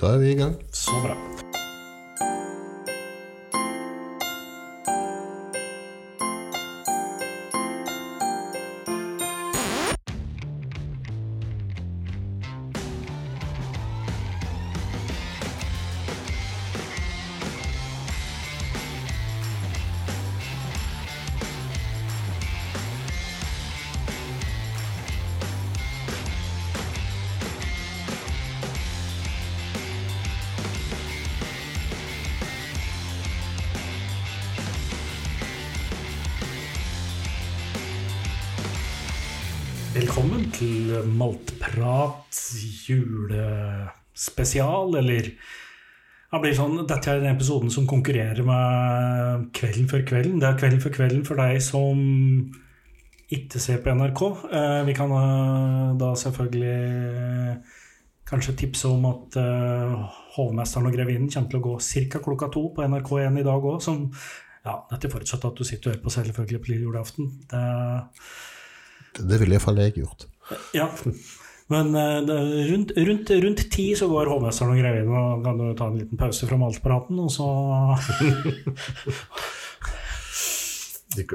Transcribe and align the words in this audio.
Da 0.00 0.14
er 0.14 0.18
vi 0.18 0.30
i 0.32 0.34
julespesial, 44.30 44.94
eller 44.98 45.30
det 46.30 46.40
blir 46.44 46.54
sånn, 46.54 46.86
Dette 46.86 47.10
er 47.10 47.20
den 47.20 47.34
episoden 47.34 47.70
som 47.70 47.86
konkurrerer 47.90 48.42
med 48.46 49.48
Kvelden 49.52 49.88
før 49.90 50.04
kvelden. 50.06 50.38
Det 50.40 50.46
er 50.46 50.58
Kvelden 50.58 50.80
før 50.80 50.92
kvelden 50.94 51.24
for 51.26 51.36
deg 51.40 51.60
som 51.62 51.98
ikke 53.30 53.58
ser 53.62 53.80
på 53.82 53.90
NRK. 53.94 54.22
Eh, 54.52 54.84
Vi 54.86 54.94
kan 54.94 55.10
eh, 55.10 55.96
da 55.98 56.12
selvfølgelig 56.14 56.76
eh, 56.76 57.56
kanskje 58.30 58.54
tipse 58.56 58.86
om 58.86 59.04
at 59.10 59.34
Hovmesteren 60.36 60.86
og 60.86 60.94
Grevinnen 60.94 61.30
kommer 61.30 61.50
til 61.50 61.58
å 61.58 61.64
gå 61.64 61.74
ca. 62.12 62.20
klokka 62.22 62.48
to 62.54 62.68
på 62.76 62.86
NRK1 62.86 63.40
i 63.40 63.46
dag 63.46 63.66
òg. 63.66 63.82
Ja, 64.62 64.76
dette 64.90 65.10
forutsatt 65.10 65.44
at 65.48 65.56
du 65.58 65.64
sitter 65.64 65.90
og 65.90 65.94
hører 65.96 66.04
på 66.04 66.12
selvfølgelig 66.14 66.62
på 66.62 66.70
lille 66.70 66.86
julaften. 66.86 67.32
Det 67.50 69.26
Det 69.26 69.40
ville 69.40 69.56
iallfall 69.58 69.82
jeg 69.82 69.98
gjort. 69.98 70.28
ja, 70.74 70.86
men 71.70 71.94
eh, 71.94 72.18
rundt, 72.72 72.90
rundt, 72.96 73.30
rundt 73.44 73.62
ti 73.72 73.86
så 73.98 74.08
går 74.10 74.32
hovmesteren 74.32 74.74
og 74.74 74.82
grevinnen, 74.82 75.14
og 75.14 75.44
kan 75.46 75.60
du 75.60 75.66
ta 75.78 75.90
en 75.90 76.00
liten 76.00 76.20
pause 76.20 76.48
fra 76.50 76.58
maltpraten, 76.58 77.16
og 77.22 77.30
så 77.30 77.48
De-? 81.16 81.26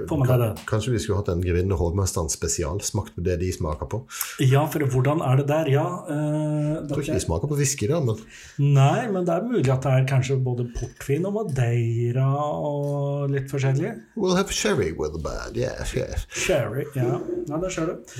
Kanskje 0.69 0.93
vi 0.93 0.99
skulle 1.03 1.19
hatt 1.19 1.29
en 1.33 1.41
Grevinne 1.43 1.75
hovmesteren 1.75 2.29
spesial? 2.31 2.79
Smakt 2.85 3.15
på 3.15 3.23
det 3.25 3.35
de 3.41 3.49
smaker 3.51 3.89
på. 3.91 4.01
Ja, 4.39 4.63
for 4.71 4.85
hvordan 4.91 5.19
er 5.25 5.41
det 5.41 5.47
der? 5.49 5.69
Ja 5.73 5.85
eh, 6.07 6.69
Jeg 6.75 6.87
tror 6.89 7.03
ikke 7.03 7.17
de 7.17 7.23
smaker 7.25 7.51
på 7.51 7.57
whisky, 7.59 7.89
da, 7.91 7.99
men 7.99 8.21
Nei, 8.61 9.07
men 9.11 9.27
det 9.27 9.35
er 9.35 9.43
mulig 9.43 9.67
at 9.73 9.83
det 9.83 9.91
er 9.91 10.07
kanskje 10.07 10.39
både 10.43 10.67
portvin 10.77 11.27
og 11.27 11.35
madeira 11.41 12.29
og 12.55 13.33
litt 13.33 13.51
forskjellig. 13.51 13.91
we'll 14.15 14.35
have 14.35 14.51
sherry 14.51 14.91
with 14.95 15.11
the 15.11 15.21
band. 15.21 15.57
yeah. 15.57 15.83
yeah. 15.95 16.23
Sherry, 16.29 16.85
ja. 16.95 17.19
ja 17.49 17.59
det 17.59 17.73
ser 17.75 17.91
du. 17.91 18.15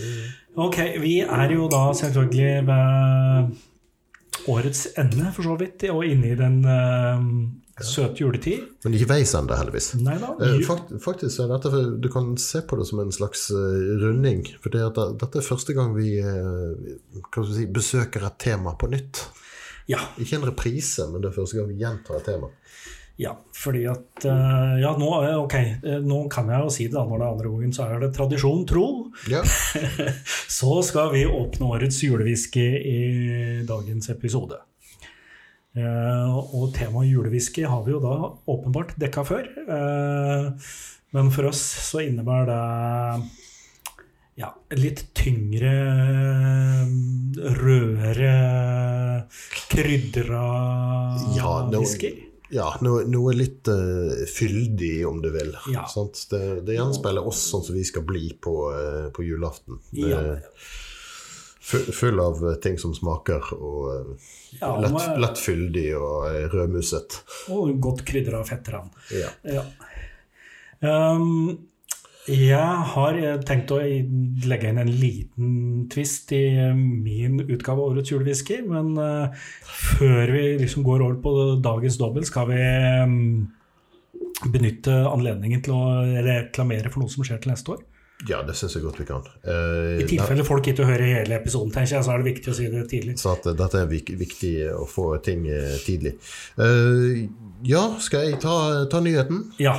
Ok, 0.56 0.78
vi 1.02 1.19
er 1.23 1.52
jo 1.52 1.69
da 1.72 1.88
selvfølgelig 1.95 2.67
ved 2.67 3.56
årets 4.52 4.88
ende, 4.97 5.31
for 5.34 5.44
så 5.44 5.56
vidt, 5.59 5.84
og 5.90 6.06
inne 6.06 6.34
i 6.34 6.40
den 6.40 6.59
eh, 6.66 7.23
søte 7.84 8.23
juletid. 8.23 8.64
Men 8.86 8.95
ikke 8.95 9.09
veis 9.09 9.34
ennå, 9.36 9.56
heldigvis. 9.59 9.90
Nei 10.00 10.16
da. 10.22 10.31
Eh, 10.40 10.59
Fakt, 10.64 10.94
faktisk 11.04 11.42
er 11.44 11.50
dette 11.52 11.81
Du 12.00 12.08
kan 12.12 12.36
se 12.40 12.62
på 12.64 12.78
det 12.80 12.88
som 12.88 13.02
en 13.04 13.12
slags 13.12 13.50
eh, 13.52 13.95
runding. 14.04 14.45
For 14.64 14.72
det 14.72 14.86
at 14.86 15.00
dette 15.20 15.42
er 15.42 15.48
første 15.48 15.76
gang 15.76 15.96
vi 15.98 16.14
eh, 16.22 16.94
vi 17.36 17.48
si, 17.52 17.66
besøker 17.68 18.23
et 18.28 18.38
tema 18.40 18.78
på 18.80 18.88
nytt. 18.92 19.26
Ja, 19.92 20.00
Ikke 20.18 20.40
en 20.40 20.48
reprise, 20.48 21.09
men 21.12 21.22
det 21.22 21.30
er 21.30 21.36
første 21.36 21.59
gang 21.59 21.68
vi 21.70 21.81
gjentar 21.81 22.22
et 22.22 22.30
tema. 22.31 22.48
Ja, 23.20 23.31
fordi 23.56 23.86
at 23.88 24.26
Ja, 24.26 24.90
nå, 25.00 25.08
okay, 25.46 25.78
nå 26.03 26.26
kan 26.31 26.50
jeg 26.52 26.66
jo 26.66 26.72
si 26.73 26.88
det, 26.90 26.98
da, 26.98 27.06
når 27.08 27.22
det 27.22 27.26
er 27.26 27.36
andre 27.36 27.52
gangen, 27.53 27.76
så 27.76 27.86
er 27.88 28.02
det 28.03 28.09
tradisjon 28.16 28.66
tro. 28.68 28.88
Ja, 29.31 29.44
Så 30.57 30.81
skal 30.84 31.13
vi 31.13 31.24
åpne 31.28 31.69
årets 31.78 32.02
julewhisky 32.03 32.66
i 32.81 33.00
dagens 33.68 34.09
episode. 34.12 34.59
Eh, 35.75 36.36
og 36.56 36.69
temaet 36.75 37.09
julewhisky 37.12 37.66
har 37.68 37.81
vi 37.84 37.91
jo 37.91 38.00
da 38.03 38.13
åpenbart 38.47 38.94
dekka 39.02 39.25
før. 39.28 39.50
Eh, 39.66 40.69
men 41.16 41.31
for 41.36 41.50
oss 41.52 41.59
så 41.90 42.00
innebærer 42.06 42.47
det 42.52 43.30
ja, 44.40 44.50
litt 44.75 45.06
tyngre, 45.16 45.72
rødere, 47.56 49.28
krydra 49.72 50.44
Ja, 51.36 51.69
nå- 51.72 51.80
whisky. 51.80 52.12
ja 52.52 52.68
noe, 52.81 53.03
noe 53.09 53.34
litt 53.36 53.68
uh, 53.72 54.25
fyldig, 54.28 55.06
om 55.07 55.22
du 55.24 55.30
vil. 55.34 55.53
Ja. 55.74 55.86
Sant? 55.92 56.25
Det, 56.31 56.42
det 56.68 56.75
gjenspeiler 56.80 57.25
oss 57.28 57.46
sånn 57.52 57.63
som 57.66 57.75
vi 57.75 57.84
skal 57.88 58.03
bli 58.07 58.34
på, 58.42 58.56
uh, 58.75 59.07
på 59.16 59.24
julaften. 59.28 59.80
Det, 59.92 60.09
Ja. 60.12 60.24
Fu- 61.66 61.92
Full 62.00 62.20
av 62.24 62.42
eh, 62.52 62.58
ting 62.64 62.78
som 62.81 62.94
smaker, 62.98 63.52
og 63.58 63.86
eh, 63.92 64.31
Ja, 64.62 64.74
lett, 64.84 64.94
må- 64.96 65.06
lett 65.26 65.42
fyldig 65.42 65.88
og 65.98 66.28
eh, 66.31 66.46
rødmuset. 66.53 67.20
Og 67.53 67.74
godt 67.84 68.06
krydra 68.08 68.44
fettran. 68.48 68.92
Ja. 69.14 69.31
Ja. 69.58 69.66
Um, 70.86 71.58
jeg 72.25 72.58
har 72.92 73.18
eh, 73.22 73.36
tenkt 73.46 73.70
å 73.74 73.78
legge 73.81 74.70
inn 74.72 74.80
en 74.81 74.90
liten 74.90 75.50
twist 75.94 76.31
i 76.34 76.40
eh, 76.58 76.72
min 76.78 77.38
utgave 77.44 77.78
av 77.84 77.92
Årets 77.94 78.12
julewhisky, 78.14 78.62
men 78.66 78.96
uh, 78.98 79.30
før 79.98 80.34
vi 80.34 80.46
liksom 80.64 80.86
går 80.88 81.04
over 81.06 81.20
på 81.22 81.36
dagens 81.66 82.00
dobbel, 82.02 82.25
skal 82.25 82.50
vi 82.50 82.62
um, 83.06 83.20
benytte 84.52 84.94
anledningen 85.08 85.62
til 85.66 85.75
å 85.78 85.84
reklamere 86.25 86.90
for 86.92 87.04
noe 87.06 87.14
som 87.14 87.24
skjer 87.25 87.40
til 87.46 87.54
neste 87.54 87.75
år. 87.78 87.84
Ja, 88.30 88.41
det 88.46 88.56
syns 88.58 88.75
jeg 88.78 88.84
godt 88.86 89.00
vi 89.02 89.06
kan. 89.08 89.25
Eh, 89.46 90.02
I 90.02 90.08
tilfelle 90.09 90.46
folk 90.47 90.68
ikke 90.72 90.88
hører 90.88 91.06
hele 91.22 91.38
episoden, 91.38 91.72
tenker 91.74 91.97
jeg, 91.97 92.06
så 92.08 92.13
er 92.13 92.22
det 92.22 92.30
viktig 92.31 92.52
å 92.52 92.56
si 92.58 92.68
det 92.72 92.84
tidlig. 92.91 93.16
Så 93.22 93.34
at 93.36 93.47
eh, 93.50 93.58
dette 93.58 93.81
er 93.81 93.90
viktig 93.91 94.53
å 94.74 94.86
få 94.90 95.08
ting 95.25 95.46
eh, 95.52 95.75
tidlig. 95.86 96.16
Eh, 96.62 97.25
ja, 97.66 97.84
skal 98.03 98.30
jeg 98.30 98.40
ta, 98.44 98.56
ta 98.91 99.02
nyheten? 99.03 99.44
Ja. 99.62 99.78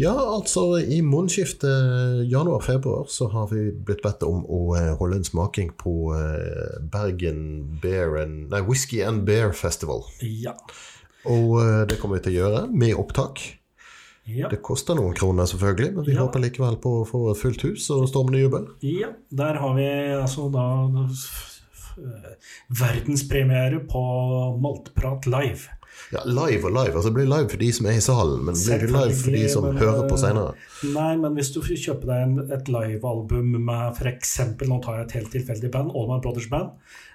Ja, 0.00 0.14
altså 0.14 0.66
i 0.80 1.00
månedsskiftet 1.06 2.24
januar-februar 2.30 3.08
så 3.12 3.30
har 3.32 3.48
vi 3.52 3.68
blitt 3.72 4.02
bedt 4.04 4.26
om 4.26 4.44
å 4.44 4.62
eh, 4.78 4.92
holde 5.00 5.20
en 5.20 5.28
smaking 5.28 5.74
på 5.80 6.14
eh, 6.18 6.80
Bergen 6.92 7.78
Bear 7.82 8.18
and, 8.22 8.48
nei, 8.52 8.62
Whisky 8.66 9.02
and 9.06 9.24
Bear 9.28 9.54
Festival. 9.56 10.06
Ja. 10.20 10.56
Og 11.30 11.60
eh, 11.62 11.84
det 11.88 12.00
kommer 12.00 12.18
vi 12.18 12.26
til 12.26 12.36
å 12.36 12.40
gjøre 12.42 12.64
med 12.74 12.98
opptak. 13.00 13.44
Ja. 14.26 14.48
Det 14.48 14.62
koster 14.64 14.96
noen 14.96 15.12
kroner 15.14 15.44
selvfølgelig, 15.50 15.90
men 15.98 16.04
vi 16.06 16.14
Ja. 16.14 16.22
håper 16.24 16.40
likevel 16.40 16.78
på 16.80 17.02
å 17.02 17.06
få 17.08 17.36
fullt 17.36 17.60
hus 17.66 17.90
og 17.90 18.06
stormende 18.08 18.40
jubel. 18.40 18.68
Ja, 18.80 19.10
der 19.30 19.54
har 19.60 19.74
vi 19.76 19.84
altså 20.16 20.50
da 20.52 20.64
f- 21.10 21.98
verdenspremiere 22.68 23.80
på 23.88 24.02
Maltprat 24.60 25.26
live. 25.26 25.68
Ja, 26.12 26.22
live 26.26 26.66
og 26.66 26.72
live. 26.74 26.94
altså 26.96 27.10
Det 27.10 27.14
blir 27.14 27.28
live 27.30 27.48
for 27.52 27.60
de 27.60 27.68
som 27.72 27.86
er 27.86 27.98
i 27.98 28.02
salen, 28.02 28.44
men 28.44 28.54
blir 28.58 28.80
det 28.82 28.90
live 28.90 29.14
for 29.14 29.30
de 29.30 29.48
som 29.48 29.64
men, 29.68 29.76
hører 29.78 30.08
på 30.08 30.16
eh, 30.16 30.22
senere? 30.24 30.54
Nei, 30.94 31.12
men 31.22 31.34
hvis 31.38 31.52
du 31.54 31.60
kjøper 31.62 32.10
deg 32.10 32.24
en, 32.26 32.34
et 32.52 32.68
livealbum 32.68 33.54
med 33.64 33.96
f.eks. 34.00 34.34
Nå 34.66 34.80
tar 34.84 34.98
jeg 34.98 35.06
et 35.06 35.16
helt 35.20 35.32
tilfeldig 35.36 35.70
band, 35.70 35.92
All 35.94 36.08
My 36.10 36.18
Brothers 36.24 36.48
Band, 36.50 36.74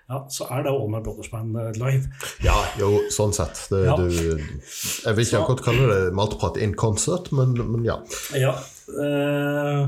ja, 0.09 0.19
så 0.33 0.47
er 0.49 0.63
det 0.65 0.71
All 0.73 0.87
My 0.91 0.99
Brothers 1.05 1.29
Band 1.31 1.57
eh, 1.61 1.71
live. 1.77 2.09
Ja, 2.45 2.55
jo, 2.81 2.91
sånn 3.13 3.33
sett. 3.37 3.61
Det, 3.71 3.83
Ja. 3.85 3.95
du, 3.99 4.07
jeg 4.09 5.15
vil 5.15 5.25
ikke 5.27 5.41
akkurat 5.43 5.65
kalle 5.67 5.89
det 5.93 6.13
maltprat 6.17 6.57
in 6.61 6.73
concert, 6.79 7.29
men, 7.35 7.53
men 7.71 7.85
ja. 7.85 7.99
Ja. 8.37 8.55
øh, 8.89 9.83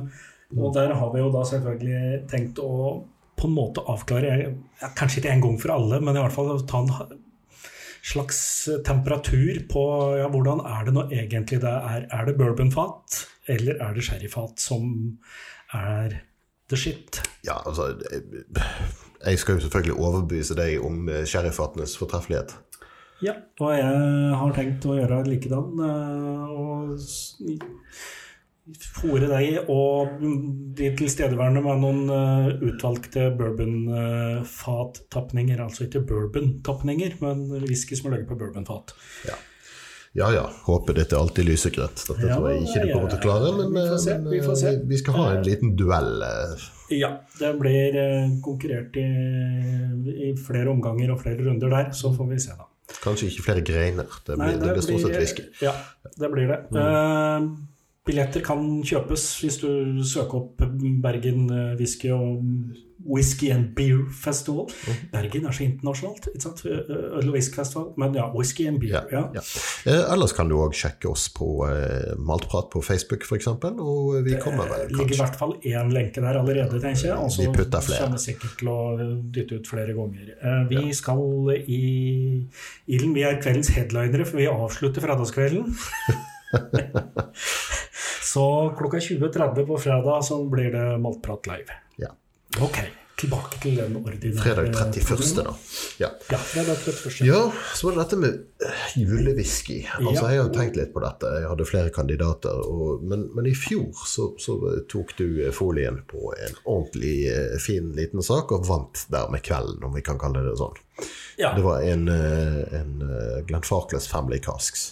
og 0.57 0.73
der 0.75 0.93
har 0.99 1.13
vi 1.13 1.21
jo 1.23 1.31
da 1.33 1.41
selvfølgelig 1.47 2.27
tenkt 2.31 2.59
å 2.61 3.01
på 3.41 3.47
en 3.49 3.55
måte 3.57 3.81
avklare, 3.89 4.51
kanskje 4.99 5.21
ikke 5.23 5.31
en 5.33 5.41
gang 5.41 5.55
for 5.57 5.73
alle, 5.73 5.97
men 6.03 6.13
i 6.13 6.21
hvert 6.21 6.35
fall 6.35 6.51
ta 6.69 6.83
en 6.83 6.91
slags 8.05 8.37
temperatur 8.85 9.63
på 9.71 9.83
ja, 10.19 10.27
hvordan 10.29 10.61
er 10.61 10.85
det 10.85 10.93
nå 10.93 11.07
egentlig 11.09 11.61
det 11.63 11.71
er. 11.71 12.05
Er 12.13 12.27
det 12.27 12.35
bourbonfat, 12.37 13.23
eller 13.49 13.81
er 13.81 13.97
det 13.97 14.05
sherryfat 14.05 14.61
som 14.61 14.91
er 15.73 16.19
the 16.69 16.77
shit? 16.77 17.21
Ja, 17.47 17.57
altså 17.65 17.89
jeg- 19.25 19.39
skal 19.39 19.55
jo 19.55 19.61
selvfølgelig 19.67 19.99
overbevise 19.99 20.55
deg 20.55 20.81
om 20.85 21.09
eh, 21.09 21.23
fortreffelighet. 21.97 22.53
Ja, 23.21 23.33
og 23.59 23.71
jeg 23.77 23.85
har 24.35 24.51
tenkt 24.53 24.85
å 24.85 24.95
gjøre 24.97 25.23
likedan. 25.27 25.79
eh, 25.79 26.49
Og 26.51 26.99
fòre 29.01 29.27
deg 29.27 29.69
og 29.69 30.07
de 30.77 30.91
tilstedeværende 30.95 31.61
med 31.65 31.79
noen 31.81 32.09
eh, 32.09 32.47
utvalgte 32.71 33.31
bourbonfattapninger. 33.37 35.59
Altså 35.61 35.83
ikke 35.87 36.05
bourbon-tapninger, 36.07 37.11
men 37.21 37.37
whisky 37.65 37.95
som 37.97 38.07
er 38.11 38.15
laget 38.17 38.29
på 38.29 38.37
bourbonfat. 38.41 38.87
Ja 39.27 39.35
ja, 40.17 40.49
håpet 40.65 40.97
ditt 40.99 41.13
er 41.13 41.21
alltid 41.21 41.47
lysegrønt. 41.47 42.01
Dette 42.09 42.27
Ja, 42.27 42.35
tror 42.35 42.49
jeg 42.51 42.65
ikke 42.65 42.81
du 42.83 42.87
ja, 42.89 42.95
kommer 42.97 43.11
til 43.13 43.19
å 43.19 43.23
klare, 43.23 43.51
men, 43.57 43.71
vi 43.77 43.85
får 43.87 44.01
se, 44.03 44.11
eh, 44.11 44.19
men, 44.19 44.33
vi 44.33 44.41
får 44.43 44.51
eh, 44.57 44.61
se. 44.61 44.73
vi 44.91 44.97
skal 44.99 45.17
ha 45.19 45.27
en 45.37 45.45
liten 45.47 45.75
duell. 45.79 46.11
eh. 46.27 46.65
Ja, 46.91 47.11
det 47.39 47.53
blir 47.61 47.95
eh, 47.95 48.33
konkurrert 48.43 48.97
i, 48.99 49.07
i 50.27 50.33
flere 50.35 50.73
omganger 50.73 51.13
og 51.13 51.21
flere 51.23 51.39
runder 51.45 51.71
der, 51.71 51.91
så 51.95 52.11
får 52.15 52.27
vi 52.33 52.39
se, 52.43 52.57
da. 52.59 52.67
Kanskje 53.01 53.29
ikke 53.31 53.45
flere 53.45 53.61
greiner. 53.63 54.07
Det 54.27 54.35
blir, 54.35 54.57
det 54.59 54.73
blir 54.75 54.83
stort 54.83 55.05
sett 55.05 55.15
whisky. 55.21 55.45
Ja, 55.63 55.71
det 56.19 56.29
blir 56.33 56.49
det. 56.51 56.57
Eh, 56.75 57.45
billetter 58.09 58.43
kan 58.43 58.65
kjøpes 58.83 59.25
hvis 59.45 59.61
du 59.61 60.01
søker 60.03 60.41
opp 60.41 60.65
Bergen 61.05 61.45
eh, 61.55 61.75
whisky 61.79 62.11
og 62.11 62.41
Whisky 63.05 63.49
and 63.51 63.71
Beer 63.75 64.03
Festival. 64.13 64.67
Bergen 65.11 65.45
er 65.49 65.55
så 65.55 65.63
internasjonalt. 65.65 66.27
ikke 66.31 66.41
sant? 66.43 66.61
Eh, 66.65 66.91
Øl 67.19 67.27
og 67.29 67.33
whisky 67.35 67.55
festival. 67.55 67.87
Men 67.97 68.13
ja, 68.15 68.27
whisky 68.35 68.67
and 68.69 68.79
beer. 68.79 69.07
Ja. 69.11 69.23
Ja. 69.35 69.43
Eh, 69.89 70.13
ellers 70.13 70.33
kan 70.37 70.49
du 70.51 70.55
òg 70.61 70.73
sjekke 70.77 71.09
oss 71.09 71.27
på 71.33 71.47
eh, 71.69 72.13
Maltprat 72.17 72.69
på 72.73 72.81
Facebook, 72.85 73.23
f.eks. 73.27 73.47
Og 73.47 74.21
vi 74.25 74.37
kommer 74.43 74.69
vel 74.69 74.87
Det 74.89 74.97
ligger 74.97 75.15
i 75.15 75.21
hvert 75.23 75.39
fall 75.39 75.55
én 75.63 75.91
lenke 75.95 76.21
der 76.21 76.39
allerede, 76.41 76.79
tenker 76.83 77.07
jeg. 77.09 77.17
Altså, 77.17 77.41
Vi 77.47 77.51
putter 77.55 77.81
flere. 77.87 78.05
kommer 78.05 78.21
sikkert 78.21 78.57
til 78.61 78.71
å 78.71 78.79
dytte 79.33 79.59
ut 79.61 79.67
flere 79.73 79.93
ganger. 79.97 80.33
Eh, 80.41 80.63
Vi 80.69 80.93
skal 80.93 81.55
i 81.65 81.81
ilden. 82.87 83.13
Vi 83.17 83.23
er 83.27 83.41
kveldens 83.41 83.73
headlinere, 83.75 84.25
for 84.25 84.37
vi 84.37 84.47
avslutter 84.51 85.01
fredagskvelden. 85.03 85.71
så 88.33 88.45
klokka 88.77 88.97
20.30 88.99 89.65
på 89.67 89.77
fredag 89.79 90.23
så 90.27 90.41
blir 90.51 90.71
det 90.71 90.97
Maltprat 90.99 91.47
live. 91.47 91.77
ja. 91.97 92.11
Ok, 92.59 92.77
tilbake 93.15 93.59
til 93.63 93.77
den 93.79 93.93
ordinære 93.95 94.41
Fredag 94.43 94.73
31., 94.73 95.35
da. 95.37 95.53
Ja. 96.01 96.09
Ja, 96.31 96.37
fredag 96.37 96.75
31. 96.75 97.27
Ja, 97.27 97.41
så 97.75 97.87
var 97.87 97.95
det 97.95 98.03
dette 98.03 98.17
med 98.19 98.39
eh, 98.65 98.81
julewhisky. 98.99 99.77
Altså. 99.99 100.25
Jeg 100.33 100.41
har 100.41 100.49
tenkt 100.55 100.79
litt 100.79 100.91
på 100.93 101.03
dette. 101.03 101.31
Jeg 101.39 101.47
hadde 101.47 101.67
flere 101.69 101.93
kandidater. 101.95 102.63
Og, 102.67 103.05
men, 103.07 103.29
men 103.35 103.47
i 103.47 103.55
fjor 103.55 103.91
så, 104.07 104.31
så 104.41 104.57
tok 104.91 105.13
du 105.21 105.27
eh, 105.45 105.51
folien 105.55 106.01
på 106.11 106.33
en 106.35 106.57
ordentlig 106.65 107.15
eh, 107.31 107.57
fin 107.63 107.93
liten 107.95 108.25
sak, 108.25 108.51
og 108.51 108.67
vant 108.67 109.05
der 109.13 109.31
med 109.31 109.45
kvelden, 109.47 109.85
om 109.87 109.95
vi 109.95 110.03
kan 110.05 110.19
kalle 110.19 110.43
det 110.49 110.57
sånn. 110.59 110.81
Ja. 111.39 111.53
Det 111.55 111.63
var 111.65 111.85
en, 111.87 112.09
en 112.11 112.97
Glenn 113.47 113.63
Family 113.63 114.41
Casks. 114.43 114.91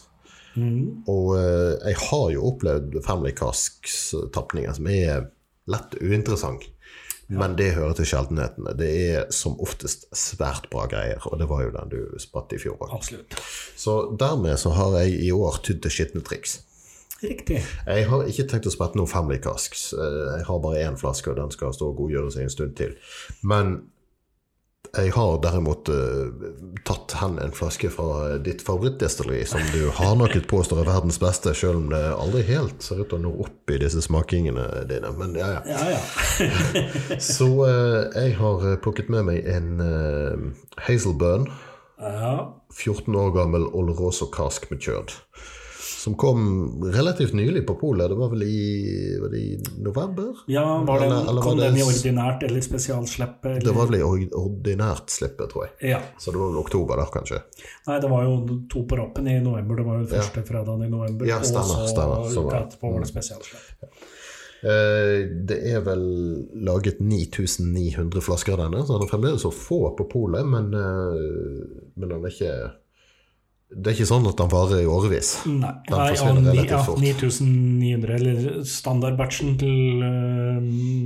Mm. 0.56 1.04
Og 1.12 1.36
jeg 1.38 2.00
har 2.08 2.32
jo 2.34 2.48
opplevd 2.50 2.98
Family 3.06 3.36
Casks-tapninger 3.38 4.74
som 4.80 4.88
er 4.90 5.28
lett 5.70 6.00
uinteressant. 6.02 6.66
Men 7.30 7.54
det 7.60 7.74
hører 7.76 7.94
til 8.00 8.08
sjeldenhetene. 8.10 8.74
Det 8.78 8.90
er 9.14 9.28
som 9.36 9.60
oftest 9.62 10.08
svært 10.18 10.66
bra 10.72 10.88
greier, 10.90 11.22
og 11.30 11.38
det 11.38 11.48
var 11.50 11.62
jo 11.62 11.74
den 11.76 11.92
du 11.92 12.00
spratt 12.22 12.56
i 12.56 12.60
fjor 12.62 12.80
òg. 12.88 13.06
Så 13.78 14.00
dermed 14.18 14.58
så 14.58 14.74
har 14.74 14.98
jeg 15.04 15.20
i 15.28 15.30
år 15.36 15.60
tydd 15.66 15.84
til 15.86 15.94
skitne 15.94 16.24
triks. 16.26 16.60
Riktig. 17.22 17.60
Jeg 17.86 18.08
har 18.08 18.26
ikke 18.32 18.48
tenkt 18.48 18.68
å 18.70 18.74
sprette 18.74 18.98
noen 18.98 19.10
Family 19.12 19.38
Casks. 19.44 19.90
Eh, 19.94 20.20
Jeg 20.40 20.46
har 20.48 20.60
bare 20.64 20.86
én 20.88 20.98
flaske, 20.98 21.30
og 21.30 21.36
den 21.38 21.52
skal 21.52 21.74
stå 21.76 21.90
og 21.92 21.98
godgjøre 22.00 22.32
seg 22.32 22.48
en 22.48 22.54
stund 22.54 22.76
til. 22.80 22.96
Men 23.44 23.74
jeg 24.98 25.12
har 25.14 25.38
derimot 25.44 25.90
uh, 25.94 26.30
tatt 26.88 27.14
hen 27.20 27.38
en 27.42 27.54
flaske 27.54 27.92
fra 27.94 28.38
ditt 28.42 28.64
favorittdestilleri, 28.66 29.44
som 29.50 29.62
du 29.74 29.90
hardnakket 29.94 30.48
påstår 30.50 30.82
er 30.82 30.90
verdens 30.90 31.20
beste, 31.22 31.54
selv 31.58 31.82
om 31.84 31.90
det 31.94 32.02
aldri 32.16 32.44
helt 32.50 32.82
ser 32.86 33.04
ut 33.04 33.12
til 33.12 33.20
å 33.20 33.24
nå 33.28 33.34
opp 33.46 33.74
i 33.74 33.80
disse 33.82 34.02
smakingene 34.06 34.66
dine. 34.90 35.14
Men 35.20 35.38
ja, 35.38 35.52
ja. 35.60 35.62
Ja, 35.70 35.98
ja. 35.98 37.20
Så 37.36 37.52
uh, 37.62 38.10
jeg 38.16 38.38
har 38.42 38.66
plukket 38.84 39.12
med 39.14 39.30
meg 39.30 39.50
en 39.50 39.84
uh, 39.84 40.50
Hazelburn, 40.88 41.50
ja. 42.00 42.34
14 42.74 43.16
år 43.20 43.34
gammel 43.36 43.66
Oloroso 43.76 44.30
Cask 44.32 44.70
Matured. 44.72 45.18
Som 46.00 46.14
kom 46.16 46.44
relativt 46.94 47.34
nylig 47.36 47.66
på 47.68 47.74
polet. 47.76 48.08
Det 48.10 48.16
var 48.16 48.30
vel 48.32 48.44
i, 48.48 49.18
var 49.20 49.30
det 49.34 49.40
i 49.44 49.58
november? 49.84 50.30
ja 50.48 50.64
var 50.88 51.00
den, 51.04 51.12
Eller- 51.12 51.28
eller 51.30 51.42
var 51.42 51.44
kom 51.50 51.58
det- 51.60 51.66
den 51.68 51.78
i 51.82 51.84
ordinært 51.84 52.44
eller 52.48 52.62
spesialslippet? 52.64 53.50
Eller? 53.52 53.66
Det 53.68 53.76
var 53.76 53.90
vel 53.90 54.00
i 54.00 54.04
ordinært 54.32 55.10
slippet, 55.12 55.50
tror 55.52 55.66
jeg. 55.68 55.90
Ja. 55.92 56.00
Så 56.18 56.32
det 56.32 56.40
var 56.40 56.54
vel 56.54 56.62
oktober 56.64 56.96
der, 57.04 57.12
kanskje. 57.18 57.42
Nei, 57.88 58.00
det 58.00 58.10
var 58.10 58.24
jo 58.24 58.38
to 58.72 58.86
på 58.88 58.96
rappen 59.02 59.28
i 59.28 59.40
november. 59.44 59.76
Det 59.76 59.86
var 59.90 60.00
jo 60.00 60.08
første 60.16 60.46
fredagen 60.48 60.86
i 60.88 60.90
november. 60.90 61.28
Ja, 61.28 61.42
stemmer, 61.44 61.76
og 61.84 61.84
så 61.84 61.92
stemmer. 61.92 62.32
Så 62.32 62.44
var 62.48 62.52
det. 62.56 62.64
etterpå 62.70 62.94
var 62.94 63.00
det 63.04 63.12
spesialslipp. 63.12 64.00
Eh, 64.60 65.28
det 65.48 65.58
er 65.72 65.80
vel 65.86 66.02
laget 66.68 66.98
9900 67.00 68.22
flasker 68.22 68.54
av 68.58 68.60
denne, 68.66 68.82
så 68.84 68.98
den 68.98 69.06
er 69.08 69.12
fremdeles 69.12 69.44
så 69.46 69.52
få 69.56 69.96
på 69.96 70.08
polet, 70.12 70.46
men, 70.48 70.74
eh, 70.74 71.92
men 71.96 72.10
den 72.10 72.20
er 72.26 72.30
ikke 72.34 72.72
Det 73.70 73.92
er 73.92 74.00
ikke 74.00 74.10
sånn 74.10 74.26
at 74.26 74.40
den 74.40 74.50
varer 74.50 74.80
i 74.82 74.88
årevis. 74.90 75.28
Nei, 75.46 75.70
Den 75.86 76.00
forsvinner 76.00 76.48
relativt 76.48 76.72
ja, 76.74 76.94
9900, 77.04 78.16
eller 78.16 78.64
standardbatchen 78.66 79.60
til 79.62 80.02
uh, 80.02 80.58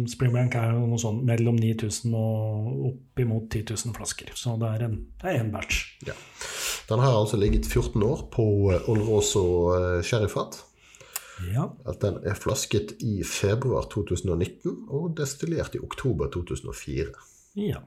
Springbank 0.08 0.56
er 0.62 0.78
noe 0.78 1.00
sånn 1.02 1.20
mellom 1.28 1.60
9000 1.60 2.16
og 2.16 2.86
oppimot 2.94 3.50
10 3.52 3.76
000 3.76 3.98
flasker. 3.98 4.32
Så 4.40 4.56
det 4.62 4.70
er 4.78 4.88
en, 4.88 4.96
det 5.20 5.34
er 5.34 5.42
en 5.42 5.52
batch. 5.52 5.82
Ja. 6.08 6.16
Den 6.88 7.04
har 7.04 7.18
altså 7.18 7.42
ligget 7.42 7.68
14 7.68 8.00
år 8.08 8.24
på 8.32 8.48
Olros 8.92 9.34
og 9.40 9.76
eh, 9.76 10.00
sherryfat. 10.08 10.62
Ja. 11.52 11.68
At 11.90 12.00
den 12.00 12.24
er 12.24 12.40
flasket 12.40 12.96
i 13.04 13.20
februar 13.28 13.90
2019 13.92 14.88
og 14.88 15.12
destillert 15.20 15.76
i 15.76 15.84
oktober 15.84 16.32
2004. 16.32 17.12
ja. 17.68 17.84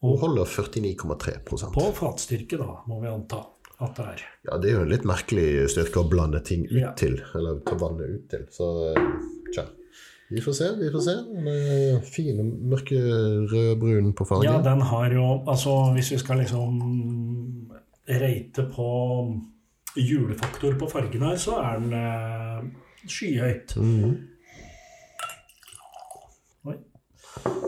Og 0.00 0.16
holder 0.22 0.48
49,3% 0.48 1.74
På 1.74 1.90
fatstyrke, 1.92 2.56
da, 2.56 2.78
må 2.88 3.02
vi 3.02 3.10
anta 3.10 3.42
at 3.80 3.96
det 3.96 4.06
er. 4.12 4.22
Ja, 4.50 4.56
det 4.60 4.70
er 4.70 4.74
jo 4.78 4.84
en 4.86 4.90
litt 4.92 5.04
merkelig 5.08 5.46
styrke 5.72 6.02
å 6.02 6.08
blande 6.10 6.40
ting 6.44 6.66
ut 6.68 6.76
Ja. 6.80 6.92
til, 6.98 7.18
eller 7.34 7.60
ta 7.66 7.76
vannet 7.80 8.08
ut 8.16 8.26
til. 8.32 8.46
Så 8.52 8.66
eh, 8.92 9.12
tja. 9.54 9.64
Vi 10.30 10.40
får 10.44 10.54
se, 10.54 10.66
vi 10.78 10.90
får 10.94 11.02
se. 11.06 11.14
Den 11.26 11.48
er 11.50 12.00
fin 12.06 12.38
og 12.38 12.50
mørkerødbrun 12.74 14.12
på 14.14 14.26
fargen. 14.28 14.46
Ja, 14.46 14.60
den 14.62 14.80
har 14.86 15.10
jo 15.16 15.24
Altså, 15.50 15.72
hvis 15.96 16.12
vi 16.12 16.18
skal 16.22 16.38
liksom 16.44 17.70
reite 18.06 18.68
på 18.74 18.86
julefaktor 19.96 20.76
på 20.78 20.88
fargen 20.90 21.22
her, 21.26 21.36
så 21.36 21.56
er 21.64 21.80
den 21.82 21.92
eh, 21.98 22.62
skyhøyt. 23.10 23.74
Mhm. 23.76 24.12
Oi. 26.70 26.76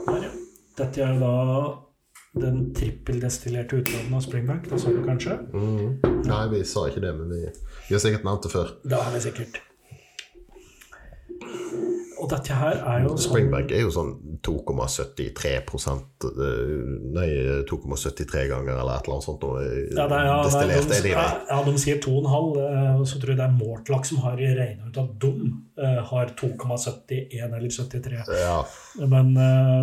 Der, 0.07 0.23
ja. 0.23 0.31
Dette 0.79 1.03
er 1.05 1.19
da 1.21 1.33
den 2.33 2.75
trippeldestillerte 2.75 3.77
utgaven 3.77 4.15
av 4.15 4.21
Springbank. 4.21 4.71
Det 4.71 4.79
sa 4.81 4.89
du 4.89 5.03
kanskje? 5.05 5.39
Mm. 5.53 5.99
Nei, 6.25 6.49
vi 6.55 6.65
sa 6.65 6.87
ikke 6.89 7.05
det, 7.05 7.13
men 7.19 7.29
vi, 7.35 7.45
vi 7.89 7.95
har 7.95 8.01
sikkert 8.01 8.25
nevnt 8.25 8.49
det 8.49 8.53
før. 8.55 8.73
Det 8.85 9.01
har 9.05 9.13
vi 9.13 9.21
sikkert. 9.21 9.61
Og 12.23 12.29
dette 12.31 12.55
her 12.55 12.77
er 12.87 13.01
jo 13.03 13.17
sånn 13.17 13.25
Springbank 13.25 13.73
er 13.75 13.81
jo 13.83 13.91
sånn 13.91 14.13
2,73 14.47 15.51
eh, 15.59 15.63
Nei, 17.17 17.27
2,73 17.69 18.45
ganger 18.53 18.79
eller 18.79 19.01
et 19.01 19.09
eller 19.09 19.17
annet 19.17 19.27
sånt. 19.27 19.43
eh, 19.43 19.81
ja, 19.97 20.07
det 20.07 20.19
er, 20.21 20.29
ja, 20.29 20.37
destillert 20.47 20.89
nei, 20.93 21.01
de, 21.01 21.03
de 21.03 21.15
ja, 21.17 21.59
de 21.67 21.75
sier 21.83 21.99
2,5. 22.05 22.53
eh, 22.63 23.03
Så 23.11 23.19
tror 23.23 23.33
jeg 23.35 23.41
det 23.41 23.47
er 23.49 23.57
Mortlach 23.59 24.07
som 24.09 24.23
har 24.25 24.37
regna 24.39 24.87
ut 24.89 25.01
at 25.03 25.13
de 25.25 25.33
har 26.13 26.31
2,71 26.39 27.57
eller 27.57 27.69
73. 27.69 28.23
Ja. 28.43 28.59
Men, 29.09 29.33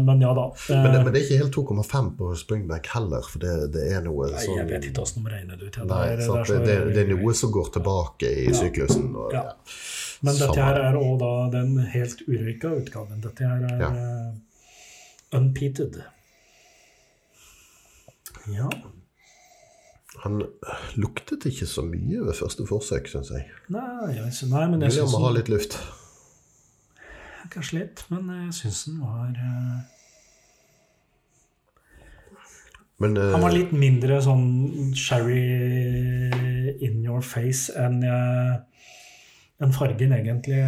men 0.05 0.21
ja 0.21 0.33
da. 0.37 0.45
Men, 0.69 0.91
det, 0.93 1.03
men 1.03 1.11
det 1.13 1.21
er 1.21 1.25
ikke 1.25 1.39
helt 1.43 1.55
2,5 1.57 2.11
på 2.19 2.31
Springbank 2.39 2.87
heller, 2.93 3.25
for 3.27 3.41
det, 3.43 3.55
det 3.75 3.87
er 3.97 4.03
noe 4.05 4.29
Nei, 4.31 4.43
sånn 4.45 4.59
jeg 4.61 4.69
vet 4.69 4.89
ikke 4.91 5.03
åssen 5.05 5.25
de 5.25 5.33
regner 5.33 5.59
det 5.59 5.71
ut. 5.71 5.79
Ja. 5.81 5.87
Nei, 5.89 6.03
Det 6.15 6.27
er- 6.27 6.27
så- 6.29 6.43
det, 6.45 6.59
det, 6.67 6.77
det 6.95 7.03
er 7.05 7.09
noe 7.15 7.33
som 7.35 7.51
går 7.51 7.73
tilbake 7.79 8.31
i 8.45 8.47
syklusen. 8.55 9.09
Og, 9.15 9.33
Ja. 9.33 9.47
Men 10.21 10.35
dette 10.35 10.53
Samme. 10.53 10.65
her 10.65 10.79
er 10.89 10.97
òg 10.99 11.51
den 11.53 11.77
helt 11.93 12.21
urøyka 12.27 12.73
utgaven. 12.81 13.21
Dette 13.23 13.47
her 13.47 13.65
er 13.69 13.79
Ja. 13.79 13.89
uh, 13.89 14.33
unpeated. 15.39 16.01
Ja. 18.51 18.69
Han 20.23 20.41
luktet 20.99 21.45
ikke 21.45 21.65
så 21.69 21.81
mye 21.85 22.25
ved 22.25 22.35
første 22.35 22.65
forsøk, 22.67 23.07
syns 23.07 23.29
jeg. 23.31 23.45
Nei, 23.71 24.09
jeg, 24.17 24.33
synes, 24.33 24.51
nei, 24.51 24.65
men 24.67 24.81
jeg 24.83 24.97
syns 24.97 25.13
han 25.15 25.23
ha 25.23 25.31
litt 25.37 25.51
luft. 25.53 25.77
Kanskje 27.53 27.79
litt, 27.79 28.03
men 28.11 28.27
jeg 28.43 28.53
syns 28.59 28.83
den 28.89 28.99
var 29.01 29.31
uh... 29.31 29.79
Men 32.99 33.15
uh... 33.17 33.31
Han 33.31 33.45
var 33.45 33.55
litt 33.55 33.71
mindre 33.71 34.19
sånn 34.21 34.91
sherry 34.97 35.45
in 36.83 36.99
your 37.05 37.23
face 37.25 37.71
enn 37.79 38.03
jeg 38.03 38.59
enn 39.61 39.73
fargen 39.75 40.11
egentlig 40.15 40.59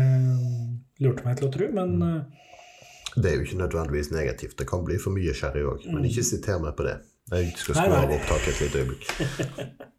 lurte 1.00 1.24
meg 1.25 1.38
til 1.39 1.48
å 1.48 1.51
tro, 1.53 1.67
men 1.71 1.98
Mm. 2.00 2.17
eh, 2.19 2.24
det 3.21 3.25
er 3.31 3.36
jo 3.38 3.43
ikke 3.45 3.57
nødvendigvis 3.62 4.12
negativt. 4.12 4.57
Det 4.57 4.67
kan 4.67 4.83
bli 4.86 4.98
for 4.98 5.12
mye 5.12 5.33
sherry 5.36 5.63
òg. 5.67 5.86
Men 5.91 6.03
ikke 6.07 6.24
siter 6.24 6.60
meg 6.60 6.75
på 6.77 6.83
det. 6.88 6.98
Jeg 7.31 7.53
skal 7.57 7.75
skru 7.75 7.93
av 7.95 8.12
opptaket 8.12 8.48
et 8.53 8.62
lite 8.62 8.79
øyeblikk. 8.83 9.03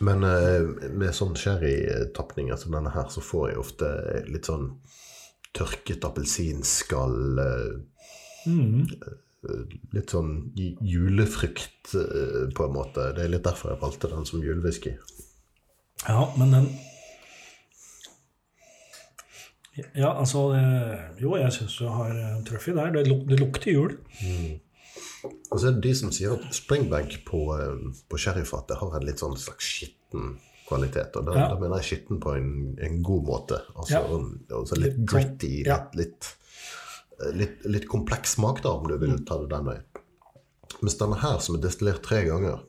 Men 0.00 0.24
eh, 0.26 0.64
med 0.90 1.14
sånn 1.14 1.36
sherrytapninger 1.38 2.56
som 2.58 2.72
denne 2.74 2.90
her, 2.94 3.06
så 3.14 3.22
får 3.22 3.50
jeg 3.52 3.60
ofte 3.62 3.90
litt 4.32 4.48
sånn 4.50 4.70
tørket 5.54 6.04
appelsinskall. 6.08 7.38
eh, 7.38 8.50
mm, 8.50 8.86
Litt 9.92 10.08
sånn 10.08 10.30
julefrykt 10.56 10.80
julefrukt, 10.88 11.94
eh, 12.00 12.46
på 12.56 12.64
en 12.64 12.72
måte. 12.72 13.10
Det 13.14 13.26
er 13.26 13.28
litt 13.28 13.44
derfor 13.44 13.74
jeg 13.74 13.80
valgte 13.82 14.08
den 14.08 14.24
som 14.24 14.40
julewhisky. 14.40 14.94
Ja, 16.08 16.32
men 16.36 16.50
den 16.52 16.66
Ja, 19.94 20.12
altså 20.20 20.52
eh, 20.54 21.00
Jo, 21.22 21.34
jeg 21.40 21.50
syns 21.56 21.74
du 21.80 21.88
har 21.90 22.10
eh, 22.14 22.36
truffet 22.46 22.76
der. 22.78 22.92
Det, 22.94 23.06
luk, 23.08 23.24
det 23.30 23.40
lukter 23.40 23.72
jul. 23.74 23.96
Og 25.50 25.58
så 25.58 25.68
er 25.70 25.74
det 25.78 25.82
de 25.88 25.94
som 25.98 26.12
sier 26.14 26.36
at 26.36 26.44
springbank 26.54 27.16
på, 27.26 27.40
eh, 27.58 27.88
på 28.10 28.20
sherryfatet 28.20 28.78
har 28.78 28.94
en 29.00 29.06
litt 29.08 29.22
sånn 29.22 29.34
slags 29.40 29.66
skitten 29.78 30.36
kvalitet. 30.68 31.16
Og 31.18 31.26
da, 31.26 31.34
Ja. 31.40 31.48
da 31.50 31.58
mener 31.58 31.80
jeg 31.82 31.88
skitten 31.90 32.20
på 32.22 32.36
en, 32.38 32.52
en 32.80 33.02
god 33.02 33.26
måte. 33.26 33.58
Altså, 33.74 33.98
Ja. 33.98 34.20
altså 34.60 34.78
litt 34.78 35.00
gritty, 35.10 35.64
ja. 35.66 35.80
litt, 35.98 36.30
litt, 37.18 37.34
litt, 37.34 37.66
litt 37.66 37.88
kompleks 37.90 38.36
smak, 38.38 38.62
da, 38.62 38.70
om 38.78 38.86
du 38.88 38.96
vil 38.98 39.16
Mm. 39.18 39.24
ta 39.26 39.38
det 39.42 39.50
den 39.50 39.64
veien. 39.72 39.84
Mens 40.82 40.96
denne 40.98 41.18
her, 41.20 41.38
som 41.40 41.56
er 41.56 41.60
destillert 41.66 42.02
tre 42.02 42.22
ganger, 42.24 42.60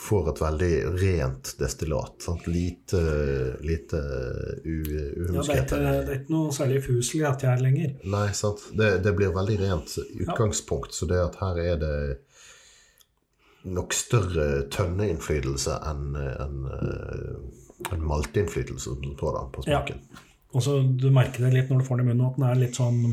får 0.00 0.30
et 0.30 0.40
veldig 0.40 0.74
rent 1.02 1.52
destillat. 1.58 2.14
Sant? 2.24 2.46
Lite, 2.46 3.00
lite 3.60 4.00
uhumskhet. 4.64 5.74
Ja, 5.74 5.76
det, 5.76 5.88
er 5.88 6.00
ikke, 6.14 6.24
er 6.24 6.32
noe 6.32 6.54
særlig 6.56 6.80
fuselig 6.86 7.26
at 7.28 7.44
jeg 7.44 7.52
her 7.52 7.64
lenger. 7.66 7.92
Nei, 8.14 8.24
sant. 8.36 8.64
Det, 8.76 8.88
det 9.04 9.12
blir 9.18 9.34
veldig 9.36 9.58
rent 9.60 9.98
utgangspunkt, 10.00 10.96
så 10.96 11.08
det 11.10 11.20
at 11.20 11.36
her 11.42 11.60
er 11.66 11.76
det 11.82 11.98
nok 13.68 13.92
større 13.92 14.48
tønneinnflytelse 14.72 15.76
enn 15.90 16.16
en, 16.16 16.56
en 17.92 18.08
malteinnflytelse 18.08 18.88
som 18.88 19.04
sådan 19.04 19.52
på 19.52 19.66
Ja. 19.68 19.84
Og 20.50 20.64
så 20.64 20.80
Du 20.82 21.10
merker 21.12 21.44
det 21.44 21.52
litt 21.54 21.68
når 21.70 21.82
du 21.82 21.88
får 21.90 22.00
den 22.00 22.08
i 22.08 22.14
munnen, 22.14 22.26
at 22.30 22.40
den 22.40 22.48
er 22.48 22.62
litt 22.64 22.80
sånn 22.80 23.04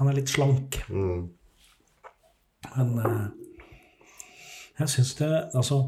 Han 0.00 0.10
er 0.10 0.18
litt 0.18 0.34
slank. 0.34 0.82
Mm. 0.90 1.28
Men 2.74 2.98
eh, 3.00 3.45
jeg 4.78 4.88
syns 4.92 5.14
det 5.18 5.30
Altså 5.54 5.80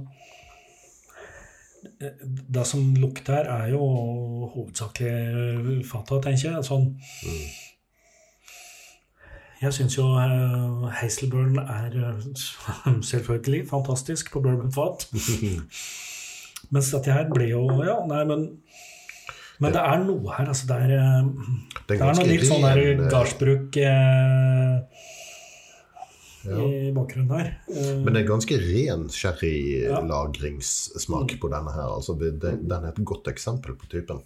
eh, 2.00 2.26
Det 2.54 2.66
som 2.66 2.95
lukter 2.95 3.49
er 3.49 3.71
jo 3.75 3.83
hovedsakelig 4.54 5.85
fata, 5.88 6.21
tenker 6.25 6.52
jeg. 6.54 6.64
Sånn 6.66 6.95
Jeg 9.59 9.75
syns 9.75 9.97
jo 9.99 10.07
Hazelburn 11.00 11.59
er 11.64 11.97
eh, 11.99 12.28
selvfølgelig 13.12 13.64
fantastisk 13.71 14.33
på 14.33 14.40
bourbonfat. 14.45 15.09
Mens 16.75 16.90
dette 16.92 17.14
her 17.14 17.28
blir 17.33 17.52
jo 17.54 17.64
Ja, 17.87 18.00
nei, 18.09 18.25
men 18.28 18.49
Men 19.59 19.73
det 19.75 19.83
er 19.83 20.02
noe 20.04 20.35
her, 20.37 20.47
altså. 20.52 20.68
Det 20.71 20.76
er, 20.87 20.90
eh, 20.99 21.25
Det 21.88 21.97
er 21.99 22.14
noe 22.14 22.26
litt 22.28 22.47
sånn 22.47 22.62
der 22.62 22.78
eh, 22.85 23.07
gardsbruk 23.11 23.78
eh, 23.83 25.07
Ja. 26.50 26.57
i 26.88 26.93
bakgrunnen 26.97 27.33
her. 27.38 27.49
Eh, 27.69 27.97
Men 28.05 28.12
det 28.14 28.21
er 28.23 28.28
ganske 28.33 28.57
ren 28.62 29.02
sherrylagringssmak 29.12 31.28
på 31.40 31.49
denne 31.52 31.73
her. 31.75 31.88
Altså, 31.97 32.12
det, 32.19 32.40
det- 32.40 32.61
den 32.69 32.85
er 32.85 32.88
et 32.88 33.05
godt 33.05 33.26
eksempel 33.28 33.75
på 33.78 33.87
typen. 33.88 34.19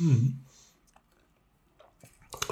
Mm. 0.00 0.32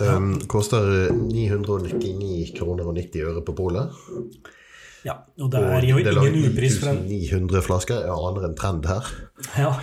Um, 0.00 0.40
koster 0.48 1.10
999 1.12 2.52
kroner 2.56 2.84
og 2.86 2.94
90 2.96 3.20
øre 3.26 3.42
på 3.44 3.52
polet. 3.58 3.90
ja, 5.04 5.12
og 5.40 5.50
det 5.50 5.60
er 5.60 5.80
jo 5.88 5.96
Og 5.96 6.04
det 6.04 6.14
ingen 6.32 6.50
upris 6.52 6.78
for 6.80 6.88
en 6.92 7.02
900 7.08 7.62
flasker. 7.62 7.94
Jeg 8.06 8.14
aner 8.14 8.44
en 8.48 8.54
trend 8.56 8.84
her. 8.86 9.00
ja, 9.58 9.74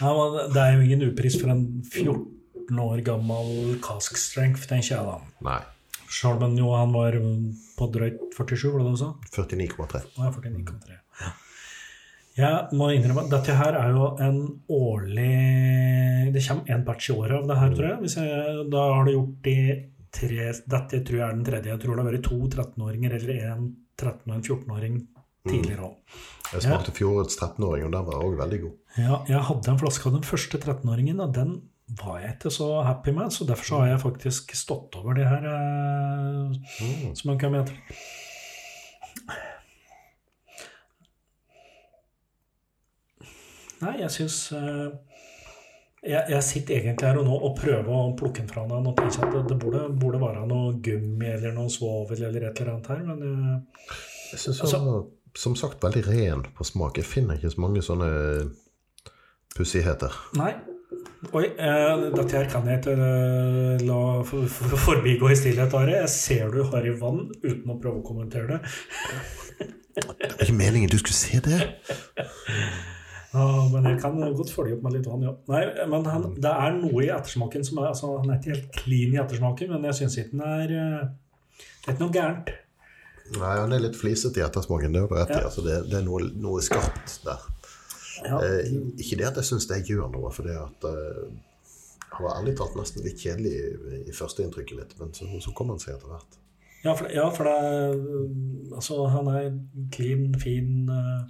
ja, 0.00 0.12
men 0.12 0.52
Det 0.54 0.62
er 0.62 0.72
jo 0.76 0.80
ingen 0.80 1.02
upris 1.10 1.40
for 1.40 1.48
en 1.50 1.84
14 1.92 2.78
år 2.78 3.00
gammel 3.04 3.78
cask 3.82 4.16
strength, 4.16 4.68
tenker 4.68 4.96
jeg 4.96 5.04
da. 5.04 5.18
Nei. 5.42 5.60
Selv 6.12 6.44
om 6.46 6.54
jo 6.58 6.70
han 6.76 6.94
var 6.94 7.16
på 7.76 7.88
drøyt 7.92 8.22
47, 8.36 8.70
var 8.72 8.78
det 8.80 8.86
det 8.86 8.94
du 8.94 9.02
sa? 9.02 9.10
49,3. 9.34 10.04
Ja, 10.16 10.28
er 10.28 10.38
jeg 10.46 10.54
49,3. 10.62 11.00
Ja. 11.22 11.32
Jeg 12.36 12.76
må 12.76 12.90
innrømme 12.92 13.24
at 13.24 13.32
dette 13.32 13.54
her 13.56 13.76
er 13.80 13.94
jo 13.96 14.10
en 14.20 14.40
årlig 14.68 16.32
Det 16.34 16.42
kommer 16.44 16.74
én 16.74 16.82
patch 16.84 17.08
i 17.08 17.14
året 17.16 17.38
av 17.38 17.46
det 17.48 17.56
her, 17.62 17.76
tror 17.78 17.86
jeg. 17.88 18.10
Jeg 18.12 18.66
da 18.74 18.82
har 18.92 19.06
du 19.06 19.12
gjort 19.14 19.38
de 19.46 19.56
tre 20.16 20.48
Dette 20.76 21.00
tror 21.00 21.20
jeg 21.20 21.26
er 21.26 21.36
den 21.38 21.46
tredje. 21.46 21.72
Jeg 21.72 21.82
tror 21.82 21.96
det 21.96 22.04
har 22.04 22.10
vært 22.10 22.26
to 22.28 22.40
13-åringer 22.44 23.16
eller 23.20 23.40
en 23.52 23.70
13- 23.96 24.28
og 24.28 24.34
en 24.36 24.44
14-åring 24.44 24.98
tidligere 25.46 25.88
òg. 25.88 26.20
Jeg 26.52 26.64
smakte 26.66 26.94
fjorårets 26.94 27.38
13-åring, 27.38 27.86
og 27.86 27.94
den 27.94 28.06
var 28.10 28.26
òg 28.26 28.36
veldig 28.38 28.60
god. 28.64 28.76
Ja, 29.00 29.18
jeg 29.30 29.42
hadde 29.48 29.72
en 29.72 29.80
flaske 29.80 30.08
av 30.08 30.16
den 30.16 30.26
første 30.26 30.60
13-åringen, 30.60 31.22
og 31.22 31.34
den 31.36 31.56
var 31.86 32.18
jeg 32.20 32.34
ikke 32.34 32.50
så 32.50 32.68
happy 32.82 33.12
med. 33.14 33.30
Så 33.32 33.46
derfor 33.46 33.64
så 33.64 33.80
har 33.80 33.86
jeg 33.92 34.00
faktisk 34.02 34.54
stått 34.58 34.96
over 34.98 35.14
det 35.14 35.26
her, 35.28 35.44
eh, 35.46 37.12
som 37.14 37.30
man 37.30 37.38
kan 37.38 37.54
hete. 37.54 37.76
Nei, 43.82 43.98
jeg 44.00 44.12
syns 44.14 44.36
eh, 44.56 44.86
jeg, 46.06 46.22
jeg 46.32 46.42
sitter 46.46 46.78
egentlig 46.78 47.08
her 47.10 47.18
og 47.20 47.26
nå 47.28 47.36
og 47.48 47.56
prøver 47.58 47.90
å 47.92 48.14
plukke 48.18 48.40
den 48.42 48.48
fra 48.50 48.64
den 48.70 48.86
og 48.88 48.96
tenker 48.98 49.40
at 49.42 49.50
det, 49.50 49.58
burde, 49.60 49.82
burde 50.00 50.20
være 50.22 50.46
noe 50.48 50.76
gummi 50.84 51.28
eller 51.28 51.52
noe 51.56 51.72
svovel 51.72 52.22
eller 52.30 52.48
et 52.48 52.62
eller 52.62 52.76
annet 52.76 52.88
her, 52.92 53.02
men 53.10 53.26
eh, 53.26 53.90
Jeg 54.32 54.42
syns 54.42 54.62
Altså- 54.66 55.12
som 55.36 55.52
sagt 55.52 55.82
veldig 55.84 56.00
ren 56.06 56.42
på 56.56 56.64
smak. 56.64 56.96
Jeg 56.96 57.04
finner 57.04 57.36
ikke 57.36 57.50
så 57.52 57.60
mange 57.60 57.82
sånne 57.84 58.06
pussigheter. 59.52 60.14
Nei. 60.40 60.54
Oi, 61.34 61.46
eh, 61.58 62.02
dette 62.14 62.36
her 62.36 62.48
kan 62.50 62.66
jeg 62.68 62.80
ikke 62.80 62.92
eh, 62.94 63.84
la 63.86 64.00
for, 64.26 64.46
for, 64.52 64.76
forbigå 64.78 65.30
i 65.32 65.38
stillhet, 65.38 65.74
Are. 65.74 65.94
Jeg 66.02 66.12
ser 66.12 66.52
du 66.52 66.60
har 66.70 66.86
i 66.86 66.92
vann 67.00 67.24
uten 67.42 67.72
å 67.72 67.78
prøve 67.82 68.00
å 68.00 68.06
kommentere 68.06 68.56
det. 68.56 68.60
Det 69.96 70.28
er 70.28 70.44
ikke 70.44 70.58
meningen 70.58 70.92
du 70.92 70.98
skulle 71.00 71.16
se 71.16 71.40
det! 71.44 71.62
Ja, 73.36 73.46
men 73.72 73.84
jeg 73.90 73.98
kan 74.00 74.14
godt 74.16 74.52
følge 74.54 74.76
opp 74.76 74.84
med 74.86 74.94
litt 74.96 75.08
vann, 75.08 75.24
ja. 75.26 75.32
Nei, 75.50 75.64
men 75.90 76.06
han, 76.08 76.28
det 76.40 76.52
er 76.52 76.76
noe 76.78 77.02
i 77.04 77.10
ettersmaken 77.12 77.66
som 77.66 77.82
er 77.82 77.90
altså, 77.90 78.14
Han 78.20 78.30
er 78.32 78.38
ikke 78.38 78.54
helt 78.54 78.78
clean 78.78 79.16
i 79.16 79.20
ettersmaken, 79.20 79.74
men 79.74 79.90
jeg 79.90 79.98
syns 79.98 80.16
ikke 80.22 80.36
den 80.36 80.46
er 80.46 80.76
eh, 80.76 81.02
Det 81.58 81.90
er 81.90 81.96
ikke 81.96 82.04
noe 82.04 82.14
gærent. 82.14 82.54
Nei, 83.36 83.52
han 83.58 83.74
er 83.74 83.82
litt 83.82 83.98
flisete 83.98 84.40
i 84.40 84.46
ettersmaken. 84.46 84.94
Det. 84.94 85.04
Ja. 85.10 85.42
Altså, 85.42 85.64
det, 85.66 85.82
det 85.90 85.98
er 86.00 86.06
noe, 86.06 86.22
noe 86.38 86.62
skarpt 86.64 87.18
der. 87.26 87.42
Ja, 88.24 88.38
Eh, 88.40 88.72
ikke 88.96 89.18
det 89.20 89.28
at 89.28 89.36
jeg 89.40 89.50
syns 89.50 89.68
det 89.68 89.82
gjør 89.88 90.08
noe, 90.12 90.32
for 90.32 90.48
det 90.48 90.56
at 90.56 90.88
eh, 90.88 91.28
han 92.16 92.24
var 92.24 92.38
ærlig 92.40 92.56
talt 92.56 92.76
nesten 92.78 93.04
litt 93.04 93.20
kjedelig 93.20 93.52
i, 93.52 94.00
i 94.08 94.14
førsteinntrykket 94.16 94.78
mitt, 94.78 94.96
men 95.00 95.12
så, 95.16 95.28
så 95.42 95.52
kom 95.56 95.72
han 95.74 95.82
seg 95.82 95.96
etter 95.96 96.12
hvert. 96.14 96.38
ja, 96.84 96.94
for, 96.94 97.10
ja, 97.12 97.28
for 97.34 97.48
det 97.48 97.54
er 97.60 97.96
Altså, 98.76 99.06
han 99.12 99.28
er 99.32 99.46
clean, 99.92 100.34
fin 100.40 100.90
uh, 100.90 101.24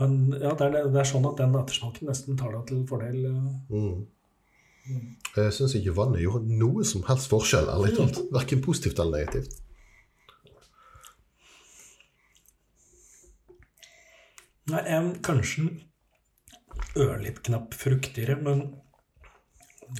Men 0.00 0.32
ja, 0.32 0.54
det 0.58 0.66
er, 0.66 0.88
det 0.90 1.00
er 1.00 1.06
sånn 1.06 1.26
at 1.28 1.38
den 1.38 1.54
ettersmaken 1.54 2.08
nesten 2.10 2.38
tar 2.38 2.54
deg 2.54 2.64
til 2.70 2.80
fordel. 2.88 3.26
Uh. 3.70 3.74
Mm. 3.74 5.04
Jeg 5.36 5.52
syns 5.54 5.76
ikke 5.78 5.94
vannet 5.96 6.24
gjorde 6.24 6.58
noe 6.58 6.84
som 6.86 7.04
helst 7.08 7.30
forskjell, 7.30 7.70
ærlig 7.72 7.94
talt. 7.96 8.18
Verken 8.34 8.64
positivt 8.64 8.98
eller 9.02 9.22
negativt. 9.22 9.60
Nei, 14.72 14.80
jeg, 14.88 15.14
kanskje 15.24 15.68
ørlitt 17.00 17.42
knapp 17.46 17.74
fruktigere, 17.76 18.36
men 18.40 18.66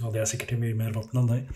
ja, 0.01 0.11
det 0.11 0.21
er 0.23 0.29
sikkert 0.29 0.55
i 0.55 0.61
mye 0.61 0.77
mer 0.79 0.95
vann 0.95 1.21
enn 1.21 1.31
deg. 1.31 1.51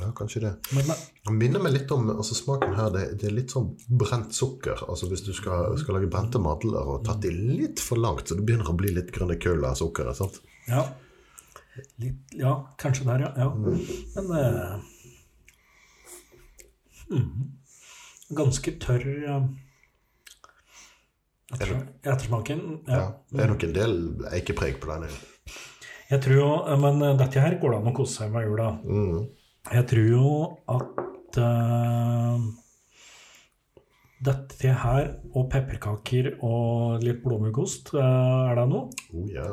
Ja, 0.00 0.08
kanskje 0.16 0.40
det. 0.42 0.52
Men 0.74 0.88
men, 0.88 1.36
minner 1.38 1.62
meg 1.62 1.74
litt 1.76 1.92
om 1.94 2.08
altså 2.10 2.34
Smaken 2.34 2.74
her, 2.74 2.90
det, 2.94 3.04
det 3.20 3.28
er 3.28 3.36
litt 3.36 3.54
sånn 3.54 3.70
brent 3.86 4.34
sukker. 4.34 4.82
Altså 4.88 5.06
Hvis 5.10 5.22
du 5.26 5.30
skal, 5.36 5.76
skal 5.78 5.98
lage 5.98 6.10
brente 6.10 6.40
madler 6.42 6.94
og 6.94 7.04
tatt 7.06 7.22
de 7.22 7.30
litt 7.30 7.82
for 7.82 8.00
langt, 8.00 8.26
så 8.26 8.38
det 8.38 8.46
begynner 8.46 8.70
å 8.72 8.76
bli 8.78 8.90
litt 8.96 9.12
grønne 9.14 9.38
kull 9.42 9.62
av 9.64 9.78
sukkeret. 9.78 10.18
sant? 10.18 10.42
ja. 10.70 10.84
Litt, 11.98 12.34
ja, 12.38 12.52
kanskje 12.78 13.06
der, 13.08 13.24
ja. 13.24 13.30
ja. 13.34 13.48
Men 14.14 14.28
eh, 14.38 14.74
mm, 17.10 17.48
Ganske 18.38 18.76
tørr 18.82 19.08
eh, 19.10 19.48
ettersmak- 21.52 21.92
ettersmaken. 22.02 22.60
Ja. 22.88 22.96
Ja. 22.98 23.06
Det 23.30 23.44
er 23.44 23.52
nok 23.52 23.64
en 23.68 23.72
del 23.76 23.94
eikepreg 24.32 24.80
på 24.80 24.90
den. 24.92 25.08
Jeg 26.10 26.20
tror 26.24 26.36
jo, 26.36 26.76
Men 26.80 27.02
eh, 27.02 27.16
dette 27.16 27.40
her 27.40 27.58
går 27.60 27.70
det 27.70 27.78
an 27.80 27.92
å 27.92 27.96
kose 27.96 28.14
seg 28.22 28.32
med 28.32 28.44
i 28.44 28.48
jula. 28.50 28.68
Mm. 28.84 29.28
Jeg 29.72 29.86
tror 29.88 30.08
jo 30.10 30.32
at 30.68 31.38
uh, 31.40 32.38
dette 34.24 34.74
her 34.84 35.06
og 35.34 35.48
pepperkaker 35.52 36.34
og 36.44 37.00
litt 37.04 37.22
blåmuggost, 37.24 37.94
uh, 37.96 38.50
er 38.50 38.60
det 38.60 38.66
noe? 38.68 38.90
Oh, 39.14 39.24
ja. 39.32 39.48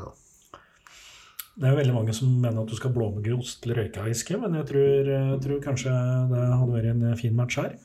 Det 1.61 1.67
er 1.69 1.75
jo 1.75 1.77
veldig 1.77 1.93
mange 1.93 2.13
som 2.17 2.29
mener 2.41 2.63
at 2.63 2.71
du 2.71 2.73
skal 2.73 2.89
blåmuggost 2.95 3.59
til 3.61 3.75
røykeiske, 3.77 4.37
men 4.41 4.55
jeg 4.57 4.65
tror, 4.71 5.09
jeg 5.13 5.41
tror 5.43 5.59
kanskje 5.61 5.91
det 6.31 6.45
hadde 6.49 6.73
vært 6.73 6.87
en 6.89 7.17
fin 7.19 7.35
match 7.37 7.59
her. 7.61 7.75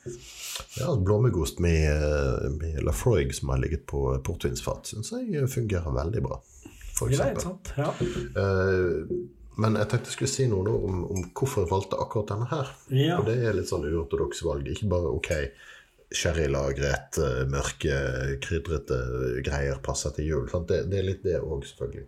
ja 0.79 0.95
Blåmuggost 0.97 1.61
med, 1.61 2.47
med 2.57 2.79
Lafroig 2.87 3.35
som 3.37 3.51
har 3.53 3.61
ligget 3.61 3.85
på 3.85 4.01
portvinsfat, 4.25 4.89
syns 4.89 5.13
jeg 5.13 5.45
fungerer 5.53 5.93
veldig 5.93 6.23
bra. 6.25 6.39
For 6.97 7.13
ja, 7.13 7.27
ikke 7.29 7.43
sant? 7.43 7.69
Ja. 7.77 7.91
Uh, 8.33 9.05
men 9.61 9.77
jeg 9.77 9.89
tenkte 9.91 10.09
jeg 10.09 10.15
skulle 10.15 10.31
si 10.31 10.47
noe 10.49 10.73
om, 10.73 11.03
om 11.13 11.27
hvorfor 11.37 11.67
jeg 11.67 11.69
valgte 11.69 11.99
akkurat 12.01 12.33
denne 12.33 12.47
her. 12.49 12.71
Ja. 12.93 13.19
Og 13.19 13.29
det 13.29 13.35
er 13.41 13.57
litt 13.57 13.69
sånn 13.69 13.85
uortodoks 13.85 14.41
valg. 14.45 14.69
Ikke 14.73 14.89
bare 14.89 15.11
ok, 15.13 15.29
sherrylagret, 16.13 17.17
eh, 17.21 17.43
mørke, 17.49 17.95
krydrete 18.41 18.99
greier 19.45 19.81
passer 19.85 20.13
til 20.17 20.29
jul. 20.29 20.49
Det, 20.69 20.83
det 20.91 21.01
er 21.01 21.07
litt 21.09 21.25
det 21.25 21.39
òg, 21.41 21.65
selvfølgelig. 21.69 22.05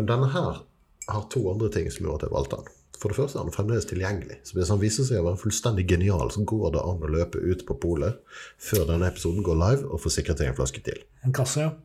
Men 0.00 0.08
denne 0.08 0.30
her 0.32 0.62
har 1.08 1.26
to 1.32 1.42
andre 1.50 1.70
ting 1.72 1.90
som 1.90 2.06
gjorde 2.06 2.22
at 2.22 2.28
jeg 2.28 2.36
valgte 2.36 2.60
han. 2.60 2.70
For 3.02 3.10
det 3.10 3.18
første 3.18 3.38
er 3.38 3.42
han 3.42 3.54
fremdeles 3.54 3.88
tilgjengelig. 3.90 4.36
Så 4.46 4.54
hvis 4.54 4.70
han 4.70 4.78
viser 4.78 5.06
seg 5.08 5.18
å 5.18 5.24
være 5.26 5.40
fullstendig 5.40 5.88
genial, 5.90 6.28
så 6.30 6.44
går 6.46 6.76
det 6.76 6.84
an 6.86 7.02
å 7.02 7.10
løpe 7.10 7.40
ut 7.42 7.64
på 7.66 7.74
polet 7.82 8.20
før 8.62 8.84
denne 8.92 9.08
episoden 9.10 9.42
går 9.42 9.58
live, 9.58 9.88
og 9.90 10.02
få 10.04 10.12
sikret 10.14 10.38
seg 10.38 10.52
en 10.52 10.58
flaske 10.58 10.84
til. 10.86 11.00
En 11.26 11.34
kasse, 11.34 11.66
ja. 11.66 11.72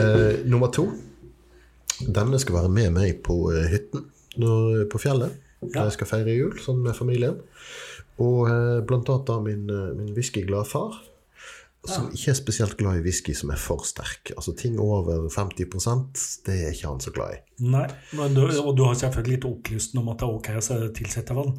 Eh, 0.00 0.42
nummer 0.46 0.70
to. 0.74 0.84
Denne 2.00 2.38
skal 2.38 2.60
være 2.60 2.72
med 2.72 2.92
meg 2.94 3.22
på 3.26 3.36
eh, 3.50 3.66
hytten 3.70 4.04
når, 4.38 4.84
på 4.90 5.00
fjellet. 5.02 5.38
Der 5.60 5.88
jeg 5.88 5.96
skal 5.98 6.08
feire 6.08 6.34
jul 6.34 6.54
sånn 6.62 6.80
med 6.84 6.96
familien. 6.96 7.40
Og 8.22 8.46
eh, 8.50 8.78
blant 8.86 9.08
annet 9.10 9.26
da 9.28 9.38
min, 9.42 9.66
eh, 9.70 9.90
min 9.98 10.14
whiskyglade 10.16 10.68
far, 10.70 10.98
som 11.88 12.10
ikke 12.12 12.32
er 12.32 12.36
spesielt 12.36 12.76
glad 12.76 12.98
i 12.98 13.04
whisky 13.04 13.32
som 13.36 13.52
er 13.54 13.60
for 13.60 13.86
sterk. 13.88 14.32
Altså 14.36 14.52
ting 14.58 14.76
over 14.80 15.28
50% 15.32 16.24
det 16.46 16.56
er 16.56 16.74
ikke 16.74 16.90
han 16.90 17.00
så 17.00 17.12
glad 17.14 17.38
i. 17.38 17.40
Nei, 17.72 17.86
men 18.18 18.36
du, 18.36 18.42
og 18.60 18.74
du 18.76 18.84
har 18.84 18.98
selvfølgelig 19.00 19.38
litt 19.38 19.48
opplysten 19.48 20.02
om 20.02 20.10
at 20.12 20.20
det 20.20 20.28
er 20.28 20.36
ok 20.36 20.50
å 20.60 20.90
tilsette 21.00 21.36
vann. 21.38 21.54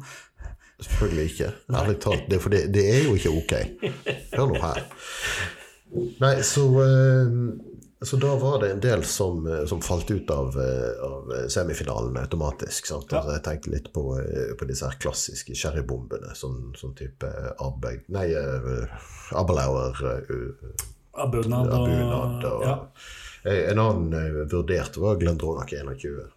Selvfølgelig 0.82 1.26
ikke. 1.32 1.50
Ærlig 1.78 1.98
talt. 2.02 2.24
Det, 2.30 2.38
for 2.42 2.54
det, 2.54 2.62
det 2.74 2.86
er 2.90 3.04
jo 3.06 3.18
ikke 3.18 3.34
ok. 3.40 3.52
Hør 4.36 4.48
nå 4.50 4.62
her. 4.62 4.80
Nei, 6.22 6.32
så, 6.46 6.64
eh, 6.82 7.36
så 8.04 8.18
da 8.20 8.32
var 8.40 8.60
det 8.62 8.70
en 8.72 8.80
del 8.82 9.04
som, 9.04 9.46
eh, 9.46 9.64
som 9.70 9.82
falt 9.84 10.10
ut 10.10 10.30
av, 10.30 10.56
eh, 10.60 11.02
av 11.06 11.32
semifinalen 11.48 12.16
automatisk. 12.16 12.86
Sant? 12.86 13.12
Ja. 13.12 13.20
Altså, 13.20 13.36
jeg 13.36 13.44
tenkte 13.46 13.74
litt 13.74 13.92
på, 13.94 14.06
eh, 14.20 14.54
på 14.58 14.68
disse 14.70 14.88
her 14.88 14.98
klassiske 15.02 15.54
sherrybombene. 15.54 16.34
som, 16.38 16.72
som 16.76 16.94
type 16.98 17.28
Arbeid... 17.58 18.08
Nei, 18.08 18.28
Aberlauer. 19.32 19.96
Uh, 20.30 20.88
Abunad 21.12 21.68
Abunad 21.68 22.44
og 22.48 22.64
ja. 22.64 22.76
Eh, 23.44 23.70
En 23.70 23.78
annen 23.78 24.12
eh, 24.12 24.42
vurdert 24.52 24.96
var 24.96 25.16
Glendronach 25.20 25.72
21, 25.72 26.30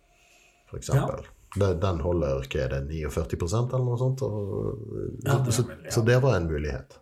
for 0.70 0.78
eksempel. 0.82 1.26
Den, 1.56 2.00
holder 2.04 2.42
hva 2.44 2.64
er 2.66 2.72
det, 2.74 2.80
49% 2.92 3.76
eller 3.76 3.86
noe 3.86 4.00
sånt. 4.00 4.24
Og, 4.26 4.82
Ja, 5.24 5.38
det 5.46 5.54
så, 5.56 5.64
vel, 5.70 5.86
ja. 5.86 5.94
så 5.94 6.02
det 6.04 6.18
var 6.24 6.36
en 6.36 6.50
mulighet. 6.50 6.98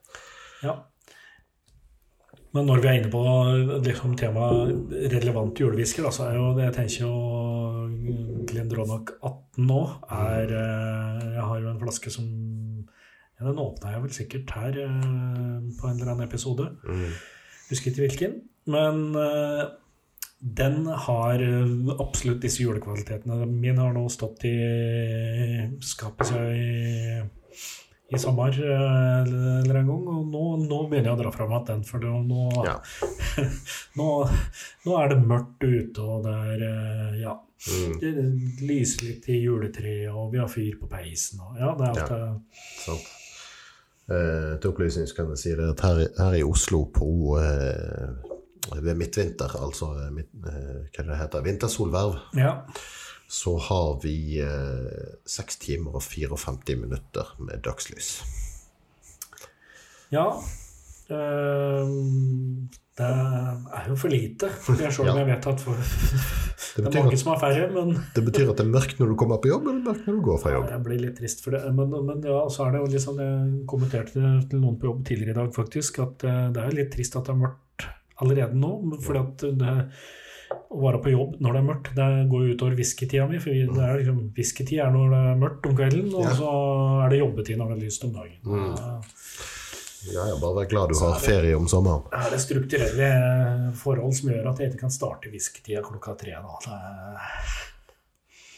Ja. 0.62 0.76
Men 2.54 2.68
når 2.70 2.82
vi 2.84 2.90
er 2.90 3.00
inne 3.00 3.10
på 3.10 3.22
liksom, 3.82 4.14
temaet 4.20 4.92
relevant 5.14 5.58
julehvisker, 5.58 6.06
så 6.14 6.28
er 6.28 6.36
jo 6.38 6.52
det 6.54 6.68
jeg 6.68 6.76
tenker 6.78 7.06
jo 7.08 7.14
Glendronach 8.50 9.16
18 9.26 9.70
nå 9.70 9.80
er 10.14 10.54
eh, 10.54 11.24
Jeg 11.34 11.46
har 11.50 11.64
jo 11.64 11.72
en 11.72 11.80
flaske 11.82 12.14
som 12.14 12.28
ja, 12.28 13.48
Den 13.48 13.62
åpna 13.62 13.96
jeg 13.96 14.04
vel 14.04 14.14
sikkert 14.18 14.54
her 14.58 14.78
eh, 14.86 15.72
på 15.80 15.90
en 15.90 15.98
eller 15.98 16.14
annen 16.14 16.28
episode. 16.28 16.70
Husker 17.72 17.90
ikke 17.90 18.06
hvilken. 18.06 18.38
Men 18.70 19.18
eh, 19.18 19.64
den 20.62 20.84
har 20.86 21.42
absolutt 21.98 22.44
disse 22.44 22.62
julekvalitetene. 22.62 23.48
Min 23.50 23.82
har 23.82 23.96
nå 23.96 24.06
stått 24.14 24.46
i 24.46 24.58
skapet 25.82 26.30
seg 26.30 26.54
i, 26.54 27.22
i 28.14 28.20
sommer 28.22 28.54
eh, 28.54 29.22
eller 29.26 29.80
en 29.82 29.88
gang, 29.90 30.04
og 30.14 30.28
nå, 30.34 30.44
nå 30.68 30.80
begynner 30.92 31.12
jeg 31.12 31.18
å 31.18 31.22
dra 31.24 31.32
fram 31.34 31.52
igjen 31.56 31.66
den. 31.72 31.84
For 31.88 32.04
nå, 32.04 32.44
Ja. 32.68 32.76
nå, 34.00 34.10
nå 34.86 35.00
er 35.02 35.14
det 35.14 35.20
mørkt 35.24 35.64
ute, 35.66 36.04
og 36.06 36.24
det 36.28 36.36
er 36.54 36.68
eh, 36.70 37.18
Ja. 37.24 37.40
Mm, 37.64 37.94
Det 38.02 38.10
lyser 38.68 39.06
litt 39.08 39.28
i 39.32 39.38
juletreet, 39.40 40.10
og 40.12 40.34
vi 40.34 40.42
har 40.42 40.50
fyr 40.52 40.74
på 40.82 40.90
peisen. 40.92 41.40
Og, 41.46 41.54
ja, 41.62 41.70
det 41.80 41.86
er 41.86 41.94
alt 41.94 42.10
det. 42.12 42.58
sant. 42.84 43.06
Eh, 44.12 44.50
til 44.60 44.74
opplysning 44.74 45.08
kan 45.16 45.30
jeg 45.32 45.40
si 45.40 45.54
det 45.56 45.70
at 45.72 45.80
her, 45.86 46.02
her 46.18 46.36
i 46.36 46.44
Oslo 46.44 46.82
på 46.92 47.08
eh, 47.40 48.34
ved 48.84 48.98
midtvinter, 49.00 49.56
altså 49.64 49.94
eh, 50.02 50.10
midt, 50.12 50.28
eh, 50.44 50.82
hva 50.92 51.06
det 51.08 51.22
heter, 51.22 51.46
vintersolverv, 51.48 52.18
Ja. 52.36 52.58
Så 53.28 53.58
har 53.70 54.00
vi 54.04 54.40
eh, 54.40 55.16
6 55.26 55.58
timer 55.64 55.96
og 55.98 56.04
54 56.04 56.76
minutter 56.80 57.34
med 57.40 57.62
dagslys. 57.66 58.22
ja. 60.14 60.28
ehm, 61.10 62.70
det 62.94 63.06
er 63.10 63.88
jo 63.90 63.96
for 63.98 64.10
lite. 64.14 64.50
Jeg 64.78 64.94
selv 64.94 65.08
Ja. 65.08 65.16
jeg 65.18 65.26
vet 65.32 65.48
at 65.50 65.60
for, 65.66 65.74
det 65.74 66.86
er 66.86 66.92
mange 67.02 67.14
at- 67.14 67.20
som 67.20 67.32
har 67.34 67.40
færre, 67.42 67.72
men 67.74 67.96
Det 68.16 68.24
betyr 68.24 68.50
at 68.52 68.58
det 68.58 68.66
er 68.68 68.70
mørkt 68.70 69.00
når 69.00 69.08
du 69.10 69.16
kommer 69.16 69.38
på 69.42 69.50
jobb, 69.50 69.64
eller 69.68 69.82
mørkt 69.88 70.06
når 70.08 70.14
du 70.14 70.22
går 70.22 70.38
fra 70.44 70.52
jobb. 70.54 70.70
jeg 70.70 70.84
blir 70.84 71.00
litt 71.02 71.18
trist 71.18 71.42
for 71.44 71.52
det. 71.52 71.64
Men, 71.74 71.90
men 72.06 72.22
ja, 72.22 72.44
så 72.50 72.68
er 72.68 72.72
det 72.72 72.82
jo 72.82 72.94
liksom 72.94 73.18
Jeg 73.18 73.66
kommenterte 73.68 74.14
det 74.14 74.50
til 74.52 74.60
noen 74.62 74.78
på 74.80 74.86
jobb 74.92 75.06
tidligere 75.06 75.32
i 75.32 75.40
dag, 75.42 75.54
faktisk, 75.54 76.00
at 76.06 76.24
eh, 76.24 76.52
det 76.54 76.64
er 76.64 76.70
litt 76.78 76.92
trist 76.94 77.16
at 77.16 77.26
det 77.26 77.34
er 77.34 77.42
mørkt 77.42 77.88
allerede 78.22 78.54
nå. 78.54 79.00
Fordi 79.02 79.20
at 79.20 79.38
det 79.58 79.90
å 80.74 80.82
være 80.84 81.00
på 81.04 81.12
jobb 81.14 81.36
når 81.42 81.54
det 81.54 81.60
er 81.62 81.68
mørkt, 81.70 81.90
det 81.98 82.08
går 82.32 82.46
jo 82.48 82.54
utover 82.56 82.76
whiskytida 82.80 83.28
mi. 83.30 83.40
For 83.44 83.50
det 83.54 83.84
er 83.88 83.98
liksom, 84.02 84.20
whiskytid 84.38 84.80
er 84.84 84.92
når 84.96 85.10
det 85.14 85.22
er 85.32 85.42
mørkt 85.44 85.66
om 85.70 85.76
kvelden, 85.78 86.14
og 86.16 86.24
Ja. 86.28 86.34
så 86.40 86.50
er 87.06 87.10
det 87.14 87.20
jobbetid 87.20 87.58
når 87.58 87.68
det 87.74 87.78
er 87.78 87.86
lyst 87.86 88.04
om 88.08 88.14
dagen. 88.14 88.40
Mm. 88.44 89.04
Ja, 90.14 90.26
ja, 90.28 90.36
bare 90.36 90.56
vær 90.58 90.70
glad 90.70 90.90
du 90.92 91.00
har 91.00 91.20
ferie 91.24 91.56
om 91.56 91.68
sommeren. 91.72 92.04
Det 92.12 92.20
er 92.26 92.30
det 92.34 92.42
strukturelle 92.44 93.10
forhold 93.80 94.14
som 94.18 94.30
gjør 94.34 94.50
at 94.52 94.58
jeg 94.60 94.72
ikke 94.74 94.80
kan 94.82 94.92
starte 94.92 95.30
whiskytida 95.32 95.82
klokka 95.86 96.18
tre. 96.20 96.32
Da. 96.32 96.58
Det, 96.66 96.80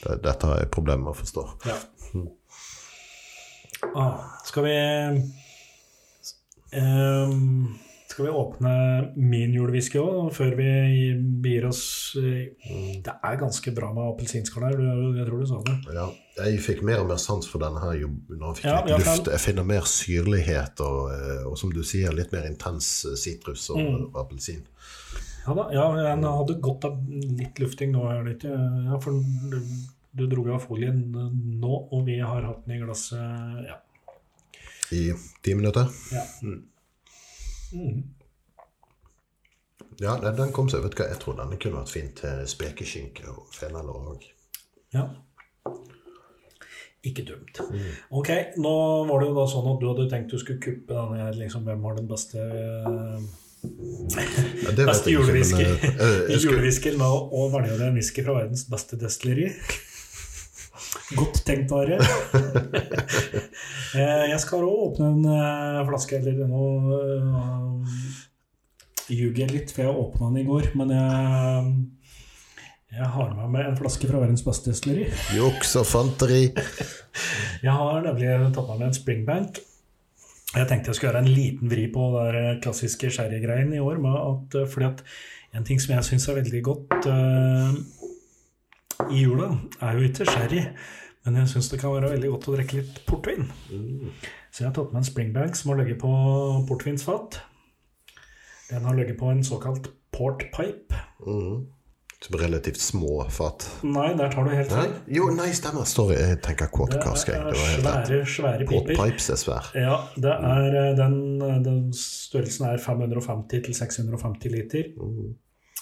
Det- 0.05 0.21
Dette 0.23 0.45
har 0.47 0.57
jeg 0.59 0.71
problemer 0.71 1.03
med 1.03 1.13
å 1.13 1.19
forstå. 1.21 1.43
Ja. 1.65 1.77
Ah, 3.95 4.17
skal 4.45 4.63
vi 4.63 4.73
ehm, 6.73 7.75
Skal 8.15 8.29
vi 8.29 8.31
åpne 8.31 8.73
min 9.19 9.51
julewhisky 9.51 9.99
òg, 9.99 10.29
før 10.31 10.53
vi 10.55 10.65
gir 11.43 11.65
oss 11.67 11.81
Det 12.15 13.11
er 13.11 13.39
ganske 13.41 13.73
bra 13.75 13.89
med 13.91 14.05
appelsinskall 14.07 14.63
her, 14.69 14.77
jeg 15.17 15.25
tror 15.27 15.41
du 15.41 15.47
sa 15.49 15.57
det. 15.67 15.73
Ja, 15.97 16.05
jeg 16.45 16.61
fikk 16.63 16.79
mer 16.87 17.01
og 17.03 17.09
mer 17.09 17.19
sans 17.19 17.47
for 17.51 17.59
denne 17.59 17.81
her 17.83 17.97
når 18.05 18.45
jeg 18.53 18.61
fikk 18.61 18.69
Ja, 18.69 18.77
litt 18.87 19.03
luft. 19.09 19.27
Jeg 19.33 19.41
finner 19.43 19.67
mer 19.67 19.89
syrlighet 19.91 20.79
og, 20.85 21.01
eh, 21.11 21.41
og 21.49 21.57
som 21.59 21.73
du 21.75 21.81
sier, 21.83 22.15
litt 22.15 22.31
mer 22.31 22.47
intens 22.47 22.87
eh, 23.09 23.17
sitrus 23.19 23.67
og, 23.73 23.81
Mm. 23.83 24.05
og 24.13 24.21
appelsin. 24.23 24.61
Ja 25.45 25.53
da, 25.59 25.65
ja, 25.75 25.83
jeg 25.99 26.23
hadde 26.23 26.55
godt 26.63 26.85
av 26.87 26.95
litt 27.11 27.59
lufting 27.61 27.91
nå. 27.93 28.05
Det? 28.31 28.47
Ja, 28.47 28.97
for 29.03 29.19
du, 29.51 29.59
du 30.15 30.23
dro 30.31 30.45
av 30.55 30.63
folien 30.63 31.03
nå, 31.11 31.73
og 31.91 32.05
vi 32.07 32.15
har 32.23 32.47
hatt 32.47 32.63
den 32.65 32.77
i 32.79 32.79
glasset 32.85 33.67
ja. 33.67 33.75
I 34.95 35.03
ti 35.43 35.53
minutter. 35.59 35.91
ja. 36.15 36.23
Mm. 36.41 36.63
Ja, 39.99 40.17
den, 40.19 40.35
den 40.35 40.51
kom 40.55 40.67
seg. 40.71 40.83
Vet 40.83 40.95
du 40.95 41.01
hva, 41.03 41.07
jeg 41.11 41.21
tror 41.21 41.37
denne 41.39 41.57
kunne 41.61 41.79
vært 41.81 41.93
fint 41.93 42.17
til 42.19 42.41
spekeskinke 42.51 43.29
og 43.31 43.45
fenalår 43.55 44.09
òg. 44.15 44.25
Ja. 44.95 45.05
Ikke 47.05 47.21
dumt. 47.27 47.59
Ok, 48.17 48.29
nå 48.57 48.73
var 49.07 49.21
det 49.21 49.27
jo 49.29 49.35
da 49.37 49.43
sånn 49.51 49.67
at 49.75 49.81
du 49.81 49.87
hadde 49.91 50.07
tenkt 50.09 50.31
du 50.33 50.39
skulle 50.41 50.61
kuppe 50.63 50.95
denne 50.97 51.27
liksom, 51.37 51.65
hvem 51.67 51.83
har 51.85 51.99
den 51.99 52.07
beste 52.09 52.41
uh, 52.41 53.19
Ja, 54.65 54.71
det 54.77 54.87
Beste 54.89 55.13
julewhisky. 55.13 55.63
eh, 55.65 55.77
skulle- 55.85 56.39
Julewhisky 56.41 56.95
med 56.97 57.05
å 57.05 57.45
velge 57.53 57.77
deg 57.77 57.87
en 57.91 57.99
whisky 57.99 58.25
fra 58.25 58.35
verdens 58.39 58.65
beste 58.69 58.97
destilleri. 59.01 59.51
Godt 61.13 61.43
tenkt, 61.45 61.71
Are. 61.75 61.99
Eh, 63.95 64.25
Jeg 64.27 64.39
skal 64.43 64.65
òg 64.67 64.79
åpne 64.89 65.05
en 65.13 65.27
eh, 65.31 65.77
flaske, 65.87 66.17
eller 66.17 66.49
nå 66.49 66.63
uh, 66.83 67.93
ljuger 69.07 69.45
jeg 69.45 69.53
litt, 69.53 69.71
for 69.71 69.85
jeg 69.85 70.01
åpna 70.01 70.27
den 70.33 70.41
i 70.41 70.43
går. 70.49 70.65
Men 70.75 70.91
jeg, 70.91 71.69
jeg 72.97 73.07
har 73.13 73.29
med 73.37 73.53
meg 73.53 73.69
en 73.69 73.77
flaske 73.79 74.09
fra 74.09 74.19
verdens 74.19 74.43
beste 74.43 74.73
destilleri. 74.73 75.07
Juks 75.37 75.71
og 75.79 75.87
fanteri. 75.87 76.41
Jeg 77.63 77.71
har 77.71 78.03
nemlig 78.03 78.33
tatt 78.57 78.67
med 78.67 78.81
meg 78.81 78.89
en 78.89 78.97
Springbank. 78.99 79.61
Jeg 80.55 80.67
tenkte 80.69 80.91
jeg 80.91 80.99
skulle 80.99 81.13
gjøre 81.13 81.23
en 81.23 81.31
liten 81.31 81.71
vri 81.71 81.87
på 81.91 82.09
det 82.17 82.25
der 82.35 82.59
klassiske 82.63 83.09
sherrygreien 83.15 83.71
i 83.75 83.81
år. 83.83 83.97
Med 84.03 84.15
at, 84.19 84.59
eh, 84.59 84.67
fordi 84.71 84.91
at 84.91 85.05
en 85.55 85.63
ting 85.67 85.79
som 85.79 85.95
jeg 85.95 86.09
syns 86.09 86.27
er 86.27 86.41
veldig 86.41 86.61
godt 86.67 87.07
eh, 87.11 87.79
i 89.09 89.23
jula, 89.23 89.49
er 89.81 89.97
jo 89.97 90.07
ikke 90.09 90.27
sherry. 90.29 90.63
Men 91.25 91.39
jeg 91.41 91.55
syns 91.55 91.71
det 91.71 91.81
kan 91.81 91.95
være 91.95 92.11
veldig 92.13 92.31
godt 92.35 92.47
å 92.51 92.55
drikke 92.55 92.79
litt 92.79 92.97
portvin. 93.07 93.47
Så 94.53 94.61
jeg 94.61 94.69
har 94.69 94.75
tatt 94.77 94.91
med 94.93 95.01
en 95.01 95.07
Springbank 95.07 95.57
som 95.57 95.71
har 95.73 95.81
ligget 95.81 95.97
på 96.03 96.11
portvinsfat. 96.69 97.39
Den 98.69 98.85
har 98.85 98.97
ligget 98.97 99.17
på 99.17 99.31
en 99.33 99.41
såkalt 99.45 99.89
port 100.13 100.45
pipe. 100.53 101.01
Mm. 101.25 101.65
Som 102.25 102.37
relativt 102.39 102.79
små 102.81 103.25
fat. 103.29 103.65
Nei, 103.83 104.07
der 104.17 104.31
tar 104.33 104.47
du 104.47 104.53
helt 104.53 104.71
feil. 104.71 104.93
Jo, 105.17 105.27
nei, 105.35 105.49
stemmer. 105.53 105.85
Sorry, 105.89 106.15
jeg 106.17 106.39
tenker 106.45 106.71
quad 106.73 106.95
cask. 107.03 107.29
Det 107.29 107.41
er 107.41 107.59
svære, 107.73 108.21
svære 108.37 108.69
piper. 108.69 108.95
pipes 108.95 109.29
er 109.33 109.41
svær. 109.41 109.67
Ja, 109.77 109.99
det 110.15 110.31
er, 110.33 110.77
eh, 110.79 110.91
den, 110.97 111.19
den 111.65 111.83
størrelsen 111.99 112.69
er 112.69 112.81
550 112.81 113.65
til 113.67 113.77
650 113.77 114.53
liter. 114.55 114.89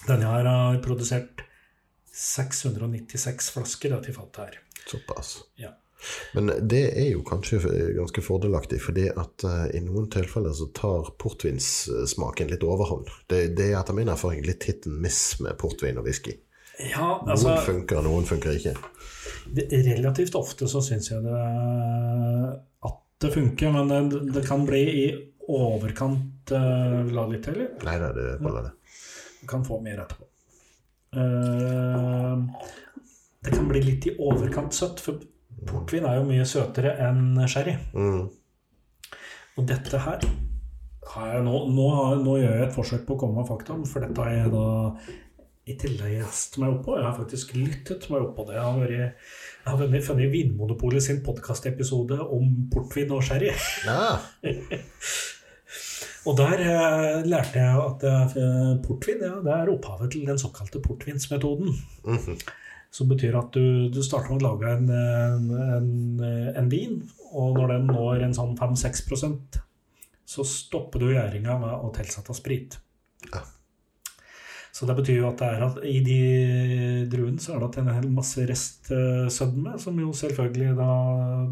Denne 0.08 0.34
her 0.34 0.50
har 0.50 0.82
produsert 0.84 1.46
696 2.14 3.50
flasker 3.56 3.96
da, 3.96 4.02
til 4.04 4.16
fatet 4.18 4.44
her. 4.44 4.60
Såpass. 4.90 5.38
Ja. 5.62 5.74
Men 6.34 6.52
det 6.68 6.84
er 7.00 7.10
jo 7.14 7.24
kanskje 7.24 7.60
ganske 7.96 8.22
fordelaktig, 8.22 8.82
fordi 8.84 9.08
at 9.10 9.46
eh, 9.48 9.68
i 9.78 9.82
noen 9.86 10.10
tilfeller 10.12 10.56
så 10.56 10.68
tar 10.76 11.14
portvinssmaken 11.22 12.52
litt 12.52 12.66
overhånd. 12.68 13.08
Det, 13.32 13.46
det 13.58 13.70
er 13.72 13.80
etter 13.80 13.96
min 13.98 14.12
erfaring 14.12 14.44
litt 14.46 14.68
hit 14.68 14.88
and 14.90 15.00
miss 15.04 15.40
med 15.44 15.56
portvin 15.62 16.02
og 16.02 16.10
whisky. 16.10 16.36
Ja, 16.82 17.22
Noen 17.22 17.36
altså 17.36 17.56
funker, 17.62 18.02
noen 18.04 18.26
funker 18.26 18.58
ikke. 18.58 18.74
det, 19.54 19.68
relativt 19.86 20.36
ofte 20.36 20.68
så 20.68 20.82
syns 20.82 21.12
jeg 21.12 21.22
det 21.22 21.42
at 22.90 23.00
det 23.22 23.30
funker, 23.32 23.72
men 23.76 24.10
det, 24.10 24.24
det 24.34 24.44
kan 24.48 24.66
bli 24.68 24.82
i 25.04 25.06
overkant 25.54 26.52
uh, 26.52 27.04
La 27.14 27.28
litt 27.30 27.46
til? 27.46 27.62
Nei 27.86 27.98
da, 28.02 28.10
det 28.16 28.28
holder, 28.42 28.72
det. 28.72 28.98
Du 29.44 29.48
kan 29.48 29.64
få 29.68 29.80
mer 29.84 30.02
etterpå. 30.04 30.23
Uh, 31.14 32.44
det 33.44 33.54
kan 33.54 33.68
bli 33.70 33.84
litt 33.84 34.08
i 34.10 34.16
overkant 34.18 34.76
søtt, 34.76 35.04
for 35.04 35.20
portvin 35.68 36.08
er 36.08 36.20
jo 36.20 36.28
mye 36.28 36.46
søtere 36.48 36.96
enn 37.06 37.38
sherry. 37.50 37.76
Mm. 37.96 38.26
Og 39.54 39.68
dette 39.70 40.00
her 40.06 40.24
har 41.14 41.34
jeg 41.36 41.44
nå, 41.46 41.58
nå, 41.76 41.90
har, 41.98 42.16
nå 42.24 42.40
gjør 42.40 42.56
jeg 42.58 42.68
et 42.68 42.78
forsøk 42.78 43.04
på 43.08 43.18
å 43.18 43.22
komme 43.24 43.42
med 43.42 43.50
fakta, 43.50 43.76
for 43.90 44.06
dette 44.06 44.26
har 44.26 44.38
jeg 44.38 44.54
da 44.54 44.68
i 45.64 45.76
tillegg 45.80 46.18
lest 46.20 46.58
meg 46.60 46.74
opp 46.74 46.82
på. 46.88 46.96
Jeg 47.00 47.08
har 47.08 47.16
faktisk 47.16 47.54
lyttet 47.56 48.10
meg 48.12 48.26
opp 48.26 48.34
på 48.36 48.48
det. 48.50 48.58
Jeg 48.58 48.66
har, 48.66 48.80
vært, 48.82 49.30
jeg 49.62 49.70
har 49.70 49.78
funnet, 49.80 50.08
funnet 50.08 50.34
Vinmonopolet 50.34 51.06
sin 51.06 51.22
podkastepisode 51.24 52.18
om 52.36 52.50
portvin 52.74 53.14
og 53.16 53.24
sherry. 53.24 53.54
Ja. 53.88 54.18
Og 56.24 56.38
der 56.40 56.62
eh, 56.64 57.24
lærte 57.28 57.60
jeg 57.60 57.80
at 57.84 58.06
eh, 58.08 58.76
portvin 58.86 59.26
ja, 59.26 59.38
det 59.44 59.56
er 59.56 59.72
opphavet 59.74 60.14
til 60.14 60.28
den 60.28 60.40
såkalte 60.40 60.82
portvinsmetoden. 60.84 61.74
Mhm. 62.08 62.38
Som 62.94 63.10
betyr 63.10 63.34
at 63.40 63.56
du, 63.56 63.90
du 63.90 64.04
starter 64.06 64.36
med 64.36 64.44
å 64.44 64.52
lage 64.52 64.70
en, 64.70 64.90
en, 65.74 66.20
en 66.62 66.68
vin, 66.70 67.00
og 67.34 67.58
når 67.58 67.72
den 67.72 67.88
når 67.90 68.28
en 68.28 68.36
sånn 68.38 68.54
5-6% 68.60 69.58
så 70.34 70.46
stopper 70.48 71.02
du 71.02 71.12
gjæringa 71.12 71.58
med 71.62 71.74
å 71.74 71.92
tilsette 71.96 72.36
sprit. 72.38 72.78
Ja. 73.32 73.42
Så 74.74 74.88
det 74.90 74.96
betyr 74.98 75.20
jo 75.20 75.28
at, 75.30 75.42
det 75.42 75.66
at 75.68 75.76
i 75.86 76.00
de 76.02 76.22
druene 77.12 77.42
så 77.42 77.54
er 77.54 77.66
det 77.66 77.84
en 77.84 77.92
hel 77.94 78.08
masse 78.14 78.46
restsødme, 78.50 79.76
som 79.82 80.00
jo 80.02 80.14
selvfølgelig 80.18 80.72
da 80.80 80.94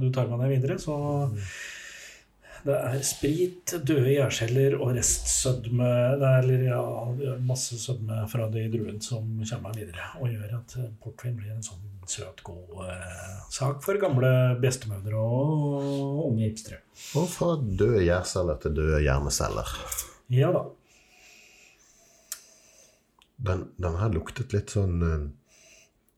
du 0.02 0.08
tar 0.14 0.32
med 0.32 0.42
deg 0.42 0.56
videre. 0.56 0.80
Så 0.82 0.96
det 2.66 2.76
er 2.78 3.00
sprit, 3.06 3.74
døde 3.88 4.12
gjærceller 4.14 4.76
og 4.78 4.94
restsødme 4.98 5.88
er, 5.88 6.26
Eller 6.42 6.66
ja, 6.68 6.82
masse 7.46 7.80
sødme 7.82 8.22
fra 8.30 8.48
de 8.54 8.68
druene 8.74 9.02
som 9.04 9.26
kommer 9.50 9.74
videre, 9.78 10.12
og 10.20 10.30
gjør 10.30 10.60
at 10.60 10.78
portvin 11.02 11.38
blir 11.40 11.56
en 11.56 11.66
sånn 11.66 11.88
søt, 12.12 12.44
god 12.44 12.86
eh, 12.86 13.42
sak 13.54 13.82
for 13.86 14.00
gamle 14.02 14.30
bestemødre 14.62 15.18
og 15.18 16.28
unge 16.28 16.48
hipstere. 16.48 16.82
Og 17.18 17.28
fra 17.32 17.56
døde 17.62 18.04
gjærceller 18.06 18.62
til 18.62 18.78
døde 18.78 19.02
hjerneceller. 19.06 19.76
Ja 20.34 20.52
da. 20.56 20.66
Den, 23.42 23.68
den 23.82 23.98
her 23.98 24.12
luktet 24.14 24.54
litt 24.54 24.74
sånn 24.76 25.00
eh, 25.02 25.30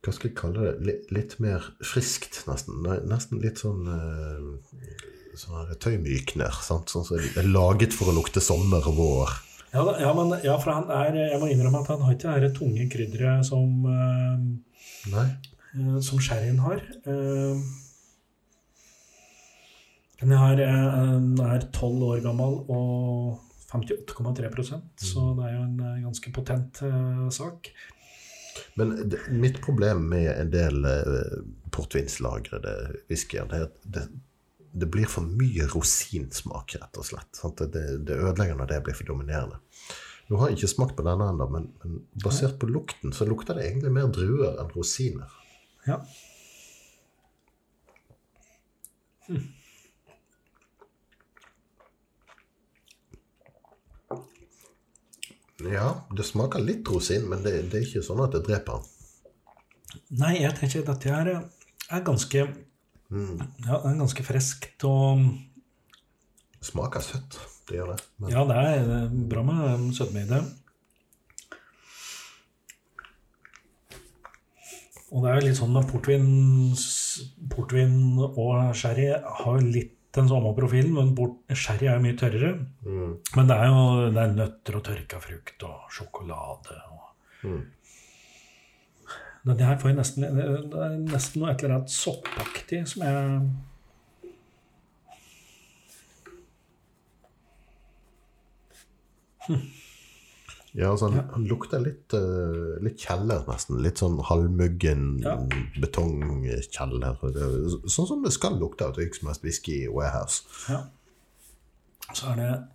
Hva 0.04 0.12
skal 0.12 0.28
jeg 0.28 0.36
kalle 0.36 0.64
det? 0.66 0.72
Litt, 0.84 1.12
litt 1.16 1.36
mer 1.40 1.70
friskt, 1.80 2.42
nesten. 2.50 2.84
Nesten 3.08 3.40
litt 3.40 3.62
sånn 3.64 3.88
eh, 3.88 5.14
Sånn 5.40 5.58
her 5.58 5.80
tøymykner. 5.82 6.54
Sant? 6.66 6.92
Sånn 6.94 7.06
som 7.08 7.20
er 7.20 7.48
laget 7.50 7.96
for 7.96 8.12
å 8.12 8.16
lukte 8.16 8.44
sommer 8.44 8.86
og 8.90 8.98
vår. 9.00 9.38
Ja, 9.74 9.86
ja, 9.98 10.12
men, 10.14 10.36
ja, 10.46 10.58
for 10.62 10.70
han 10.76 10.92
er 10.94 11.16
Jeg 11.18 11.40
må 11.42 11.48
innrømme 11.50 11.80
at 11.82 11.90
han 11.90 12.04
har 12.06 12.14
ikke 12.14 12.36
det 12.44 12.52
tunge 12.58 12.86
krydderet 12.94 13.48
som, 13.48 13.88
eh, 13.90 14.38
Nei? 15.14 15.26
eh, 15.74 15.98
som 16.06 16.22
sherryen 16.22 16.62
har. 16.62 16.84
Den 20.22 20.32
er, 20.32 20.62
eh, 20.62 21.48
er 21.50 21.66
tolv 21.74 22.06
år 22.12 22.22
gammel 22.22 22.62
og 22.70 23.42
58,3 23.74 24.54
mm. 24.54 24.84
så 25.02 25.34
det 25.34 25.50
er 25.50 25.56
jo 25.58 25.64
en 25.66 26.04
ganske 26.06 26.32
potent 26.32 26.84
sak. 27.34 27.74
Men 28.76 29.10
det, 29.10 29.20
mitt 29.30 29.62
problem 29.62 30.08
med 30.10 30.30
en 30.38 30.52
del 30.54 30.86
eh, 30.86 31.42
portvinslagrede 31.74 32.76
whiskyer, 33.10 33.48
det 33.50 33.60
er 33.60 33.68
at 33.68 33.90
det, 33.96 34.06
det 34.74 34.90
blir 34.90 35.06
for 35.10 35.26
mye 35.26 35.68
rosinsmak, 35.70 36.76
rett 36.82 36.98
og 36.98 37.06
slett. 37.06 37.42
Det, 37.60 37.84
det 38.08 38.18
ødelegger 38.18 38.58
når 38.58 38.72
det 38.72 38.82
blir 38.88 38.98
for 38.98 39.10
dominerende. 39.10 39.60
Nå 40.32 40.40
har 40.40 40.50
jeg 40.50 40.62
ikke 40.62 40.72
smakt 40.72 40.96
på 40.98 41.06
denne 41.06 41.28
ennå, 41.30 41.46
men, 41.52 41.68
men 41.84 42.00
basert 42.24 42.56
på 42.62 42.70
lukten 42.72 43.14
så 43.14 43.28
lukter 43.30 43.60
det 43.60 43.68
egentlig 43.68 43.92
mer 43.94 44.10
druer 44.14 44.58
enn 44.62 44.72
rosiner. 44.74 45.36
Ja. 45.86 46.00
Ja, 55.64 55.88
det 56.12 56.26
smaker 56.28 56.64
litt 56.64 56.90
rosin, 56.90 57.30
men 57.30 57.44
det, 57.46 57.54
det 57.72 57.80
er 57.80 57.86
ikke 57.86 58.04
sånn 58.04 58.24
at 58.26 58.34
det 58.34 58.44
dreper. 58.48 58.82
Nei, 60.18 60.40
jeg 60.42 60.58
tenker 60.58 60.84
dette 60.88 61.14
er, 61.14 61.30
er 61.94 62.08
ganske 62.08 62.48
Ja, 63.12 63.80
det 63.84 63.90
er 63.92 64.00
ganske 64.00 64.24
friskt 64.26 64.86
og 64.88 65.26
Smaker 66.64 67.04
søtt, 67.04 67.36
det 67.68 67.76
gjør 67.76 67.90
det. 67.92 68.04
Men 68.24 68.32
Ja, 68.32 68.44
det 68.48 68.56
er 68.56 69.10
bra 69.30 69.42
med 69.44 69.90
sødme 69.98 70.22
i 70.24 70.30
det. 70.30 70.40
Og 75.14 75.22
det 75.22 75.30
er 75.30 75.36
jo 75.38 75.48
litt 75.50 75.60
sånn 75.60 75.76
med 75.76 75.90
portvin 75.92 76.30
Portvin 77.52 77.98
og 78.24 78.72
sherry 78.78 79.12
har 79.12 79.60
litt 79.62 80.00
den 80.14 80.28
samme 80.30 80.52
profilen, 80.54 80.94
men 80.94 81.14
port, 81.18 81.40
sherry 81.58 81.88
er 81.90 81.98
jo 81.98 82.04
mye 82.04 82.18
tørrere. 82.18 82.52
mm, 82.86 83.14
Men 83.36 83.48
det 83.50 83.56
er 83.58 83.70
jo 83.72 83.86
det 84.14 84.22
er 84.24 84.36
nøtter 84.38 84.76
og 84.78 84.84
tørka 84.86 85.22
frukt 85.22 85.64
og 85.66 85.88
sjokolade 85.94 86.78
og 86.94 87.48
mm. 87.50 87.64
Det 89.44 89.66
her 89.68 89.76
får 89.80 89.90
jeg 89.92 89.98
nesten 89.98 90.24
nesten 91.12 91.42
noe 91.44 91.52
et 91.52 91.64
eller 91.64 91.76
annet 91.76 91.92
soppaktig 91.92 92.84
som 92.88 93.04
jeg 93.04 93.42
Ja, 100.74 100.88
altså 100.90 101.10
han, 101.12 101.20
ja. 101.20 101.40
lukter 101.46 101.82
litt, 101.84 102.14
eh, 102.18 102.80
litt 102.82 102.98
kjeller, 103.04 103.44
nesten. 103.46 103.78
Litt 103.86 104.00
sånn 104.02 104.16
halvmuggen 104.26 105.20
Ja. 105.22 105.36
betongkjeller. 105.84 107.04
Er 107.22 107.70
Sånn 107.88 108.08
som 108.08 108.24
det 108.24 108.32
skal 108.34 108.58
lukte 108.58 108.86
av 108.88 108.98
et 108.98 109.12
hvilken 109.12 109.30
whisky 109.44 109.88
warehouse. 109.88 110.42
Ja. 110.70 110.86
Så 112.14 112.32
er 112.32 112.36
det 112.36 112.68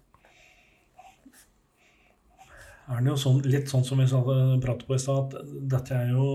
er 2.89 3.03
det 3.05 3.11
jo 3.13 3.17
sånn, 3.21 3.43
litt 3.45 3.69
sånn 3.69 3.85
som 3.85 4.01
vi 4.01 4.07
pratet 4.63 4.87
på 4.89 4.97
i 4.97 5.03
stad, 5.03 5.35
at 5.35 5.53
dette 5.75 5.95
er 5.97 6.13
jo 6.15 6.29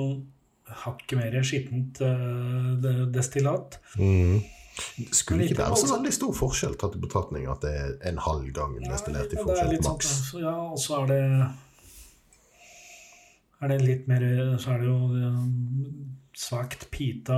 hakket 0.84 1.20
mer 1.20 1.44
skittent 1.46 2.02
uh, 2.02 2.74
destillat. 3.14 3.80
destillat. 3.94 4.44
Skulle 5.14 5.46
ikke 5.46 5.58
det 5.58 5.66
være 5.66 5.76
så 5.76 5.86
altså- 5.86 5.98
veldig 5.98 6.14
stor 6.14 6.34
forskjell, 6.34 6.76
tatt 6.82 6.96
i 6.98 7.02
betraktning 7.04 7.48
at 7.52 7.62
det 7.62 7.74
er 7.74 7.92
en 8.10 8.18
halv 8.18 8.48
gang 8.54 8.80
destillert 8.82 9.34
i 9.34 9.38
Ja, 9.38 9.44
forskjell 9.46 9.76
på 9.78 9.84
sånn, 9.84 9.92
maks. 9.92 10.14
så 10.32 10.42
ja, 10.42 10.56
og 10.72 10.80
så 10.82 11.02
er 11.02 11.08
det 11.12 11.22
Er 13.64 13.68
det 13.72 13.82
litt 13.82 14.08
mer 14.08 14.20
Så 14.60 14.74
er 14.74 14.80
det 14.82 14.88
jo 14.90 14.98
eh, 15.16 15.44
svakt 16.36 16.90
pita 16.92 17.38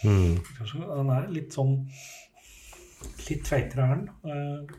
Mm. 0.00 0.38
Den 0.96 1.10
er 1.12 1.26
litt 1.28 1.52
sånn 1.52 1.74
Litt 3.28 3.48
feitere 3.48 3.84
er 3.84 3.96
den. 3.96 4.70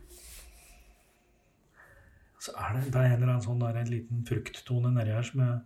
Så 2.41 2.53
er 2.57 2.77
det, 2.77 2.87
det 2.89 3.01
er 3.01 3.11
en 3.11 3.19
eller 3.19 3.35
annen 3.35 3.45
sånn 3.45 3.61
der, 3.61 3.75
en 3.77 3.91
liten 3.91 4.23
frukttone 4.25 4.93
nedi 4.95 5.13
her 5.13 5.27
som 5.27 5.43
jeg 5.45 5.59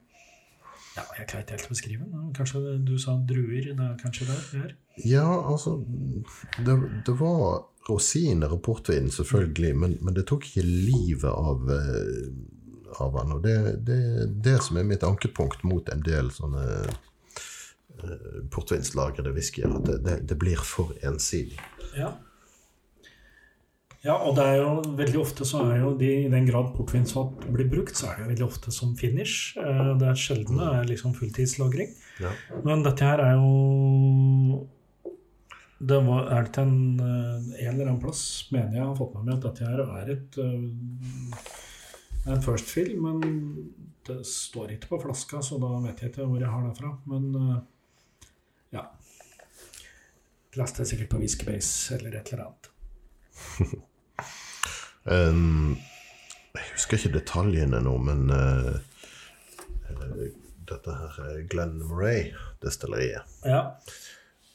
Ja, 0.95 1.03
jeg 1.17 1.27
klarer 1.27 1.43
ikke 1.43 1.55
helt 1.57 1.67
å 1.67 1.73
beskrive 1.73 2.05
den. 2.07 2.27
Kanskje 2.35 2.59
du 2.88 2.93
sa 2.99 3.17
druer? 3.27 3.65
Det 3.75 3.85
er 3.85 3.95
kanskje 3.99 4.27
det 4.29 4.35
det 4.51 4.59
er? 4.63 4.75
Ja, 5.03 5.25
altså 5.51 5.77
Det, 6.55 6.75
det 7.07 7.15
var 7.19 7.65
rosiner 7.89 8.53
og 8.55 8.61
portvin, 8.65 9.11
selvfølgelig, 9.11 9.73
men, 9.77 9.97
men 10.01 10.15
det 10.15 10.25
tok 10.29 10.47
ikke 10.47 10.63
livet 10.65 11.29
av, 11.29 11.67
eh, 11.69 12.29
av 13.03 13.19
han. 13.19 13.35
Og 13.35 13.43
det, 13.43 13.57
det 13.88 13.97
er 14.21 14.31
det 14.47 14.55
som 14.65 14.79
er 14.79 14.88
mitt 14.88 15.03
ankepunkt 15.05 15.65
mot 15.67 15.91
en 15.93 16.05
del 16.05 16.31
sånne 16.33 16.63
eh, 16.88 18.39
portvinslagrede 18.55 19.35
whiskyer. 19.35 19.75
At 19.77 19.85
det, 19.91 19.99
det, 20.07 20.15
det 20.31 20.39
blir 20.41 20.63
for 20.63 20.95
ensidig. 21.05 21.59
Ja. 21.95 22.15
Ja, 24.06 24.20
og 24.22 24.36
det 24.38 24.44
er 24.46 24.60
jo 24.60 24.74
veldig 25.00 25.18
ofte 25.18 25.46
så 25.50 25.63
er 25.65 25.80
jo 25.82 25.96
de, 25.98 26.10
i 26.28 26.30
den 26.30 26.46
grad 26.46 26.68
portvinsfat 26.76 27.48
blir 27.50 27.65
brukt, 27.72 27.98
så 27.98 28.12
er 28.12 28.20
det 28.20 28.22
jo 28.26 28.30
veldig 28.36 28.46
ofte 28.46 28.74
som 28.74 28.91
finish. 29.00 29.56
Eh, 29.58 29.91
Det 29.98 30.10
er 30.12 30.20
sjelden 30.22 30.60
det 30.62 30.68
er 30.70 30.89
liksom 30.91 31.15
fulltidslagring. 31.18 31.89
Ja. 32.22 32.34
Men 32.68 32.84
dette 32.86 33.08
her 33.08 33.24
er 33.24 33.39
jo 33.39 34.68
det 35.86 35.98
var, 36.06 36.30
er 36.32 36.46
det 36.46 36.54
til 36.54 36.68
en, 36.68 37.00
eh, 37.02 37.48
en 37.65 37.72
eller 37.74 37.89
annen 37.89 38.02
plass, 38.04 38.22
mener 38.54 38.78
jeg 38.78 38.86
har 38.86 39.00
fått 39.00 39.15
med 39.15 39.26
meg 39.26 39.39
at 39.39 39.48
dette 39.48 39.72
her 39.72 39.82
er 39.86 40.13
et 40.13 40.38
eh, 40.44 41.50
en 42.36 42.46
first 42.46 42.70
fill, 42.70 42.94
men 43.02 43.26
det 44.06 44.20
står 44.30 44.76
ikke 44.76 44.91
på 44.94 45.02
flaska, 45.02 45.41
så 45.41 45.58
da 45.62 45.72
vet 45.82 46.02
jeg 46.06 46.13
ikke 46.13 46.30
hvor 46.30 46.41
jeg 46.41 46.50
har 46.54 46.63
det 46.68 46.78
fra. 46.78 46.94
Men 47.10 47.26
ja. 48.74 48.86
Leste 50.58 50.86
sikkert 50.89 51.10
på 51.13 51.20
Whiskybase 51.22 51.98
eller 52.00 52.18
et 52.22 52.34
eller 52.34 52.48
annet. 52.48 52.72
Um, 55.06 55.76
jeg 56.56 56.72
husker 56.74 56.98
ikke 56.98 57.18
detaljene 57.20 57.82
nå, 57.86 57.94
men 58.02 58.26
uh, 58.34 58.76
uh, 59.91 60.26
dette 60.65 60.98
her 60.98 61.46
Glenn 61.52 61.78
Murray-destilleriet. 61.84 63.38
Ja. 63.46 63.62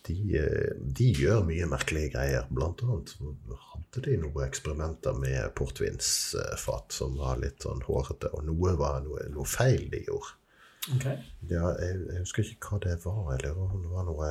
De, 0.09 0.17
eh, 0.41 0.71
de 0.81 1.11
gjør 1.15 1.45
mye 1.47 1.67
merkelige 1.71 2.15
greier. 2.15 2.47
Blant 2.51 2.83
annet 2.83 3.13
hadde 3.21 4.03
de 4.07 4.17
noen 4.23 4.47
eksperimenter 4.47 5.15
med 5.21 5.53
portvinsfat 5.59 6.97
som 6.97 7.19
var 7.21 7.39
litt 7.43 7.63
sånn 7.67 7.85
hårete, 7.87 8.33
og 8.35 8.47
noe 8.49 8.75
var 8.81 9.03
noe, 9.05 9.29
noe 9.35 9.47
feil 9.47 9.87
de 9.93 10.03
gjorde. 10.09 10.33
Okay. 10.97 11.21
Ja, 11.51 11.75
jeg, 11.79 12.01
jeg 12.09 12.25
husker 12.25 12.49
ikke 12.49 12.73
hva 12.73 12.81
det 12.87 12.97
var. 13.05 13.27
Eller 13.37 13.59
om 13.61 13.85
det 13.85 13.93
var 13.93 14.09
noe 14.09 14.31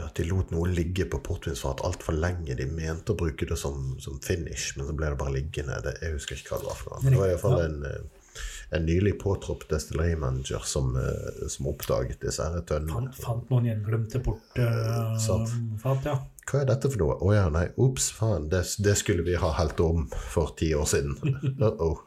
At 0.00 0.14
de 0.16 0.24
lot 0.28 0.52
noe 0.54 0.70
ligge 0.70 1.04
på 1.10 1.18
portvinsfat 1.24 1.82
altfor 1.86 2.16
lenge. 2.16 2.54
De 2.58 2.66
mente 2.70 3.12
å 3.12 3.18
bruke 3.18 3.48
det 3.48 3.58
som, 3.58 3.92
som 4.02 4.20
finish, 4.24 4.76
men 4.76 4.88
så 4.88 4.94
ble 4.96 5.12
det 5.12 5.18
bare 5.20 5.36
liggende. 5.36 5.80
Det, 5.84 5.96
jeg 6.04 6.16
husker 6.16 6.38
ikke 6.38 6.54
hva 6.54 6.62
det 6.62 6.70
var 6.70 6.80
for 6.80 6.94
noe. 6.94 7.10
Det 7.10 7.20
var 7.20 7.32
iallfall 7.32 7.62
en, 7.64 7.78
eh, 7.88 8.44
en 8.78 8.86
nylig 8.86 9.16
påtroppet 9.20 9.72
destillerimanager 9.74 10.66
som, 10.66 10.92
eh, 11.00 11.48
som 11.50 11.70
oppdaget 11.72 12.22
disse 12.22 12.46
her 12.46 12.62
tønnene. 12.68 13.10
Fant, 13.10 13.24
fant 13.26 13.50
noen 13.52 13.70
gjenglemte 13.72 14.22
portfat, 14.24 16.06
ja. 16.06 16.20
Hva 16.50 16.62
er 16.62 16.70
dette 16.70 16.90
for 16.90 17.02
noe? 17.02 17.18
Å 17.22 17.34
ja, 17.34 17.48
nei, 17.52 17.66
ops, 17.78 18.08
faen, 18.14 18.48
det, 18.50 18.64
det 18.82 18.96
skulle 18.98 19.26
vi 19.26 19.36
ha 19.38 19.52
helt 19.58 19.82
om 19.84 20.06
for 20.32 20.54
ti 20.58 20.72
år 20.74 20.88
siden. 20.90 21.18
Uh-oh. 21.62 22.00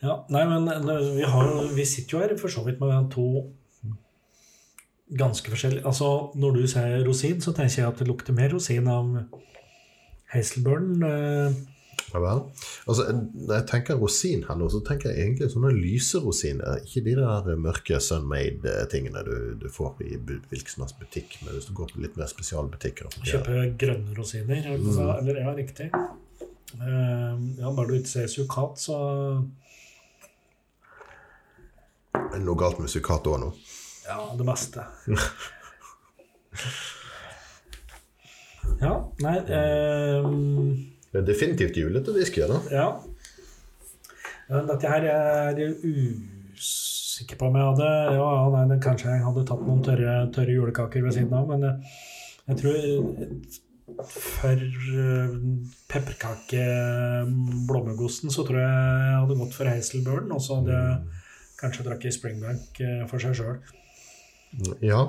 Ja, 0.00 0.22
nei, 0.32 0.44
men 0.48 0.68
eh, 0.68 1.08
vi, 1.16 1.24
har, 1.28 1.48
vi 1.76 1.86
sitter 1.88 2.16
jo 2.16 2.22
her 2.24 2.36
for 2.40 2.52
så 2.52 2.64
vidt 2.64 2.80
med 2.80 3.10
to 3.12 3.26
ganske 5.16 5.50
forskjellig. 5.50 5.82
Altså, 5.86 6.30
når 6.38 6.54
du 6.54 6.66
sier 6.70 7.04
rosin, 7.06 7.40
så 7.42 7.52
tenker 7.56 7.82
jeg 7.82 7.88
at 7.88 7.98
det 7.98 8.08
lukter 8.08 8.32
mer 8.36 8.50
rosin 8.54 8.86
av 8.88 9.24
Hazelburn. 10.34 11.02
eh, 11.02 11.52
Ja 12.12 12.18
vel. 12.18 12.40
Altså, 12.88 13.04
når 13.34 13.54
jeg 13.54 13.66
tenker 13.70 13.94
rosin 14.00 14.42
her 14.48 14.56
nå, 14.58 14.68
så 14.72 14.80
tenker 14.86 15.10
jeg 15.10 15.18
egentlig 15.28 15.50
sånne 15.52 15.70
lyse 15.76 16.18
rosiner. 16.18 16.80
Ikke 16.82 17.04
de 17.04 17.14
der 17.14 17.56
mørke 17.56 18.00
Sunmade-tingene 18.02 19.22
du, 19.26 19.54
du 19.60 19.68
får 19.70 20.00
i 20.02 20.16
hvilken 20.18 20.68
som 20.72 20.82
helst 20.86 20.98
butikk. 20.98 21.36
Men 21.44 21.54
hvis 21.54 21.66
du 21.68 21.74
går 21.78 21.92
på 21.94 22.00
litt 22.02 22.16
mer 22.18 22.26
spesialbutikker. 22.30 23.06
Ja. 23.20 23.24
Kjøpe 23.36 23.76
grønne 23.78 24.16
rosiner. 24.18 24.64
Eller, 24.72 24.78
Mm. 24.78 25.18
eller 25.18 25.40
ja, 25.44 25.54
riktig. 25.54 25.90
Uh, 26.80 27.34
ja, 27.58 27.70
bare 27.74 27.86
du 27.88 27.94
ikke 27.98 28.08
ser 28.14 28.26
sukat, 28.30 28.78
så 28.78 28.96
Er 32.14 32.38
det 32.38 32.44
noe 32.46 32.58
galt 32.58 32.78
med 32.78 32.90
sukat 32.90 33.26
òg 33.26 33.38
nå? 33.42 33.52
Ja, 34.10 34.20
det 34.36 34.46
meste. 34.46 34.84
Ja, 38.80 38.92
nei 39.20 39.36
eh, 39.38 40.26
Det 41.10 41.20
er 41.20 41.26
definitivt 41.26 41.76
julete 41.78 42.14
whisky, 42.16 42.42
da. 42.48 42.58
Ja. 42.72 42.86
Dette 44.50 44.90
her 44.90 45.06
er 45.06 45.58
jeg 45.60 45.76
usikker 45.86 47.38
på 47.38 47.50
om 47.50 47.58
jeg 47.58 47.68
hadde 47.68 47.88
Ja, 48.16 48.28
ja 48.38 48.46
nei, 48.54 48.64
det, 48.72 48.78
kanskje 48.84 49.12
jeg 49.12 49.24
hadde 49.26 49.46
tatt 49.46 49.66
noen 49.66 49.82
tørre, 49.86 50.14
tørre 50.34 50.56
julekaker 50.56 51.04
ved 51.06 51.14
siden 51.14 51.36
av, 51.38 51.50
men 51.50 51.66
jeg, 51.66 51.74
jeg 52.48 52.62
tror 52.62 52.78
eh, 52.80 53.26
for 54.00 54.56
pepperkakeblommegosten, 55.90 55.90
pepperkake 55.90 56.64
blåmuggosten 57.68 58.32
så 58.32 58.46
tror 58.46 58.60
jeg 58.62 58.70
jeg 58.70 59.18
hadde 59.20 59.38
gått 59.42 59.56
for 59.58 59.70
Hazelburn, 59.70 60.30
og 60.34 60.42
så 60.42 60.60
hadde 60.60 60.78
jeg 60.78 60.94
kanskje 61.60 61.86
drukket 61.86 62.16
Springbank 62.16 62.80
eh, 62.84 63.02
for 63.10 63.22
seg 63.22 63.36
sjøl. 63.38 63.58
Ja, 64.82 65.04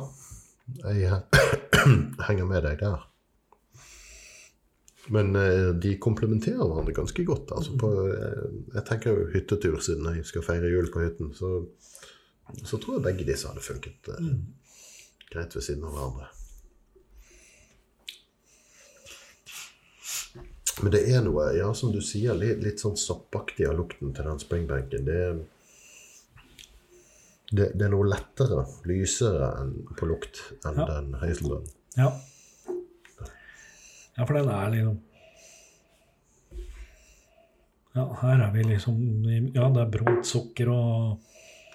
jeg 0.86 1.14
henger 2.28 2.46
med 2.46 2.62
deg 2.68 2.82
der. 2.82 3.08
Men 5.12 5.36
eh, 5.36 5.72
de 5.82 5.96
komplementerer 6.00 6.62
hverandre 6.62 6.94
ganske 6.94 7.24
godt. 7.26 7.52
Altså 7.56 7.74
på, 7.80 7.90
eh, 8.14 8.44
jeg 8.76 8.84
tenker 8.88 9.16
jo 9.16 9.30
hyttetur, 9.34 9.80
siden 9.82 10.12
jeg 10.16 10.28
skal 10.30 10.46
feire 10.46 10.70
jul 10.70 10.92
på 10.94 11.02
hytten. 11.02 11.32
Så, 11.36 11.50
så 12.62 12.78
tror 12.78 13.00
jeg 13.00 13.08
begge 13.10 13.26
disse 13.28 13.50
hadde 13.50 13.66
funket 13.66 14.12
eh, 14.14 14.30
greit 15.34 15.58
ved 15.58 15.66
siden 15.66 15.88
av 15.90 15.98
hverandre. 15.98 16.30
Men 20.82 20.94
det 20.94 21.02
er 21.12 21.26
noe, 21.26 21.50
ja, 21.58 21.68
som 21.78 21.92
du 21.94 22.00
sier, 22.02 22.38
litt, 22.38 22.62
litt 22.64 22.82
sånn 22.82 22.96
soppaktig 22.98 23.68
av 23.70 23.76
lukten 23.78 24.14
til 24.16 24.30
den 24.30 24.40
springbenken. 24.42 25.10
Det, 25.10 25.20
det, 27.52 27.72
det 27.76 27.86
er 27.88 27.92
noe 27.92 28.08
lettere, 28.08 28.64
lysere 28.88 29.48
enn, 29.62 29.72
på 30.00 30.08
lukt 30.10 30.40
enn 30.66 30.78
Ja. 30.80 30.86
den 30.88 31.14
høyselbønnen. 31.20 31.72
Ja. 31.98 32.12
ja, 34.18 34.26
for 34.26 34.34
den 34.38 34.50
er 34.50 34.70
liksom 34.76 35.00
Ja, 37.92 38.06
her 38.22 38.40
er 38.46 38.52
vi 38.54 38.64
liksom 38.64 39.02
Ja, 39.52 39.68
det 39.68 39.82
er 39.84 39.90
brunt 39.92 40.26
sukker 40.26 40.72
og 40.72 41.28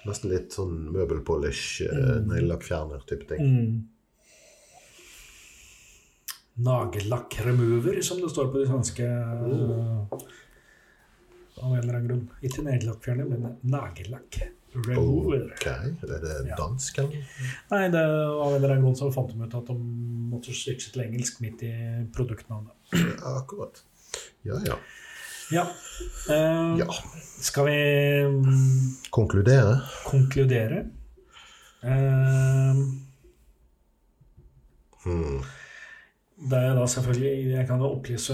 Nesten 0.07 0.31
litt 0.31 0.55
sånn 0.55 0.87
møbelpolish, 0.95 1.81
mm. 1.83 2.25
neglelakkfjerner-type 2.31 3.27
ting. 3.27 3.41
mm, 3.43 3.87
Nagellakkremover, 6.63 8.01
som 8.01 8.21
det 8.21 8.29
står 8.31 8.47
på 8.53 8.61
de 8.61 8.67
svenske 8.69 9.03
uh, 9.03 10.07
Av 11.61 11.73
en 11.73 11.81
eller 11.81 11.97
annen 11.97 12.07
grunn. 12.07 12.23
Ikke 12.45 12.63
neglelakkfjerner, 12.65 13.27
men 13.29 13.57
nagellakk-remover. 14.77 15.43
Ok, 15.55 15.65
er 15.67 16.21
det 16.23 16.55
dansk, 16.57 16.97
eller? 17.03 17.25
Nei, 17.71 17.81
det 17.93 18.03
var 18.05 18.43
av 18.45 18.53
en 18.53 18.57
eller 18.61 18.73
annen 18.75 18.85
grunn 18.85 18.95
så 18.99 19.09
fant 19.15 19.31
de 19.33 19.41
ut 19.43 19.55
at 19.59 19.67
de 19.71 19.75
måtte 20.33 20.53
switche 20.55 20.91
til 20.93 21.03
engelsk 21.05 21.41
midt 21.43 21.63
i 21.67 21.73
produktnavnet. 22.15 22.73
Ja, 22.93 23.33
akkurat. 23.41 23.81
Ja, 24.47 24.59
ja. 24.65 24.77
Ja. 25.51 25.63
Uh, 26.29 26.77
Ja. 26.79 26.87
Skal 27.39 27.65
vi 27.69 27.75
mm, 28.27 29.09
Konkludere? 29.13 29.77
konkludere? 30.05 30.85
Uh, 31.83 32.85
Hmm. 35.07 35.37
det 36.49 36.57
er 36.57 36.73
da 36.75 36.83
selvfølgelig 36.89 37.51
Jeg 37.53 37.67
kan 37.69 37.79
jo 37.79 37.91
opplyse 37.95 38.33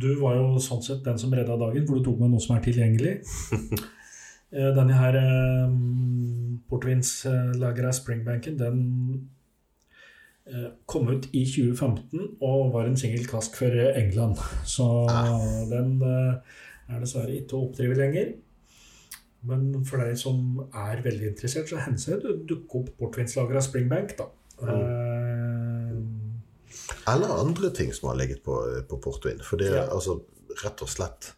Du 0.00 0.08
var 0.18 0.34
jo 0.34 0.58
sånn 0.58 0.82
sett 0.82 1.04
den 1.04 1.18
som 1.20 1.30
redda 1.36 1.54
dagen, 1.60 1.84
for 1.86 1.94
du 2.00 2.02
tok 2.08 2.18
med 2.24 2.32
noe 2.32 2.42
som 2.42 2.56
er 2.56 2.64
tilgjengelig. 2.64 3.12
Eh, 4.56 4.70
Denne 4.76 4.94
her 4.96 5.16
eh, 5.20 5.72
portvinslageret 6.70 7.94
Springbanken, 7.98 8.56
den 8.58 8.78
eh, 10.48 10.70
kom 10.88 11.08
ut 11.12 11.28
i 11.36 11.44
2015 11.44 12.38
og 12.40 12.72
var 12.74 12.88
en 12.88 12.96
singel 12.98 13.26
kask 13.28 13.56
for 13.60 13.76
England. 13.92 14.40
Så 14.76 14.86
den 15.70 15.96
eh, 16.02 16.34
er 16.88 17.02
dessverre 17.02 17.36
ikke 17.36 17.58
å 17.58 17.66
oppdrive 17.68 17.98
lenger. 18.00 18.34
Men 19.46 19.68
for 19.86 20.00
deg 20.02 20.16
som 20.18 20.56
er 20.74 21.02
veldig 21.04 21.28
interessert, 21.34 21.68
så 21.70 21.78
hender 21.84 22.18
det 22.22 22.32
å 22.32 22.40
dukke 22.50 22.80
opp 22.80 22.88
portvinslageret 22.98 23.66
Springbank. 23.68 24.16
da. 24.18 24.26
Mm. 24.64 26.00
Eller 27.06 27.34
andre 27.36 27.70
ting 27.76 27.92
som 27.94 28.08
har 28.10 28.16
ligget 28.18 28.40
på, 28.42 28.56
på 28.88 28.98
portvin. 29.04 29.38
For 29.46 29.60
det 29.60 29.68
er 29.70 29.84
Ja. 29.84 29.90
altså 29.94 30.16
rett 30.64 30.82
og 30.82 30.88
slett 30.90 31.28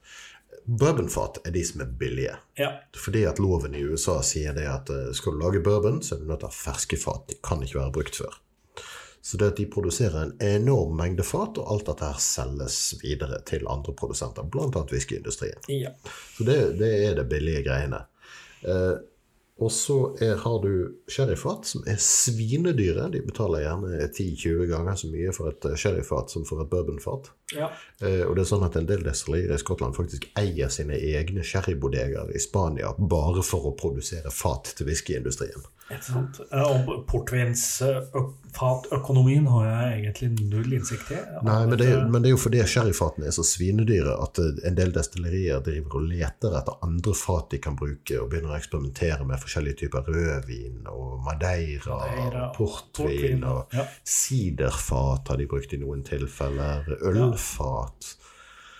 Bourbonfat 0.69 1.39
er 1.49 1.55
de 1.55 1.63
som 1.65 1.81
er 1.81 1.89
billige. 2.01 2.35
ja. 2.61 2.75
Fordi 2.97 3.23
at 3.25 3.39
loven 3.41 3.75
i 3.75 3.81
USA 3.89 4.19
sier 4.23 4.53
det 4.53 4.67
at 4.69 4.91
eh, 4.93 5.09
skal 5.17 5.33
du 5.33 5.41
lage 5.41 5.63
bourbon, 5.65 6.03
så 6.05 6.15
er 6.15 6.21
du 6.21 6.29
nødt 6.29 6.43
til 6.43 6.51
å 6.51 6.53
ha 6.53 6.59
ferske 6.59 6.99
fat. 7.01 7.25
De 7.31 7.39
kan 7.43 7.63
ikke 7.65 7.79
være 7.79 7.95
brukt 7.95 8.19
før. 8.21 8.37
Så 9.25 9.41
det 9.41 9.49
at 9.53 9.57
de 9.57 9.67
produserer 9.67 10.19
en 10.23 10.35
enorm 10.45 10.93
mengde 10.97 11.25
fat, 11.27 11.57
og 11.59 11.73
alt 11.73 11.89
dette 11.89 12.07
her 12.13 12.21
selges 12.23 12.77
videre 13.03 13.41
til 13.49 13.65
andre 13.69 13.93
produsenter, 13.97 14.45
bl.a. 14.45 14.69
whiskyindustrien. 14.93 15.65
ja. 15.73 15.95
Så 16.37 16.45
det, 16.45 16.59
det 16.79 16.93
er 17.07 17.17
det 17.19 17.27
billige 17.33 17.65
greiene. 17.67 18.05
Eh, 18.63 18.95
og 19.59 19.73
så 19.75 19.97
har 20.42 20.61
du 20.62 20.73
sherryfat, 21.11 21.66
som 21.66 21.83
er 21.90 21.99
svinedyre. 21.99 23.09
De 23.11 23.23
betaler 23.27 23.64
gjerne 23.64 24.05
10-20 24.07 24.68
ganger 24.71 24.99
så 25.01 25.11
mye 25.11 25.33
for 25.35 25.51
et 25.51 25.66
eh, 25.66 25.75
sherryfat 25.83 26.31
som 26.31 26.44
for 26.47 26.62
et 26.62 26.71
bourbonfat. 26.71 27.33
ja. 27.57 27.71
Eh, 27.99 28.23
og 28.23 28.37
det 28.37 28.44
er 28.44 28.51
sånn 28.53 28.66
at 28.68 28.79
en 28.79 28.87
del 28.87 29.03
destillerier 29.03 29.57
i 29.57 29.59
Skottland 29.59 29.99
faktisk 29.99 30.29
eier 30.38 30.71
sine 30.71 30.94
egne 30.94 31.42
sherrybodegaer 31.42 32.31
i 32.31 32.42
Spania 32.42 32.92
bare 32.99 33.42
for 33.42 33.66
å 33.66 33.75
produsere 33.79 34.31
fat 34.31 34.71
til 34.79 34.90
whiskyindustrien. 34.90 35.66
Eh, 35.90 36.68
Og 36.68 37.07
portvinsfatøkonomien 37.09 39.46
har 39.48 39.64
jeg 39.68 39.92
egentlig 40.03 40.29
null 40.51 40.72
innsikt 40.77 41.11
i. 41.14 41.16
Nei, 41.46 41.62
men 41.70 41.77
det, 41.81 41.87
er- 41.94 42.09
men 42.12 42.20
det 42.22 42.29
er 42.29 42.35
jo 42.35 42.40
fordi 42.42 42.61
sherryfatene 42.68 43.27
er 43.31 43.35
så 43.37 43.44
svinedyre 43.46 44.12
at 44.22 44.35
eh, 44.42 44.59
en 44.68 44.77
del 44.77 44.90
destillerier 44.92 45.59
driver 45.64 45.92
og 46.01 46.05
leter 46.11 46.51
etter 46.61 46.74
andre 46.85 47.14
fat 47.16 47.46
de 47.55 47.59
kan 47.64 47.77
bruke, 47.79 48.14
og 48.20 48.29
begynner 48.33 48.53
å 48.53 48.59
eksperimentere 48.61 49.22
med 49.29 49.40
forskjellige 49.42 49.77
typer 49.87 50.01
rødvin 50.12 50.79
og 50.92 51.09
madeira, 51.24 51.96
Madeira, 52.05 52.42
og 52.51 52.55
portvin 52.59 53.42
og 53.48 53.61
ja. 53.77 53.85
siderfat 54.05 55.24
har 55.33 55.37
de 55.40 55.46
brukt 55.51 55.70
i 55.72 55.81
noen 55.81 56.03
tilfeller, 56.07 56.81
ølfat. 57.01 58.01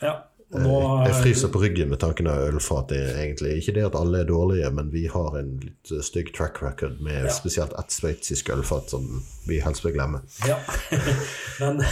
ja. 0.05 0.15
Nå 0.51 0.77
Eh, 0.81 1.05
Jeg 1.05 1.13
er- 1.13 1.23
fryser 1.23 1.49
på 1.53 1.61
ryggen 1.61 1.89
med 1.91 1.99
tanken 2.01 2.27
av 2.27 2.39
ølfatet, 2.49 3.11
egentlig 3.21 3.59
ikke 3.61 3.75
det 3.75 3.83
at 3.85 3.95
alle 3.95 4.21
er 4.23 4.25
dårlige, 4.25 4.71
men 4.73 4.89
vi 4.91 5.03
har 5.07 5.37
en 5.37 5.51
litt 5.61 5.91
eh, 5.93 6.01
stygg 6.01 6.31
track 6.35 6.63
record 6.63 7.01
med 7.05 7.27
Ja. 7.27 7.29
spesielt 7.31 7.75
ett 7.79 7.91
sveitsisk 7.93 8.49
ølfat 8.55 8.89
som 8.89 9.23
vi 9.47 9.59
helst 9.61 9.85
vil 9.85 9.93
glemme. 9.93 10.23
Ja, 10.49 10.57
men, 11.61 11.83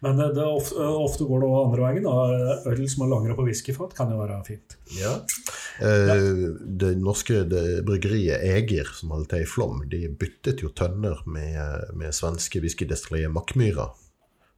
men 0.00 0.16
det 0.34 0.38
ofte, 0.46 0.76
ofte 0.78 1.26
går 1.26 1.40
det 1.42 1.48
også 1.48 1.64
andre 1.66 1.82
veien. 1.88 2.04
Da. 2.04 2.70
Øl 2.70 2.88
som 2.88 3.02
er 3.02 3.10
lagra 3.10 3.34
på 3.34 3.46
whiskyfat, 3.48 3.94
kan 3.98 4.10
jo 4.14 4.20
være 4.22 4.38
fint. 4.46 4.76
Ja. 4.94 5.16
Eh, 5.80 6.54
det 6.78 6.92
norske 7.02 7.42
det 7.50 7.84
bryggeriet 7.84 8.42
Eger, 8.46 8.84
som 8.94 9.10
holdt 9.10 9.30
til 9.34 9.42
i 9.42 9.48
Flom, 9.50 9.82
de 9.90 10.06
byttet 10.08 10.62
jo 10.62 10.68
tønner 10.70 11.18
med, 11.26 11.90
med 11.98 12.14
svenske 12.14 12.60
whiskydestilleriet 12.62 13.32
Mackmyra 13.34 13.88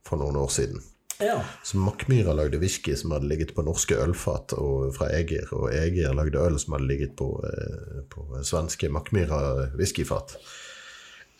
for 0.05 0.19
noen 0.21 0.37
år 0.37 0.53
siden. 0.53 0.83
Ja. 1.19 1.41
Så 1.65 1.79
Mackmyra 1.81 2.33
lagde 2.37 2.59
whisky 2.61 2.97
som 2.97 3.11
hadde 3.15 3.29
ligget 3.31 3.55
på 3.57 3.65
norske 3.65 3.97
ølfat 3.97 4.53
og, 4.59 4.91
fra 4.97 5.09
Eger, 5.17 5.49
og 5.57 5.71
Eger 5.73 6.13
lagde 6.17 6.43
øl 6.43 6.59
som 6.61 6.77
hadde 6.77 6.89
ligget 6.91 7.15
på, 7.17 7.31
eh, 7.49 8.03
på 8.13 8.27
svenske 8.45 8.91
Mackmyra 8.93 9.71
whiskyfat. 9.79 10.37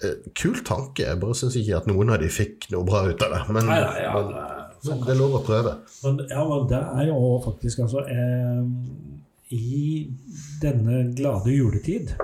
Eh, 0.05 0.31
kul 0.37 0.63
tanke, 0.65 1.05
jeg 1.05 1.21
bare 1.21 1.37
syns 1.37 1.59
ikke 1.61 1.77
at 1.83 1.91
noen 1.91 2.15
av 2.15 2.23
de 2.25 2.31
fikk 2.33 2.71
noe 2.73 2.87
bra 2.89 3.05
ut 3.09 3.27
av 3.27 3.35
det. 3.35 3.43
Men, 3.53 3.69
Nei, 3.69 3.81
nei, 3.85 4.01
ja, 4.05 4.15
men, 4.17 4.33
det 4.33 4.95
men 4.95 5.05
det 5.05 5.13
er 5.13 5.21
lov 5.21 5.37
å 5.39 5.43
prøve. 5.45 5.75
Men, 6.05 6.23
ja, 6.33 6.47
men 6.49 6.67
det 6.73 6.81
er 7.03 7.11
jo 7.11 7.21
faktisk 7.45 7.85
altså 7.85 8.07
eh, 8.13 8.65
I 9.57 9.83
denne 10.63 11.03
glade 11.17 11.53
juletid 11.53 12.17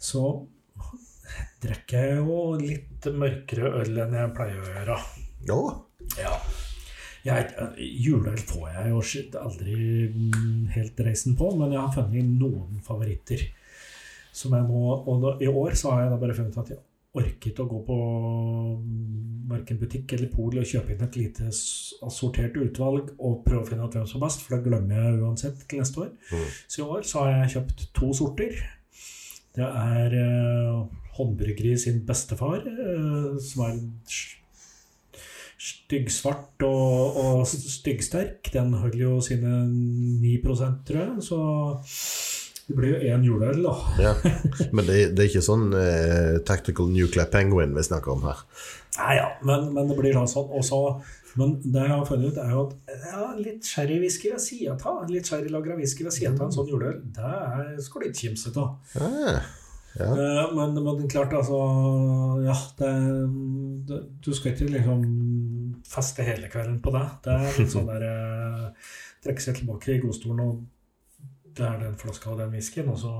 så 0.00 0.24
drikker 1.60 2.06
jeg 2.08 2.24
jo 2.24 2.40
litt 2.56 3.08
mørkere 3.12 3.74
øl 3.82 4.04
enn 4.06 4.16
jeg 4.16 4.34
pleier 4.36 4.64
å 4.64 4.72
gjøre. 4.72 4.98
Ja, 5.48 5.60
Ja. 6.18 6.34
Jeg, 7.20 7.50
juleøl 8.00 8.38
får 8.48 8.68
jeg 8.72 8.92
jo 8.94 9.00
aldri 9.42 9.74
mm, 10.08 10.68
helt 10.72 11.00
reisen 11.04 11.36
på, 11.36 11.50
men 11.58 11.74
jeg 11.74 11.82
har 11.82 11.92
funnet 11.92 12.36
noen 12.40 12.80
favoritter. 12.84 13.42
Som 14.32 14.54
jeg 14.56 14.64
nå, 14.64 14.84
og 15.10 15.24
da, 15.24 15.34
I 15.42 15.50
år 15.50 15.76
så 15.76 15.92
har 15.92 16.06
jeg 16.06 16.14
da 16.14 16.20
bare 16.22 16.36
funnet 16.38 16.56
at 16.62 16.72
jeg 16.72 16.80
orket 17.20 17.58
å 17.58 17.66
gå 17.66 17.78
på 17.88 17.96
verken 19.50 19.80
butikk 19.80 20.12
eller 20.14 20.30
pol 20.30 20.60
og 20.60 20.68
kjøpe 20.70 20.94
inn 20.94 21.02
et 21.02 21.16
lite 21.18 21.48
assortert 21.50 22.58
utvalg 22.62 23.10
og 23.18 23.40
prøve 23.46 23.64
å 23.64 23.66
finne 23.66 23.86
ut 23.86 23.96
hvem 23.98 24.06
som 24.06 24.20
er 24.20 24.26
best, 24.28 24.44
for 24.44 24.54
det 24.54 24.68
glemmer 24.68 25.00
jeg 25.00 25.18
uansett 25.18 25.64
til 25.66 25.82
neste 25.82 26.04
år. 26.04 26.12
Mm. 26.30 26.44
Så 26.70 26.82
i 26.82 26.86
år 26.86 27.08
så 27.10 27.24
har 27.24 27.32
jeg 27.34 27.54
kjøpt 27.56 27.86
to 27.98 28.12
sorter. 28.16 28.60
Det 29.58 29.66
er 29.66 30.14
eh, 30.20 31.00
håndbryggeri 31.18 31.74
sin 31.82 32.04
bestefar, 32.06 32.62
eh, 32.62 33.40
som 33.42 33.66
er 33.66 33.80
styggsvart 35.60 36.64
og, 36.64 37.16
og 37.20 37.46
styggsterk. 37.50 38.48
Den 38.54 38.72
holder 38.80 39.02
jo 39.04 39.18
sine 39.24 39.60
9 39.68 40.34
tror 40.46 40.96
jeg. 40.96 41.24
Så 41.26 41.40
det 42.70 42.76
blir 42.78 42.92
jo 42.94 43.14
én 43.14 43.24
juleøl, 43.26 43.62
da. 43.66 43.72
ja. 43.98 44.12
Men 44.72 44.86
det, 44.86 44.98
det 45.16 45.24
er 45.24 45.30
ikke 45.32 45.42
sånn 45.42 45.70
eh, 45.74 46.36
Tactical 46.46 46.86
Nuclear 46.94 47.26
Penguin 47.32 47.74
vi 47.76 47.82
snakker 47.86 48.14
om 48.14 48.22
her. 48.28 48.44
Nei 49.00 49.16
ja, 49.18 49.28
men, 49.46 49.70
men 49.74 49.88
det 49.90 49.96
blir 49.98 50.14
da 50.16 50.22
sånn. 50.30 50.50
Og 50.54 50.64
så- 50.66 51.00
men 51.38 51.52
det 51.62 51.84
jeg 51.86 51.92
har 51.94 52.06
funnet 52.08 52.32
ut, 52.32 52.38
er 52.42 52.50
jo 52.50 52.62
at 52.66 52.94
ja, 53.06 53.26
litt 53.38 53.62
sherrywhisky 53.68 54.32
ved 54.32 54.40
sida 54.42 54.72
av, 54.90 55.04
litt 55.14 55.28
sherrylagra 55.30 55.76
whisky 55.78 56.02
ved 56.02 56.10
sida 56.16 56.32
av 56.34 56.48
en 56.48 56.54
sånn 56.56 56.66
juleøl, 56.72 56.96
det 57.14 57.22
er 57.22 57.76
kimse 58.18 58.50
av. 58.58 58.72
Ah, 58.98 59.38
ja. 59.94 60.08
Eh, 60.10 60.50
Men, 60.58 60.74
men 60.82 61.06
klart, 61.10 61.30
altså 61.38 61.60
Ja, 62.42 62.56
det, 62.80 62.90
det, 63.86 64.00
du 64.26 64.30
skal 64.34 64.52
ikke 64.56 64.72
liksom 64.74 65.06
feste 65.90 66.26
hele 66.26 66.50
kvelden 66.50 66.80
på 66.82 66.92
det. 66.94 67.06
Det 67.24 67.36
er 67.36 67.56
litt 67.58 67.72
sånn 67.72 67.88
der 67.90 68.06
eh, 68.08 68.92
Trekke 69.20 69.42
seg 69.44 69.58
tilbake 69.58 69.92
i 69.92 70.00
godstolen, 70.00 70.38
og 70.40 71.56
det 71.56 71.64
er 71.66 71.80
den 71.82 71.96
flaska 72.00 72.30
og 72.32 72.38
den 72.40 72.54
whiskyen, 72.54 72.88
og 72.88 73.00
så 73.02 73.14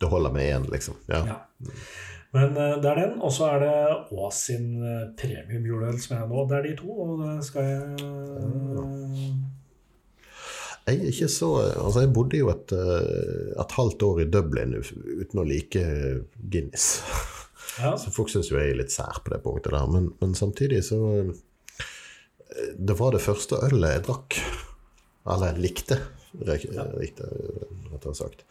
Det 0.00 0.08
holder 0.10 0.32
med 0.34 0.48
én, 0.48 0.64
liksom. 0.72 0.96
Ja. 1.06 1.20
Ja. 1.28 1.36
Men 2.34 2.56
eh, 2.56 2.76
det 2.82 2.90
er 2.90 3.00
den, 3.02 3.16
og 3.20 3.32
så 3.34 3.50
er 3.54 3.64
det 3.64 3.76
Ås 4.16 4.44
sin 4.48 4.68
eh, 4.82 5.08
premium 5.18 5.66
juleøl 5.66 5.98
som 6.02 6.16
er 6.18 6.28
nå. 6.30 6.44
Det 6.50 6.58
er 6.58 6.68
de 6.68 6.76
to, 6.78 6.90
og 7.04 7.24
det 7.24 7.34
skal 7.46 7.68
jeg 7.68 7.80
Jeg 10.86 10.96
er 10.96 11.10
ikke 11.12 11.28
så 11.30 11.50
Altså, 11.60 12.04
jeg 12.04 12.12
bodde 12.16 12.40
jo 12.40 12.50
et, 12.54 12.74
eh, 12.74 13.52
et 13.60 13.76
halvt 13.78 14.06
år 14.08 14.22
i 14.24 14.30
Dublin 14.30 14.78
uten 14.78 15.42
å 15.42 15.46
like 15.46 15.84
Guinness. 16.40 17.02
Ja. 17.80 17.94
Så 17.98 18.10
folk 18.14 18.30
syns 18.32 18.50
jo 18.50 18.58
jeg 18.58 18.72
er 18.72 18.80
litt 18.80 18.94
sær 18.94 19.22
på 19.24 19.32
det 19.32 19.42
punktet 19.44 19.74
der. 19.74 19.86
Men, 19.90 20.10
men 20.20 20.34
samtidig 20.38 20.82
så 20.86 20.98
eh, 21.20 21.30
Det 22.78 22.96
var 22.98 23.14
det 23.14 23.22
første 23.24 23.58
ølet 23.68 23.96
jeg 23.96 24.04
drakk. 24.08 24.38
Eller 25.30 25.58
likte, 25.60 25.98
rek- 26.48 26.70
riktig, 26.98 27.26
rettere 27.92 28.16
sagt. 28.18 28.46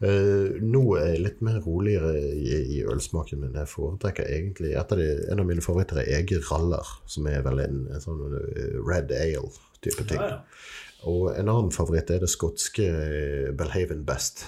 Uh, 0.00 0.56
nå 0.64 0.80
er 0.96 1.10
jeg 1.12 1.22
litt 1.26 1.40
mer 1.44 1.58
roligere 1.60 2.14
i, 2.32 2.54
i 2.78 2.82
ølsmaken 2.88 3.42
min. 3.42 3.56
Jeg 3.60 3.68
foretrekker 3.68 4.24
egentlig 4.32 4.72
de, 4.96 5.08
En 5.28 5.42
av 5.42 5.48
mine 5.48 5.60
favoritter 5.64 6.00
er 6.00 6.08
Eger 6.20 6.40
Raller, 6.48 6.88
som 7.10 7.28
er 7.28 7.42
vel 7.44 7.60
en, 7.66 7.82
en 7.92 8.00
sånn 8.00 8.22
eh, 8.38 8.78
red 8.88 9.12
ale-type 9.12 10.06
ting. 10.08 10.22
Ja, 10.22 10.38
ja. 10.38 10.80
Og 11.08 11.30
en 11.32 11.48
annen 11.48 11.70
favoritt 11.72 12.10
er 12.12 12.20
det 12.24 12.32
skotske 12.32 12.86
eh, 12.88 13.50
Belhaven 13.56 14.02
Best. 14.08 14.46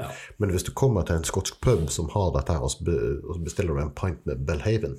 Ja. 0.00 0.08
Men 0.40 0.52
hvis 0.52 0.64
du 0.66 0.72
kommer 0.76 1.04
til 1.08 1.20
en 1.20 1.28
skotsk 1.28 1.60
pub 1.64 1.86
som 1.92 2.08
har 2.12 2.32
dette 2.34 2.56
her, 2.56 2.64
og 2.64 3.44
bestiller 3.44 3.76
du 3.76 3.84
en 3.84 3.94
pint 3.96 4.24
med 4.28 4.42
Belhaven, 4.48 4.96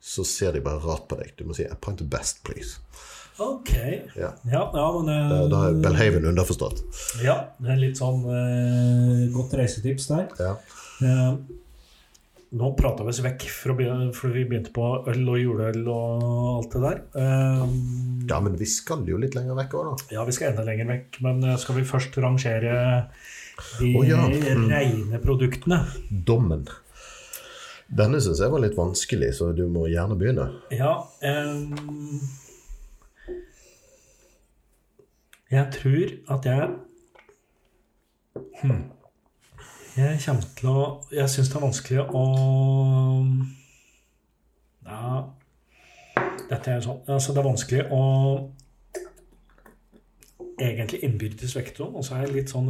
så 0.00 0.24
ser 0.24 0.54
de 0.56 0.64
bare 0.64 0.82
rart 0.82 1.08
på 1.10 1.18
deg. 1.20 1.34
Du 1.38 1.44
må 1.48 1.56
si 1.56 1.66
I 1.66 1.78
point 1.80 1.98
the 1.98 2.06
best, 2.06 2.42
please'. 2.46 2.78
Ok. 3.38 3.70
Ja. 4.18 4.32
Ja, 4.50 4.62
ja 4.74 4.86
men 4.98 5.08
eh, 5.12 5.28
Da, 5.30 5.46
da 5.50 5.62
er 5.68 5.78
Belhaven 5.82 6.26
underforstått. 6.26 6.82
Ja, 7.22 7.38
det 7.62 7.70
er 7.74 7.80
litt 7.84 8.00
sånn 8.00 8.24
eh, 8.26 9.28
godt 9.34 9.54
reisetips 9.58 10.08
der. 10.10 10.26
Ja. 10.42 10.56
Eh, 11.06 11.32
nå 12.58 12.70
prata 12.78 13.04
vi 13.04 13.12
oss 13.12 13.20
vekk, 13.20 13.44
for, 13.52 13.76
begynne, 13.76 14.08
for 14.16 14.32
vi 14.32 14.46
begynte 14.48 14.72
på 14.74 14.86
øl 15.10 15.20
og 15.28 15.36
juleøl 15.36 15.82
og 15.92 16.22
alt 16.54 16.74
det 16.74 16.82
der. 16.86 17.02
Eh, 17.20 17.76
ja, 18.30 18.40
men 18.44 18.56
vi 18.58 18.68
skal 18.70 19.04
jo 19.08 19.20
litt 19.20 19.36
lenger 19.36 19.58
vekk 19.58 19.76
òg, 19.76 19.90
da. 19.90 20.16
ja, 20.16 20.24
vi 20.26 20.34
skal 20.34 20.52
enda 20.52 20.64
lenger 20.66 20.88
vekk, 20.88 21.20
men 21.26 21.44
eh, 21.44 21.58
skal 21.60 21.78
vi 21.78 21.86
først 21.88 22.18
rangere 22.24 22.78
de 23.78 23.92
oh. 23.98 24.06
Mm. 24.06 24.68
reine 24.70 25.20
produktene? 25.22 25.82
Dommen. 26.08 26.66
Denne 27.88 28.20
syns 28.20 28.42
jeg 28.42 28.52
var 28.52 28.60
litt 28.60 28.76
vanskelig, 28.76 29.30
så 29.38 29.48
du 29.56 29.64
må 29.72 29.86
gjerne 29.88 30.16
begynne. 30.20 30.44
Ja 30.74 30.92
um, 31.24 32.20
Jeg 35.48 35.64
tror 35.72 36.12
at 36.36 36.48
jeg 36.50 36.68
hmm, 38.60 38.82
Jeg 39.96 40.20
kommer 40.26 40.52
til 40.60 40.68
å 40.68 40.84
Jeg 41.16 41.32
syns 41.32 41.48
det 41.48 41.56
er 41.56 41.64
vanskelig 41.64 42.04
å 42.12 42.26
Ja 44.84 45.24
Dette 46.48 46.76
er 46.76 46.84
sånn 46.84 47.00
Altså, 47.08 47.32
det 47.32 47.40
er 47.40 47.50
vanskelig 47.50 47.84
å 47.88 48.04
egentlig 50.58 51.04
innbyrdes 51.06 51.52
vekte. 51.54 51.84
Og 51.86 52.02
så 52.02 52.16
er 52.16 52.24
jeg 52.24 52.32
litt 52.34 52.50
sånn 52.50 52.66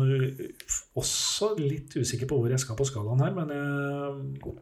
også 1.01 1.55
litt 1.57 1.95
usikker 1.97 2.29
på 2.29 2.37
hvor 2.37 2.53
jeg 2.53 2.61
skal 2.61 2.77
på 2.77 2.85
skalaen 2.85 3.23
her, 3.25 3.33
men 3.33 3.53
jeg 3.55 4.59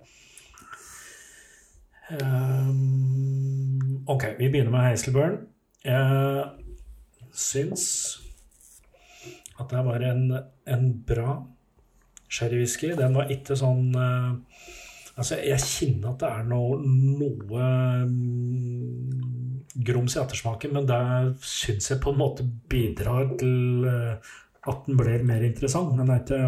Ehm, 2.10 4.02
ok, 4.06 4.24
vi 4.38 4.48
begynner 4.50 4.70
med 4.70 4.80
Hazelburn. 4.90 5.36
Jeg 5.84 6.44
syns 7.34 7.84
at 9.58 9.70
det 9.72 9.82
var 9.86 10.04
en, 10.06 10.24
en 10.66 10.88
bra 11.06 11.36
sherrywhisky. 12.28 12.92
Den 12.98 13.16
var 13.16 13.30
ikke 13.32 13.58
sånn 13.58 13.94
uh, 13.96 14.34
Altså, 15.16 15.38
jeg 15.40 15.64
kjenner 15.64 16.10
at 16.10 16.20
det 16.20 16.28
er 16.28 16.42
noe, 16.44 16.74
noe 16.84 17.68
um, 18.04 19.54
grums 19.80 20.12
i 20.12 20.18
ettersmaken, 20.20 20.74
men 20.76 20.84
det 20.90 20.98
syns 21.40 21.88
jeg 21.88 22.02
på 22.04 22.12
en 22.12 22.18
måte 22.20 22.44
bidrar 22.44 23.30
til 23.40 23.86
uh, 23.88 24.34
at 24.68 24.82
den 24.84 24.98
blir 25.00 25.24
mer 25.24 25.46
interessant. 25.46 25.96
Den 25.96 26.12
er 26.12 26.20
ikke 26.20 26.42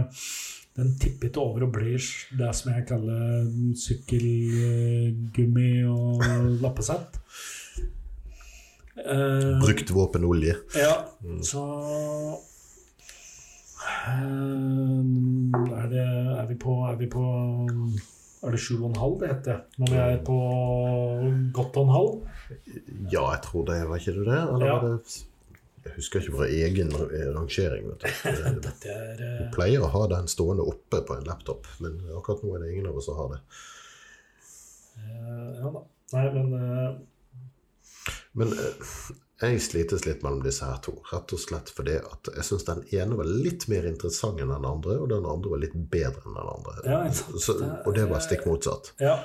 den 0.79 0.93
tippet 1.03 1.37
over 1.43 1.65
og 1.67 1.73
blir 1.75 1.99
det 2.39 2.51
som 2.55 2.71
jeg 2.73 2.87
kaller 2.89 3.49
sykkelgummi 3.83 5.71
og 5.91 6.23
lappesett. 6.63 7.19
Uh, 8.99 9.59
Brukt 9.63 9.91
våpenolje. 9.95 10.55
ja, 10.75 10.95
så 11.47 11.63
uh, 13.79 14.19
er, 15.79 15.87
det, 15.93 16.07
er 16.39 16.47
vi 16.49 16.57
på 16.59 16.75
Er 16.91 16.97
vi 16.99 17.07
på 17.13 17.23
Er 18.43 18.51
det 18.55 18.61
7,5 18.65 19.21
det 19.21 19.29
heter? 19.31 19.61
Når 19.79 19.87
vi 19.93 19.97
er 20.03 20.19
på 20.27 20.39
godt 21.55 21.77
og 21.79 21.85
en 21.87 21.95
halv? 21.95 22.13
Ja, 23.13 23.25
jeg 23.35 23.41
tror 23.47 23.65
det. 23.71 23.79
Var 23.89 23.97
ikke 24.03 24.15
det 24.19 24.27
det? 24.27 24.41
Eller 24.43 24.67
Ja. 24.67 24.73
var 24.75 24.83
det 24.89 24.99
husker 25.97 26.23
ikke 26.23 26.37
vår 26.39 26.51
egen 26.53 26.91
rangering. 27.35 27.91
Jeg 28.03 28.55
Dette 28.67 28.95
er 28.95 29.23
vi 29.23 29.47
pleier 29.55 29.85
å 29.85 29.91
ha 29.95 30.03
den 30.15 30.29
stående 30.31 30.67
oppe 30.69 31.01
på 31.09 31.17
en 31.19 31.27
laptop, 31.29 31.69
men 31.85 32.01
akkurat 32.19 32.43
nå 32.45 32.57
er 32.57 32.65
det 32.65 32.73
ingen 32.75 32.91
av 32.91 32.99
oss 33.01 33.09
som 33.11 33.19
har 33.21 33.33
det. 33.37 33.41
eh, 35.05 35.49
Ja 35.63 35.73
da. 35.79 35.87
Nei, 36.17 36.27
men 36.35 36.53
uh... 36.55 36.93
Men 38.39 38.53
uh, 38.55 38.93
Jeg 39.43 39.61
slites 39.63 40.07
litt 40.07 40.23
mellom 40.25 40.41
disse 40.43 40.67
her 40.67 40.79
to. 40.83 40.95
Rett 41.13 41.33
og 41.35 41.41
slett 41.43 41.69
fordi 41.75 41.99
at 41.99 42.31
jeg 42.35 42.47
syns 42.47 42.65
den 42.67 42.81
ene 42.97 43.19
var 43.19 43.29
litt 43.29 43.69
mer 43.71 43.85
interessant 43.87 44.41
enn 44.43 44.51
den 44.51 44.65
andre, 44.67 44.97
og 44.99 45.11
den 45.13 45.27
andre 45.29 45.53
var 45.53 45.61
litt 45.63 45.77
bedre 45.93 46.25
enn 46.25 46.39
den 46.39 46.49
andre. 46.55 46.75
Ja. 46.89 47.03
Så, 47.15 47.55
og 47.85 47.93
det 47.95 48.09
var 48.11 48.25
stikk 48.25 48.49
motsatt. 48.49 48.93
Ja. 49.03 49.19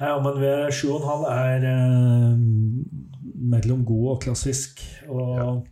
Ja 0.00 0.16
men 0.22 0.40
ved 0.40 0.72
7,5 0.74 1.26
er 1.30 1.68
eh, 1.70 2.34
mellom 3.54 3.84
god 3.86 4.08
og 4.14 4.20
klassisk. 4.26 4.82
Og 5.08 5.62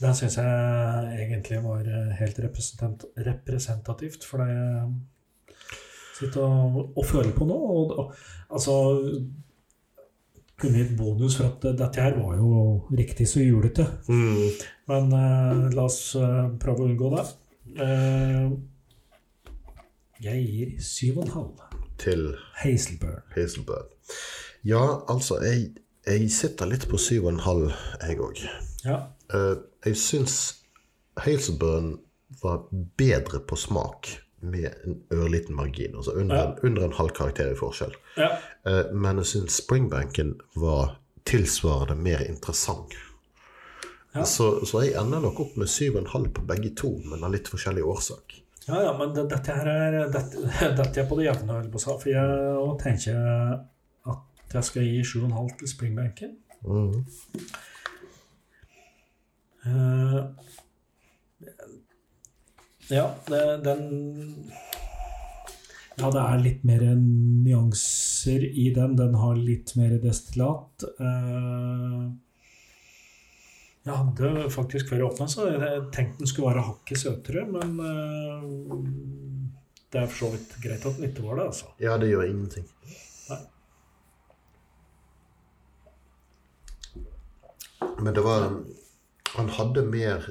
den 0.00 0.14
syns 0.18 0.36
jeg 0.40 1.24
egentlig 1.24 1.62
var 1.64 1.86
eh, 1.86 2.14
helt 2.20 2.40
representativt 2.44 4.26
for 4.28 4.44
det 4.44 4.50
jeg 4.52 4.90
sitter 6.18 6.44
og, 6.44 6.92
og 6.96 7.06
føler 7.06 7.32
på 7.34 7.46
nå. 7.48 7.56
Og, 7.56 7.96
og, 7.98 8.12
altså 8.50 8.76
kunne 10.60 10.78
gitt 10.78 10.94
bonus 10.98 11.38
for 11.38 11.50
at 11.50 11.64
dette 11.78 12.02
her 12.02 12.18
var 12.18 12.36
jo 12.38 12.50
riktig 12.94 13.26
så 13.28 13.42
julete. 13.42 13.86
Mm. 14.08 14.60
Men 14.90 15.16
eh, 15.18 15.64
la 15.74 15.88
oss 15.88 16.14
eh, 16.18 16.44
prøve 16.62 16.84
å 16.84 16.90
unngå 16.90 17.10
det. 17.16 17.24
Eh, 17.84 18.52
jeg 20.24 20.44
gir 20.46 20.76
7,5. 20.78 21.73
Til 21.98 22.34
Hazelburn. 22.62 23.22
Hazelburn. 23.36 23.86
Ja, 24.64 25.00
altså, 25.08 25.38
jeg, 25.44 25.70
jeg 26.06 26.30
sitter 26.32 26.66
litt 26.66 26.88
på 26.90 26.96
7,5, 27.00 27.70
jeg 28.08 28.18
òg. 28.20 28.42
Ja. 28.84 28.98
Eh, 29.34 29.56
jeg 29.86 29.96
syns 30.00 30.38
Hazelburn 31.24 31.98
var 32.42 32.64
bedre 32.98 33.40
på 33.40 33.56
smak 33.56 34.08
med 34.44 34.66
en 34.84 34.98
ørliten 35.14 35.54
margin. 35.56 35.94
Altså 35.96 36.12
under, 36.12 36.36
Ja. 36.36 36.54
under 36.62 36.84
en 36.84 36.92
halv 36.92 37.10
karakter 37.16 37.52
i 37.52 37.56
forskjell. 37.56 37.94
ja. 38.16 38.30
Eh, 38.66 38.92
men 38.92 39.16
jeg 39.22 39.26
syns 39.26 39.60
Springbanken 39.62 40.34
var 40.56 40.98
tilsvarende 41.24 41.94
mer 41.96 42.20
interessant. 42.28 42.92
Ja. 44.14 44.24
Så, 44.24 44.64
så 44.66 44.80
jeg 44.84 44.94
ender 45.00 45.20
nok 45.20 45.40
opp 45.40 45.56
med 45.56 45.66
7,5 45.68 46.28
på 46.32 46.42
begge 46.46 46.74
to, 46.76 46.98
men 47.04 47.24
av 47.24 47.32
litt 47.32 47.48
forskjellig 47.50 47.82
årsak. 47.84 48.40
Ja, 48.66 48.80
ja, 48.82 48.92
men 48.98 49.12
det, 49.12 49.26
dette 49.28 49.54
her 49.58 49.68
er 49.68 49.98
dette, 50.12 50.40
dette 50.78 51.02
er 51.02 51.08
på 51.08 51.18
det 51.20 51.28
jevne. 51.28 51.60
For 51.76 52.08
jeg 52.08 52.76
tenker 52.80 53.20
at 54.14 54.56
jeg 54.56 54.68
skal 54.70 54.88
gi 54.88 55.02
7,5 55.04 55.54
til 55.60 55.72
springbenken. 55.74 56.36
Mm. 56.64 57.04
Uh, 59.64 60.20
ja, 62.92 63.04
det, 63.28 63.42
den 63.64 63.84
Ja, 65.96 66.10
det 66.10 66.20
er 66.20 66.42
litt 66.42 66.64
mer 66.68 66.82
nyanser 66.98 68.44
i 68.44 68.70
den. 68.74 68.96
Den 68.98 69.14
har 69.20 69.36
litt 69.38 69.72
mer 69.78 69.94
destillat. 70.02 70.84
Eh, 70.98 72.00
jeg 73.84 73.96
hadde 74.00 74.50
faktisk 74.52 74.88
før 74.88 75.02
jeg 75.02 75.06
åpna, 75.10 75.26
så 75.28 75.46
jeg 75.52 75.80
tenkte 75.92 76.22
den 76.22 76.28
skulle 76.30 76.52
være 76.54 76.68
hakket 76.70 77.00
søtere, 77.02 77.42
men 77.44 77.74
eh, 77.84 78.44
det 79.92 80.00
er 80.00 80.06
for 80.08 80.22
så 80.22 80.30
vidt 80.32 80.54
greit 80.62 80.86
at 80.88 80.96
den 80.96 81.10
ikke 81.10 81.24
var 81.26 81.36
det, 81.36 81.48
altså. 81.50 81.68
Ja, 81.82 81.98
det 82.00 82.08
gjør 82.08 82.24
ingenting. 82.30 82.64
Nei. 83.28 83.42
Men 88.00 88.16
det 88.16 88.24
var 88.24 88.48
Han 89.34 89.48
hadde 89.50 89.82
mer 89.82 90.28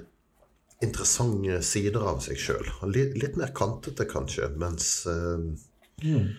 interessante 0.82 1.58
sider 1.68 2.06
av 2.08 2.22
seg 2.24 2.40
sjøl. 2.40 2.70
Litt, 2.88 3.18
litt 3.20 3.36
mer 3.40 3.52
kantete, 3.56 4.08
kanskje, 4.08 4.48
mens 4.60 5.04
mm. 5.10 6.30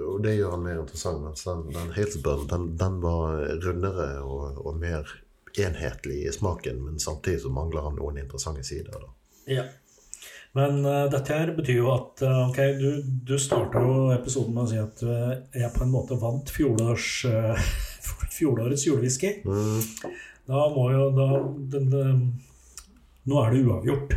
Og 0.00 0.22
det 0.24 0.36
gjør 0.36 0.54
han 0.54 0.62
mer 0.64 0.78
interessant. 0.80 1.20
Mens 1.26 1.42
den, 1.44 1.66
den 1.74 1.90
den, 2.48 2.68
den 2.78 3.00
var 3.02 3.42
rundere 3.66 4.06
og, 4.22 4.62
og 4.62 4.78
mer 4.78 5.10
enhetlig 5.58 6.22
i 6.26 6.32
smaken, 6.32 6.82
men 6.86 7.00
samtidig 7.02 7.42
så 7.44 7.52
mangler 7.52 7.84
han 7.88 7.96
noen 7.98 8.18
interessante 8.22 8.64
sider. 8.64 9.04
Da. 9.04 9.12
Ja. 9.52 9.64
Men 10.52 10.84
uh, 10.84 11.06
dette 11.12 11.32
her 11.32 11.54
betyr 11.56 11.78
jo 11.78 11.92
at 11.94 12.22
uh, 12.24 12.48
ok, 12.50 12.58
du, 12.80 12.88
du 13.24 13.38
starter 13.40 13.84
jo 13.84 14.10
episoden 14.12 14.52
med 14.56 14.66
å 14.66 14.70
si 14.70 14.80
at 14.80 15.04
uh, 15.08 15.30
jeg 15.56 15.72
på 15.72 15.86
en 15.86 15.94
måte 15.94 16.18
vant 16.20 16.52
fjorårs, 16.52 17.08
fjorårets 18.36 18.84
julewhisky. 18.86 19.38
Mm, 19.48 19.80
Da 20.46 20.64
må 20.74 20.88
jo 20.90 21.04
da 21.14 21.26
den, 21.70 21.90
den, 21.92 22.22
Nå 23.30 23.38
er 23.38 23.52
det 23.54 23.60
uavgjort 23.62 24.14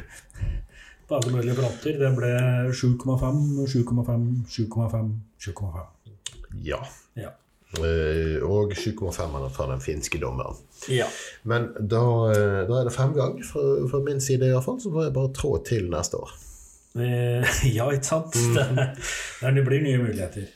på 1.05 1.17
alle 1.19 1.33
mulige 1.35 1.53
fronter. 1.59 1.99
Det 2.01 2.09
ble 2.17 2.31
7,5, 2.73 3.41
7,5, 3.69 4.23
7,5, 4.49 5.11
7,5. 5.45 5.83
ja. 6.65 6.81
Ja. 7.13 7.29
Eh, 7.83 8.43
og 8.45 8.73
7,5 8.77 9.49
fra 9.53 9.67
den 9.71 9.81
finske 9.83 10.19
dommeren. 10.21 10.55
ja. 10.89 11.07
Men 11.43 11.69
da, 11.79 12.03
eh, 12.31 12.61
da 12.67 12.79
er 12.79 12.87
det 12.87 12.95
fem 12.95 13.13
gang 13.13 13.37
fra, 13.43 13.63
fra 13.89 14.01
min 14.05 14.21
side, 14.21 14.47
iallfall. 14.47 14.79
Så 14.81 14.91
får 14.93 15.07
jeg 15.07 15.15
bare 15.15 15.33
trå 15.35 15.51
til 15.65 15.89
neste 15.91 16.21
år. 16.21 16.33
Eh, 16.95 17.55
ja, 17.77 17.89
ikke 17.91 18.11
sant? 18.11 18.35
Det, 19.41 19.51
det 19.55 19.65
blir 19.65 19.83
nye 19.83 20.01
muligheter. 20.03 20.47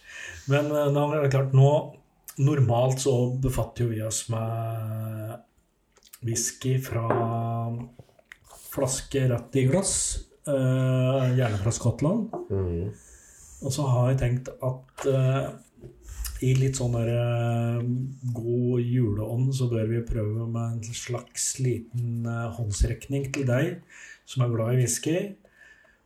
Men 0.49 0.69
da 0.69 1.05
er 1.13 1.23
det 1.23 1.33
klart, 1.35 1.55
nå 1.55 1.95
Normalt 2.39 3.01
så 3.03 3.13
befatter 3.43 3.83
jo 3.83 3.89
vi 3.91 3.97
oss 3.99 4.21
med 4.31 5.33
whisky 6.23 6.77
fra 6.79 7.03
flaske 8.71 9.25
rett 9.27 9.57
i 9.59 9.65
glass. 9.67 9.91
gjerne 10.47 11.59
fra 11.59 11.73
Skottland. 11.75 12.29
Mm. 12.47 12.93
Og 13.59 13.75
så 13.75 13.89
har 13.91 14.13
jeg 14.13 14.21
tenkt 14.21 14.53
at 14.55 15.03
i 16.45 16.53
litt 16.55 16.77
sånn 16.79 16.95
der 16.95 17.09
eh, 17.13 17.81
god 18.35 18.83
juleånd 18.85 19.51
så 19.55 19.67
bør 19.71 19.89
vi 19.91 20.03
prøve 20.07 20.45
med 20.47 20.77
en 20.77 20.95
slags 20.95 21.51
liten 21.63 22.23
eh, 22.29 22.45
håndsrekning 22.55 23.27
til 23.35 23.47
deg 23.49 23.81
som 24.29 24.45
er 24.45 24.53
glad 24.53 24.75
i 24.75 24.83
whisky, 24.83 25.17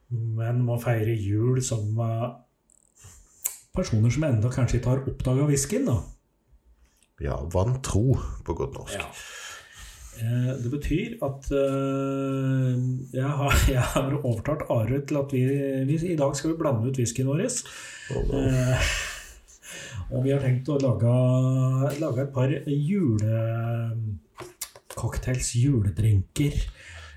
men 0.09 0.63
må 0.65 0.79
feire 0.81 1.13
jul 1.17 1.59
som 1.65 1.85
med 1.97 2.39
personer 3.75 4.13
som 4.13 4.25
enda 4.27 4.51
kanskje 4.53 4.79
ikke 4.79 4.91
har 4.93 5.07
oppdaga 5.09 5.47
whiskyen. 5.49 5.87
da. 5.89 5.99
Ja, 7.23 7.37
vantro, 7.53 8.17
på 8.45 8.55
godt 8.57 8.77
norsk. 8.77 8.99
Ja. 8.99 9.09
Eh, 10.23 10.51
Det 10.63 10.69
betyr 10.71 11.17
at 11.25 11.49
eh, 11.51 12.75
jeg, 13.13 13.29
har, 13.39 13.57
jeg 13.75 13.85
har 13.95 14.19
overtalt 14.21 14.67
Are 14.69 15.01
til 15.07 15.17
at 15.17 15.33
vi, 15.33 15.45
vi 15.89 15.97
i 16.13 16.19
dag 16.19 16.35
skal 16.37 16.53
vi 16.53 16.59
blande 16.61 16.89
ut 16.89 16.99
whiskyen 17.01 17.27
vår. 17.31 17.45
Og, 18.13 18.33
Eh, 18.37 18.93
og 20.11 20.23
vi 20.25 20.31
har 20.33 20.39
tenkt 20.43 20.67
å 20.69 20.77
lage, 20.81 21.13
lage 22.01 22.21
et 22.25 22.33
par 22.33 22.49
julecocktails, 22.67 25.53
juledrinker. 25.55 26.53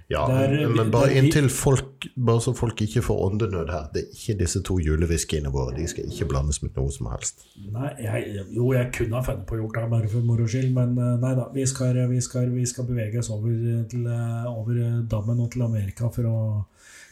ja, 0.08 0.26
der- 0.28 0.68
men 0.68 0.90
bare 0.90 1.08
der 1.08 1.16
inntil 1.22 1.48
folk 1.50 1.84
Bare 2.16 2.40
så 2.40 2.52
folk 2.54 2.80
ikke 2.80 3.02
får 3.02 3.20
åndenød 3.26 3.68
her. 3.70 3.88
Det 3.92 4.02
er 4.04 4.08
ikke 4.14 4.38
disse 4.38 4.60
to 4.62 4.78
julewhiskyene 4.78 5.50
våre. 5.50 5.74
De 5.76 5.86
skal 5.88 6.04
ikke 6.04 6.28
blandes 6.28 6.62
med 6.62 6.70
noe 6.76 6.90
som 6.92 7.06
helst. 7.10 7.44
Nei, 7.72 7.90
jeg, 7.98 8.44
jo, 8.54 8.72
jeg 8.72 8.92
kunne 8.92 9.16
ha 9.16 9.22
funnet 9.26 9.46
på 9.48 9.54
å 9.56 9.58
gjort 9.62 9.74
det 9.74 9.90
bare 9.90 10.08
for 10.12 10.20
moro 10.22 10.46
skyld, 10.46 10.72
men 10.76 10.98
eh, 10.98 11.16
nei 11.18 11.34
da. 11.34 11.48
Vi 11.54 11.66
skal, 11.66 11.94
vi 12.08 12.20
skal, 12.20 12.50
vi 12.54 12.64
skal 12.68 12.84
bevege 12.86 13.18
oss 13.18 13.30
over, 13.34 13.50
til, 13.90 14.06
eh, 14.06 14.46
over 14.46 14.74
dammen 15.08 15.40
og 15.42 15.50
til 15.50 15.62
Amerika 15.66 16.08
for 16.14 16.22
å 16.30 16.66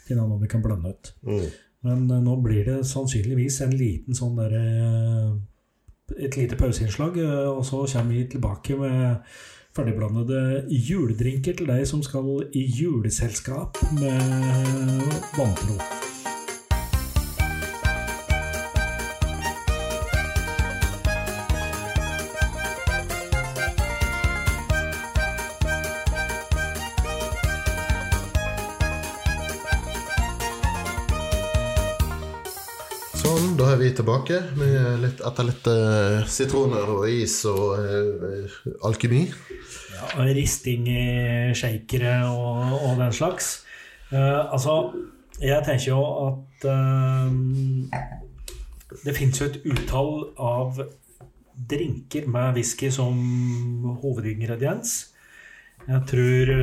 finne 0.07 0.21
noe 0.29 0.39
vi 0.39 0.47
kan 0.47 0.61
blande 0.63 0.89
ut. 0.93 1.11
Mm. 1.27 1.49
Men 1.83 2.11
eh, 2.11 2.21
nå 2.29 2.37
blir 2.45 2.63
det 2.65 2.79
sannsynligvis 2.87 3.59
en 3.65 3.71
liten 3.75 4.13
sånn 4.15 4.35
derre 4.39 4.63
Et 6.13 6.37
lite 6.37 6.55
pauseinnslag, 6.55 7.17
eh, 7.17 7.49
og 7.49 7.65
så 7.65 7.85
kommer 7.91 8.13
vi 8.13 8.27
tilbake 8.29 8.77
med 8.77 9.15
ferdigblandede 9.75 10.65
juledrinker 10.69 11.57
til 11.57 11.67
deg 11.67 11.87
som 11.89 12.03
skal 12.05 12.45
i 12.53 12.65
juleselskap 12.79 13.81
med 13.99 15.09
vantro. 15.35 15.79
Tilbake 34.05 34.37
litt, 35.01 35.21
etter 35.25 35.47
litt 35.47 35.67
uh, 35.71 36.25
sitroner 36.29 36.89
og 36.93 37.07
is 37.09 37.39
og 37.49 37.79
uh, 37.81 38.57
alkemi. 38.85 39.23
Ja, 39.95 40.09
og 40.19 40.29
risting 40.37 40.85
i 40.91 41.05
shakere 41.57 42.19
og, 42.29 42.75
og 42.85 43.01
den 43.01 43.15
slags. 43.15 43.63
Uh, 44.11 44.45
altså, 44.53 44.93
jeg 45.41 45.57
tenker 45.65 45.89
jo 45.89 46.03
at 46.29 46.67
det 49.05 49.13
fins 49.17 49.41
jo 49.41 49.49
et 49.49 49.57
utall 49.67 50.13
av 50.39 50.79
drinker 51.55 52.29
med 52.31 52.55
whisky 52.55 52.87
som 52.93 53.17
hovedingrediens. 54.01 54.93
Jeg 55.85 56.01
tror 56.09 56.53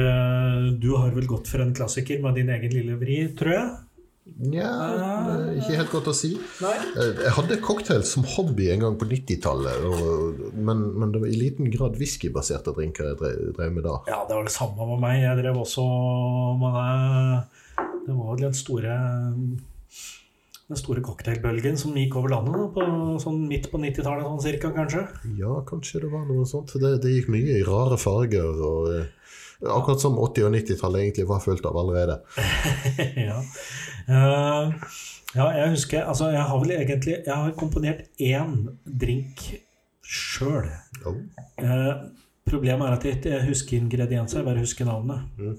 du 0.80 0.88
har 0.97 1.12
vel 1.14 1.28
gått 1.30 1.51
for 1.53 1.62
en 1.62 1.74
klassiker 1.76 2.22
med 2.24 2.40
din 2.40 2.51
egen 2.51 2.72
lille 2.74 2.97
vri, 2.99 3.20
tror 3.38 3.53
jeg. 3.53 3.68
Nja, 4.22 4.68
ikke 5.58 5.76
helt 5.80 5.90
godt 5.90 6.08
å 6.12 6.14
si. 6.14 6.28
Nei. 6.62 6.74
Eh, 6.94 7.08
Jeg 7.24 7.32
hadde 7.36 7.56
cocktail 7.64 8.04
som 8.06 8.22
hobby 8.36 8.68
en 8.70 8.84
gang 8.84 8.94
på 9.00 9.08
90-tallet, 9.10 9.82
men, 10.54 10.84
men 10.94 11.10
det 11.14 11.22
var 11.24 11.32
i 11.32 11.38
liten 11.40 11.70
grad 11.74 11.98
whiskybaserte 11.98 12.70
drinker 12.76 13.10
jeg 13.10 13.18
drev, 13.18 13.40
drev 13.58 13.74
med 13.74 13.86
da. 13.88 13.96
Ja, 14.06 14.20
det 14.28 14.38
var 14.38 14.46
det 14.46 14.54
samme 14.54 14.86
med 14.92 15.02
meg. 15.02 15.18
Jeg 15.24 15.40
drev 15.42 15.58
også 15.64 15.86
med 16.62 16.78
det. 16.78 17.82
Det 18.06 18.14
var 18.14 18.30
vel 18.32 18.46
den 18.46 18.56
store 18.58 18.96
den 20.72 20.78
store 20.78 21.02
cocktailbølgen 21.04 21.74
som 21.76 21.92
gikk 21.98 22.14
over 22.16 22.32
landet 22.32 22.70
på, 22.72 22.84
sånn 23.20 23.42
midt 23.50 23.66
på 23.68 23.80
90-tallet, 23.82 24.24
sånn 24.24 24.40
cirka, 24.46 24.70
kanskje. 24.72 25.02
Ja, 25.36 25.58
kanskje 25.68 26.00
det 26.06 26.12
var 26.14 26.22
noe 26.30 26.46
sånt. 26.48 26.72
Det, 26.80 26.94
det 27.02 27.10
gikk 27.18 27.28
mye 27.34 27.58
i 27.58 27.66
rare 27.66 27.98
farger. 28.00 28.54
og 28.70 28.88
eh, 28.94 29.10
Akkurat 29.62 30.02
som 30.02 30.18
80- 30.18 30.48
og 30.48 30.54
90-tallet 30.56 31.04
egentlig 31.04 31.26
var 31.28 31.42
fullt 31.44 31.66
av 31.68 31.76
allerede. 31.78 32.18
ja. 33.28 33.38
Uh, 34.08 34.72
ja, 35.32 35.46
jeg 35.56 35.68
husker 35.76 36.08
Altså, 36.10 36.32
jeg 36.34 36.42
har 36.44 36.58
vel 36.58 36.72
egentlig 36.74 37.12
Jeg 37.22 37.32
har 37.32 37.52
komponert 37.56 38.00
én 38.20 38.56
drink 38.84 39.44
sjøl. 40.02 40.66
Oh. 41.06 41.14
problemet 42.44 42.88
er 42.88 42.96
at 42.96 43.04
jeg 43.06 43.20
ikke 43.20 43.38
husker 43.46 43.78
ingredienser, 43.78 44.40
jeg 44.40 44.48
bare 44.48 44.64
husker 44.64 44.84
navnet. 44.84 45.22
Mm. 45.38 45.54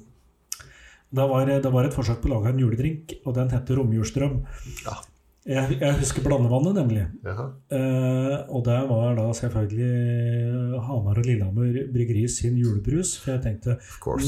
Det 1.14 1.26
var, 1.30 1.48
det 1.48 1.72
var 1.74 1.88
et 1.88 1.96
forsøk 1.96 2.20
på 2.22 2.30
å 2.30 2.36
lage 2.36 2.52
en 2.52 2.62
juledrink, 2.62 3.16
og 3.24 3.36
den 3.38 3.50
heter 3.54 3.80
Romjulsdrøm. 3.80 4.38
Ja. 4.86 5.00
Jeg, 5.44 5.76
jeg 5.82 5.96
husker 6.00 6.24
blandevannet, 6.24 6.76
nemlig. 6.78 7.02
Eh, 7.28 8.36
og 8.48 8.62
det 8.64 8.78
var 8.88 9.16
da 9.18 9.26
selvfølgelig 9.36 10.80
Hamar 10.88 11.20
og 11.20 11.26
Lillehammer 11.28 11.82
Bryggeri 11.92 12.22
sin 12.32 12.56
julebrus. 12.62 13.18
For 13.20 13.34
jeg 13.36 13.44
tenkte 13.44 13.76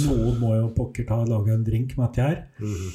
noen 0.09 0.39
må 0.41 0.55
jo 0.57 0.74
pokker 0.76 1.07
ta 1.07 1.22
og 1.24 1.30
lage 1.32 1.53
en 1.55 1.63
drink 1.63 1.95
med 1.97 2.09
dette 2.09 2.26
her. 2.28 2.41
Mhm. 2.59 2.89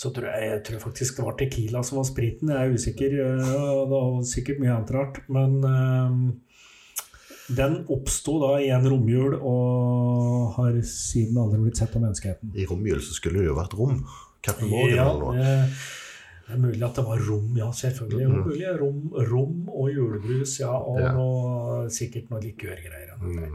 Så 0.00 0.08
tror 0.16 0.30
jeg, 0.30 0.46
jeg 0.48 0.60
tror 0.64 0.78
faktisk 0.86 1.18
det 1.18 1.24
var 1.26 1.34
Tequila 1.36 1.82
som 1.84 1.98
var 1.98 2.06
spriten. 2.08 2.48
Jeg 2.54 2.70
er 2.70 2.72
usikker. 2.78 3.18
eh, 3.20 3.50
Det 3.50 3.90
var 3.90 4.22
sikkert 4.24 4.60
mye 4.62 4.72
annet 4.76 4.94
rart. 4.96 5.18
Men 5.28 5.58
eh, 5.66 7.54
den 7.58 7.80
oppsto 7.90 8.38
da 8.40 8.52
i 8.62 8.70
en 8.70 8.86
romjul 8.88 9.34
og 9.42 10.54
har 10.56 10.78
siden 10.86 11.36
aldri 11.42 11.58
blitt 11.66 11.82
sett 11.82 11.96
av 11.98 12.06
menneskeheten. 12.06 12.54
I 12.54 12.64
romjul 12.70 13.02
så 13.02 13.12
skulle 13.18 13.42
det 13.42 13.50
jo 13.50 13.58
vært 13.58 13.74
rom. 13.76 14.04
Captain 14.40 14.70
Morgan 14.70 14.96
Ja, 14.96 15.10
eller 15.10 15.20
noe. 15.20 15.34
det 15.36 15.99
det 16.50 16.56
er 16.56 16.62
mulig 16.64 16.82
at 16.82 16.96
det 16.98 17.02
var 17.06 17.20
rom, 17.22 17.50
ja, 17.54 17.68
selvfølgelig. 17.70 18.26
Mm. 18.26 18.38
mulig, 18.42 18.70
rom, 18.80 19.02
rom 19.30 19.68
og 19.70 19.90
julebrus, 19.94 20.56
ja, 20.58 20.72
og 20.74 20.98
Ja. 20.98 21.12
Noe, 21.14 21.84
sikkert 21.94 22.30
noe 22.32 22.42
likørgreier. 22.42 23.12
Mm. 23.22 23.54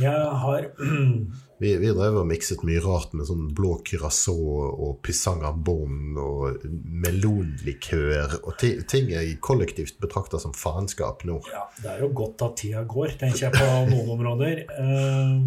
Jeg 0.00 0.30
har 0.44 0.70
Vi, 1.62 1.68
vi 1.78 1.90
drev 1.94 2.16
og 2.18 2.26
mikset 2.26 2.64
mye 2.66 2.80
rart 2.82 3.12
med 3.14 3.28
sånn 3.28 3.44
blå 3.54 3.76
curacao 3.86 4.64
og 4.72 4.96
pisang 5.06 5.44
en 5.46 6.16
og 6.18 6.64
melonlikør 7.04 8.40
og 8.42 8.58
ting 8.58 9.12
jeg 9.12 9.36
kollektivt 9.44 10.00
betrakter 10.02 10.42
som 10.42 10.52
faenskap 10.56 11.22
nå. 11.28 11.38
Ja, 11.52 11.62
det 11.78 11.92
er 11.92 12.02
jo 12.02 12.10
godt 12.16 12.42
at 12.42 12.58
tida 12.58 12.82
går, 12.82 13.14
tenker 13.20 13.46
jeg 13.46 13.54
på 13.54 13.70
noen 13.92 14.16
områder. 14.16 14.64
Eh, 14.74 15.40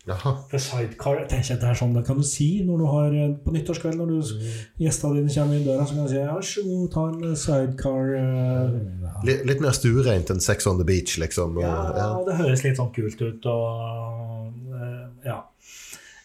Jaha. 0.08 0.32
For 0.52 0.58
sidecar 0.60 1.20
jeg 1.22 1.30
tenker 1.32 1.54
at 1.56 1.62
det 1.62 1.70
er 1.70 1.78
sånn 1.80 1.94
det 1.96 2.06
kan 2.08 2.18
du 2.20 2.24
si 2.28 2.48
når 2.68 2.78
du 2.82 2.86
har 2.92 3.14
eh, 3.16 3.36
på 3.46 3.54
nyttårskveld 3.56 3.96
når 4.02 4.12
du, 4.12 4.50
gjestene 4.84 5.22
dine 5.22 5.34
kommer 5.36 5.56
inn 5.60 5.66
døra. 5.68 5.86
Så 5.88 5.96
kan 5.96 6.04
du 6.08 6.12
si 6.12 6.20
ja, 6.20 6.36
god, 6.68 6.92
ta 6.94 7.06
en 7.12 7.36
sidecar. 7.36 8.12
eh, 8.20 8.76
ja. 9.06 9.14
Litt, 9.30 9.46
litt 9.48 9.62
mer 9.64 9.72
stuereint 9.78 10.30
enn 10.34 10.42
Sex 10.44 10.68
on 10.68 10.78
the 10.82 10.88
Beach, 10.88 11.18
liksom. 11.22 11.58
og- 11.58 11.64
Ja, 11.64 11.78
ja. 11.98 12.10
det 12.28 12.36
høres 12.42 12.64
litt 12.66 12.78
sånn 12.82 12.92
kult 12.96 13.22
ut. 13.22 13.46
Og, 13.46 14.54
eh, 14.76 15.08
ja. 15.30 15.40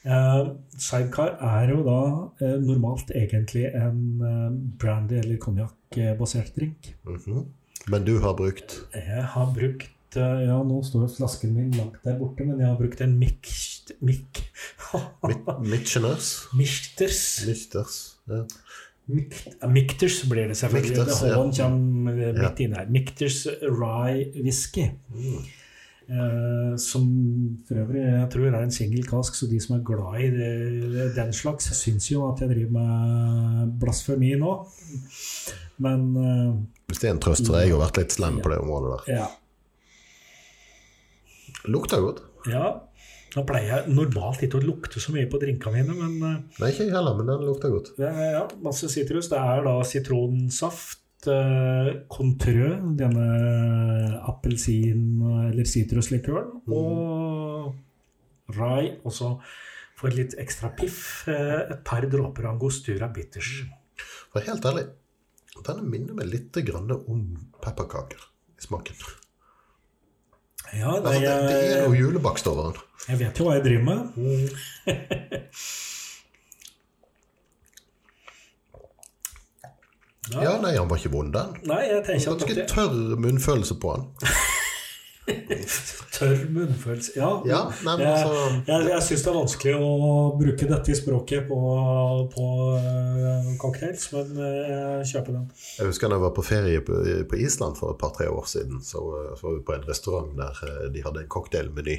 Eh, 0.09 0.49
sidecar 0.79 1.37
er 1.43 1.71
jo 1.75 1.83
da 1.85 2.01
eh, 2.47 2.57
normalt 2.63 3.11
egentlig 3.11 3.67
en 3.75 4.01
eh, 4.23 4.51
brandy- 4.81 5.19
eller 5.21 5.37
konjakkbasert 5.43 6.55
drink. 6.57 6.95
Mhm. 7.05 7.47
Men 7.89 8.05
du 8.05 8.19
har 8.21 8.35
brukt 8.35 8.75
Jeg 8.95 9.23
har 9.33 9.47
brukt 9.55 9.83
eh, 9.83 9.95
Ja, 10.17 10.63
nå 10.65 10.79
står 10.87 11.09
flasken 11.17 11.53
min 11.55 11.71
langt 11.77 11.99
der 12.05 12.17
borte, 12.19 12.45
men 12.49 12.59
jeg 12.61 12.67
har 12.71 12.77
brukt 12.81 13.01
en. 13.05 13.19
Mik... 13.21 13.49
Mit- 14.01 14.43
Mitcheners? 15.65 16.47
Michters. 16.57 17.21
Michters. 17.47 17.99
Ja. 18.29 18.45
Mikt- 19.09 19.55
Mikters 19.73 20.23
blir 20.29 20.49
det 20.49 20.57
selvfølgelig. 20.61 20.97
Mikters, 20.99 21.23
ja. 21.23 21.35
H-en 21.37 21.53
kommer 21.57 22.19
Ja. 22.23 22.33
midt 22.43 22.61
inn 22.61 22.75
her. 22.77 22.87
Mikters 22.93 23.47
Rye 23.63 24.27
Whisky. 24.43 24.91
Mm. 25.15 25.39
Eh, 26.09 26.77
som 26.81 27.05
for 27.69 27.75
øvrig 27.83 28.01
jeg 28.01 28.29
tror 28.33 28.47
er 28.49 28.63
en 28.63 28.71
single 28.73 29.03
cask, 29.05 29.35
så 29.37 29.47
de 29.51 29.59
som 29.61 29.77
er 29.77 29.83
glad 29.85 30.21
i 30.25 30.31
det, 30.33 31.15
den 31.17 31.33
slags, 31.37 31.67
syns 31.77 32.07
jo 32.11 32.23
at 32.31 32.41
jeg 32.41 32.49
driver 32.55 32.71
med 32.79 33.75
blasfemi 33.81 34.31
nå. 34.41 34.55
Men 35.85 36.07
eh, 36.17 36.55
Hvis 36.89 36.99
det 37.03 37.11
er 37.11 37.15
en 37.15 37.21
trøst, 37.21 37.45
for 37.47 37.59
deg, 37.59 37.69
jeg 37.69 37.77
har 37.77 37.85
vært 37.85 38.01
litt 38.01 38.17
slem 38.17 38.41
på 38.41 38.49
det 38.55 38.59
området 38.65 38.95
der. 39.07 39.15
ja. 39.21 39.29
Lukter 41.67 42.01
godt. 42.05 42.23
ja. 42.47 42.81
Nå 43.37 43.43
pleier 43.45 43.69
jeg 43.69 43.93
normalt 43.93 44.41
ikke 44.43 44.57
å 44.57 44.65
lukte 44.65 45.03
så 45.05 45.13
mye 45.13 45.27
på 45.29 45.37
drinkene 45.39 45.83
mine, 45.85 45.93
men 45.99 46.15
eh, 46.25 46.39
Nei, 46.63 46.71
ikke 46.73 46.87
heller, 46.95 47.13
men 47.19 47.27
den 47.29 47.43
lukter 47.45 47.69
godt. 47.75 47.91
er, 48.01 48.31
ja, 48.39 48.45
masse 48.65 48.89
sitrus. 48.89 49.29
Det 49.29 49.37
er 49.37 49.61
da 49.67 49.75
sitronsaft, 49.85 51.29
eh, 51.29 51.91
Contrø, 52.09 52.71
denne 52.97 53.27
appelsin- 54.33 55.21
eller 55.51 55.69
sitruslikøren, 55.69 56.63
og 56.73 57.75
rai. 58.57 58.97
Og 59.05 59.13
så 59.13 59.35
for 59.99 60.09
litt 60.17 60.33
ekstra 60.41 60.73
piff, 60.79 61.29
eh, 61.29 61.69
et 61.77 61.85
par 61.85 62.01
dråper 62.09 62.49
angostura 62.49 63.13
bitters. 63.13 63.53
For 64.33 64.41
helt 64.41 64.65
ærlig, 64.73 64.89
denne 65.69 65.85
minner 65.85 66.15
meg 66.17 66.33
litt 66.33 66.53
grann 66.65 66.91
om 66.97 67.25
pepperkaker 67.61 68.25
i 68.57 68.65
smaken. 68.65 68.97
Ja, 70.77 70.91
Altså, 70.99 71.13
det, 71.13 71.21
det, 71.23 71.49
det 71.49 71.59
er 71.79 71.83
jo 71.83 71.89
noe 71.93 71.99
julebakst 72.03 72.47
over 72.51 72.73
den. 72.73 72.83
jeg 73.09 73.19
vet 73.23 73.39
jo 73.41 73.45
hva 73.49 73.55
jeg 73.57 73.65
driver 73.65 73.85
med. 73.89 73.99
Ja, 80.29 80.59
nei, 80.61 80.75
han 80.77 80.89
var 80.91 80.99
ikke 81.01 81.13
vond, 81.15 81.33
den. 81.33 81.55
Nei, 81.71 81.81
jeg 81.89 82.03
tenker 82.05 82.35
at 82.35 82.43
Ganske 82.45 82.65
tørr 82.69 83.17
munnfølelse 83.23 83.79
på 83.81 83.95
han. 83.95 84.09
Tørr 86.19 86.45
munnfølelse 86.51 87.13
Ja, 87.17 87.29
Ja, 87.47 87.61
nei, 87.85 87.95
men 87.99 88.05
jeg, 88.07 88.13
altså 88.15 88.63
jeg, 88.67 88.87
jeg 88.91 89.03
syns 89.07 89.25
det 89.25 89.31
er 89.33 89.37
vanskelig 89.39 89.75
å 89.79 89.91
bruke 90.41 90.69
dette 90.71 90.93
i 90.93 90.97
språket 90.99 91.47
på, 91.51 91.59
på 92.35 92.47
eh, 92.79 93.51
cocktails, 93.63 94.07
men 94.15 94.33
eh, 94.43 94.71
jeg 94.73 95.11
kjøper 95.13 95.37
den. 95.39 95.49
Jeg 95.79 95.91
husker 95.91 96.09
da 96.13 96.19
jeg 96.19 96.25
var 96.27 96.35
på 96.39 96.47
ferie 96.49 96.81
på, 96.87 97.01
på 97.31 97.41
Island 97.45 97.77
for 97.81 97.93
et 97.95 98.01
par-tre 98.01 98.29
år 98.33 98.47
siden. 98.51 98.81
Så, 98.85 99.03
eh, 99.21 99.33
så 99.39 99.47
var 99.49 99.59
vi 99.59 99.65
på 99.69 99.77
en 99.79 99.87
restaurant 99.91 100.33
der 100.39 100.63
de 100.95 101.05
hadde 101.05 101.25
en 101.27 101.31
cocktailmeny. 101.37 101.99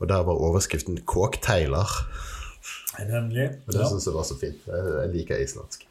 Og 0.00 0.08
der 0.10 0.22
var 0.26 0.34
overskriften 0.48 0.98
'Kåkteiler'. 1.04 1.96
Nemlig. 3.10 3.48
Og 3.66 3.72
det 3.74 3.80
Ja. 3.80 3.88
synes 3.90 4.06
jeg 4.06 4.14
var 4.14 4.22
så 4.22 4.36
fint. 4.40 4.60
Jeg, 4.66 4.94
jeg 5.02 5.10
liker 5.16 5.36
islandsk. 5.42 5.86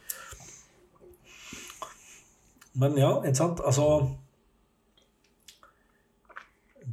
Men 2.73 2.95
ja, 2.97 3.11
ikke 3.21 3.37
sant. 3.37 3.59
Altså 3.65 3.85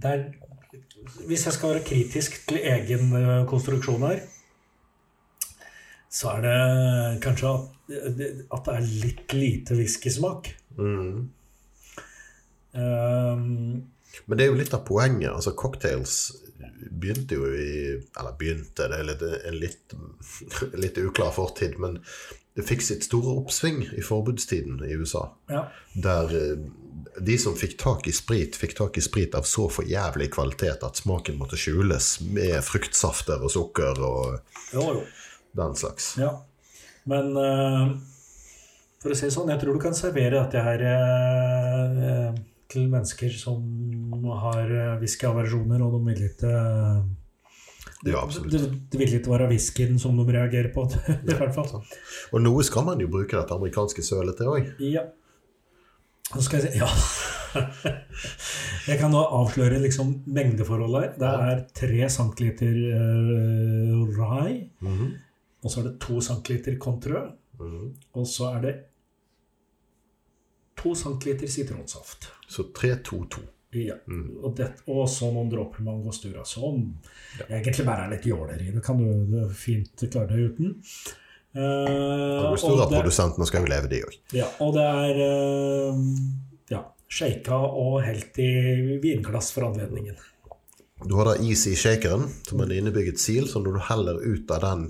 er, 0.09 0.25
Hvis 1.27 1.47
jeg 1.47 1.53
skal 1.57 1.75
være 1.75 1.85
kritisk 1.87 2.37
til 2.49 2.61
egen 2.61 3.13
eh, 3.17 3.47
konstruksjon 3.49 4.07
her, 4.07 4.21
så 6.11 6.35
er 6.37 6.45
det 6.45 7.23
kanskje 7.23 7.51
at, 7.55 7.69
at 7.91 8.67
det 8.67 8.75
er 8.75 8.89
litt 9.05 9.35
lite 9.35 9.77
whiskysmak. 9.79 10.51
Mm. 10.79 11.31
Um, 12.73 13.83
Men 14.27 14.39
det 14.39 14.45
er 14.45 14.51
jo 14.51 14.59
litt 14.59 14.75
av 14.75 14.85
poenget. 14.87 15.31
altså 15.31 15.55
Cocktails 15.59 16.33
begynte 16.91 17.35
jo 17.35 17.49
i 17.51 17.97
Eller 17.99 18.37
begynte, 18.39 18.89
det 18.91 18.99
er 18.99 19.09
litt, 19.09 19.25
en 19.49 19.59
litt, 19.59 19.95
litt 20.85 21.01
uklar 21.03 21.33
fortid, 21.35 21.79
men 21.83 21.99
det 22.59 22.65
fikk 22.67 22.83
sitt 22.83 23.05
store 23.07 23.37
oppsving 23.41 23.83
i 23.97 24.03
forbudstiden 24.03 24.81
i 24.85 24.97
USA. 24.99 25.29
ja. 25.51 25.67
Der 25.95 26.33
eh, 26.37 26.57
de 27.21 27.35
som 27.39 27.57
fikk 27.59 27.75
tak 27.81 28.07
i 28.09 28.13
sprit, 28.15 28.55
fikk 28.57 28.75
tak 28.79 28.97
i 28.99 29.03
sprit 29.03 29.35
av 29.35 29.43
så 29.49 29.67
for 29.73 29.85
jævlig 29.89 30.29
kvalitet 30.35 30.85
at 30.87 30.97
smaken 31.01 31.39
måtte 31.41 31.59
skjules 31.59 32.21
med 32.31 32.61
fruktsafter 32.65 33.43
og 33.43 33.51
sukker 33.51 33.99
og 33.99 34.39
Jo, 34.75 34.85
jo. 34.95 35.03
den 35.59 35.75
slags. 35.77 36.13
Ja. 36.21 36.31
Men 37.11 37.33
eh, 37.37 37.91
For 39.03 39.11
å 39.13 39.17
si 39.19 39.27
det 39.27 39.35
sånn, 39.35 39.51
jeg 39.51 39.61
tror 39.63 39.75
du 39.79 39.83
kan 39.83 39.97
servere 39.97 40.43
dette 40.45 40.63
her 40.63 40.85
eh, 40.91 42.41
til 42.71 42.87
mennesker 42.93 43.33
som 43.35 43.65
har 44.45 44.71
whiskyaversjoner, 45.01 45.83
og 45.83 45.97
de 45.97 46.01
vil 46.13 46.27
ikke 46.29 46.53
det, 48.05 48.13
Ja, 48.15 48.23
absolutt. 48.25 48.53
det, 48.53 48.61
det 48.93 48.99
vil 49.01 49.15
ikke 49.19 49.31
være 49.35 49.49
whiskyen 49.51 49.99
som 50.01 50.17
de 50.17 50.25
reagerer 50.33 50.71
på, 50.75 50.87
i 51.29 51.35
hvert 51.37 51.55
fall. 51.55 51.69
sant. 51.69 51.97
Og 52.33 52.41
noe 52.45 52.65
skal 52.65 52.87
man 52.87 53.01
jo 53.03 53.09
bruke 53.13 53.37
dette 53.37 53.55
amerikanske 53.57 54.03
sølet 54.07 54.39
til 54.41 54.53
òg. 54.55 54.71
Ja. 54.85 55.03
Nå 56.35 56.45
skal 56.47 56.61
jeg 56.63 56.73
si 56.73 56.79
Ja. 56.83 56.89
Jeg 58.87 58.99
kan 59.01 59.11
nå 59.11 59.21
avsløre 59.41 59.81
liksom 59.83 60.13
mengdeforholdet 60.31 61.01
her. 61.03 61.15
Det 61.19 61.31
er 61.51 61.63
tre 61.81 62.09
centiliter 62.15 62.77
uh, 62.95 64.05
rai, 64.17 64.53
og 65.61 65.67
så 65.73 65.81
er 65.83 65.89
det 65.91 65.97
to 66.05 66.21
centiliter 66.23 66.79
contrø, 66.81 67.25
og 68.15 68.27
så 68.31 68.53
er 68.55 68.63
det 68.65 68.75
to 70.81 70.95
centiliter 70.97 71.51
sitronsaft. 71.51 72.31
Så 72.49 72.65
3-2-2. 72.79 73.43
Ja. 73.73 73.95
Og, 74.43 74.55
det, 74.59 74.66
og 74.91 75.05
så 75.11 75.29
noen 75.31 75.51
dråper 75.53 75.85
med 75.87 76.01
angostura, 76.01 76.43
som 76.49 76.81
egentlig 77.47 77.85
bare 77.87 78.09
er 78.09 78.14
litt 78.16 78.27
jåleri. 78.27 78.73
Det 78.75 78.83
kan 78.83 78.99
du, 78.99 79.45
fint 79.55 80.03
klare 80.11 80.27
deg 80.33 80.49
uten. 80.51 80.73
Uh, 81.55 81.61
det- 81.61 82.47
Angostura-produsentene 82.47 83.47
skal 83.47 83.64
jo 83.64 83.71
leve, 83.71 83.91
de 83.91 84.01
òg. 84.07 84.16
ja, 84.39 84.49
og 84.62 84.75
det 84.75 84.87
er 84.87 85.21
uh, 85.23 86.03
ja, 86.71 86.83
shaka 87.11 87.57
og 87.59 88.01
helt 88.07 88.39
i 88.43 88.51
vinglass 89.03 89.53
for 89.55 89.66
anledningen. 89.71 90.18
Du 91.07 91.14
har 91.16 91.31
da 91.31 91.37
is 91.41 91.62
i 91.71 91.77
shakeren, 91.79 92.27
som 92.47 92.61
er 92.61 92.68
en 92.68 92.77
innebygget 92.83 93.18
sil, 93.23 93.47
så 93.49 93.62
når 93.62 93.79
du 93.79 93.87
heller 93.89 94.18
ut 94.21 94.51
av 94.53 94.61
den, 94.66 94.83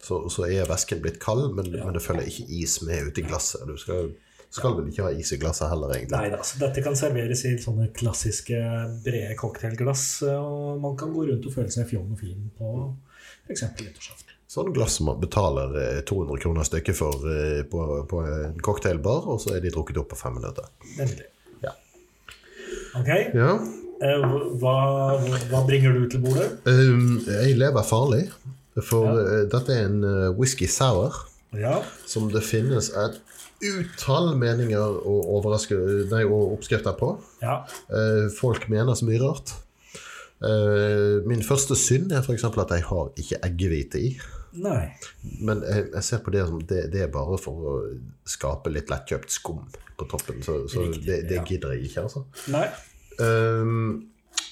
så, 0.00 0.20
så 0.30 0.44
er 0.46 0.68
væsken 0.70 1.00
blitt 1.02 1.18
kald, 1.24 1.48
men, 1.56 1.72
men 1.72 1.96
det 1.96 2.04
følger 2.04 2.28
ikke 2.30 2.46
is 2.60 2.76
med 2.86 3.08
ut 3.08 3.18
i 3.18 3.24
glasset. 3.26 3.64
Du 3.66 3.74
skal, 3.80 4.12
skal 4.50 4.76
vel 4.78 4.86
ikke 4.90 5.02
ha 5.06 5.10
is 5.12 5.32
i 5.32 5.38
glasset 5.40 5.68
heller, 5.72 5.92
egentlig. 5.96 6.16
Nei 6.18 6.30
da, 6.32 6.42
så 6.46 6.60
dette 6.62 6.82
kan 6.84 6.96
serveres 6.96 7.42
i 7.48 7.56
sånne 7.60 7.88
klassiske 7.96 8.60
brede 9.04 9.34
cocktailglass, 9.40 10.04
eh, 10.28 10.38
og 10.38 10.80
man 10.84 10.96
kan 11.00 11.12
gå 11.16 11.26
rundt 11.30 11.46
og 11.50 11.54
føle 11.56 11.72
seg 11.74 11.88
fjong 11.90 12.12
og 12.14 12.20
fin 12.22 12.46
på 12.58 12.72
f.eks. 13.48 13.62
nyttårsaften. 13.80 14.32
Sånn 14.56 14.70
glass 14.72 15.00
man 15.04 15.18
betaler 15.20 15.74
eh, 15.82 16.02
200 16.06 16.38
kroner 16.44 16.64
stykket 16.68 16.96
for 16.96 17.26
eh, 17.32 17.62
på, 17.68 17.82
på 18.08 18.22
en 18.24 18.54
cocktailbar, 18.64 19.26
og 19.34 19.40
så 19.42 19.56
er 19.56 19.64
de 19.64 19.72
drukket 19.74 19.98
opp 20.00 20.12
på 20.14 20.20
fem 20.20 20.38
minutter. 20.38 20.68
Nemlig. 21.00 21.26
Ja. 21.66 21.74
Ok, 23.00 23.10
Ja. 23.34 23.50
eh, 24.06 24.26
hva, 24.62 24.76
hva 25.50 25.62
bringer 25.66 25.92
du 25.98 26.06
til 26.12 26.22
bordet? 26.24 26.48
Um, 26.68 27.18
jeg 27.26 27.56
lever 27.58 27.82
farlig, 27.86 28.24
for 28.84 29.08
ja. 29.08 29.42
dette 29.52 29.72
er 29.74 29.86
en 29.90 30.02
eh, 30.04 30.30
whisky 30.36 30.66
sour 30.68 31.14
Ja, 31.56 31.78
som 32.04 32.26
det 32.32 32.42
finnes 32.44 32.90
et 32.92 33.14
utall 33.64 34.34
meninger 34.38 34.80
og, 34.80 35.46
nei, 36.10 36.24
og 36.24 36.56
oppskrifter 36.56 36.96
på. 36.98 37.14
ja, 37.42 37.62
Eh, 37.88 38.26
folk 38.34 38.68
mener 38.68 38.94
så 38.94 39.06
mye 39.08 39.20
rart. 39.22 39.54
Eh, 40.44 41.22
min 41.24 41.42
første 41.42 41.76
synd 41.78 42.12
er 42.12 42.20
f.eks. 42.20 42.44
at 42.44 42.74
jeg 42.76 42.84
har 42.90 43.12
ikke 43.16 43.40
eggehvite 43.48 44.02
i. 44.02 44.10
nei. 44.52 44.90
Men 45.40 45.62
jeg, 45.64 45.88
jeg 45.94 46.04
ser 46.04 46.20
på 46.24 46.32
det 46.34 46.44
som 46.48 46.60
det, 46.60 46.86
det 46.92 47.06
er 47.06 47.12
bare 47.12 47.38
for 47.40 47.70
å 47.70 47.76
skape 48.28 48.72
litt 48.72 48.92
lettkjøpt 48.92 49.32
skum 49.32 49.64
på 49.96 50.08
toppen. 50.10 50.42
Så, 50.44 50.62
så 50.68 50.84
Riktig, 50.84 51.06
det, 51.06 51.22
det 51.30 51.40
ja. 51.40 51.46
gidder 51.48 51.74
jeg 51.76 51.88
ikke, 51.90 52.06
altså. 52.06 52.24
Nei. 52.52 52.68
Um, 53.20 54.08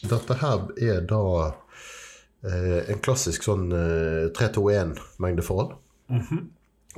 dette 0.08 0.36
her 0.40 0.66
er 0.80 1.00
da 1.08 1.22
uh, 1.52 2.80
en 2.88 3.00
klassisk 3.04 3.44
sånn 3.44 3.68
uh, 3.72 4.32
3-2-1 4.36 4.96
mengdeforhold. 5.24 5.76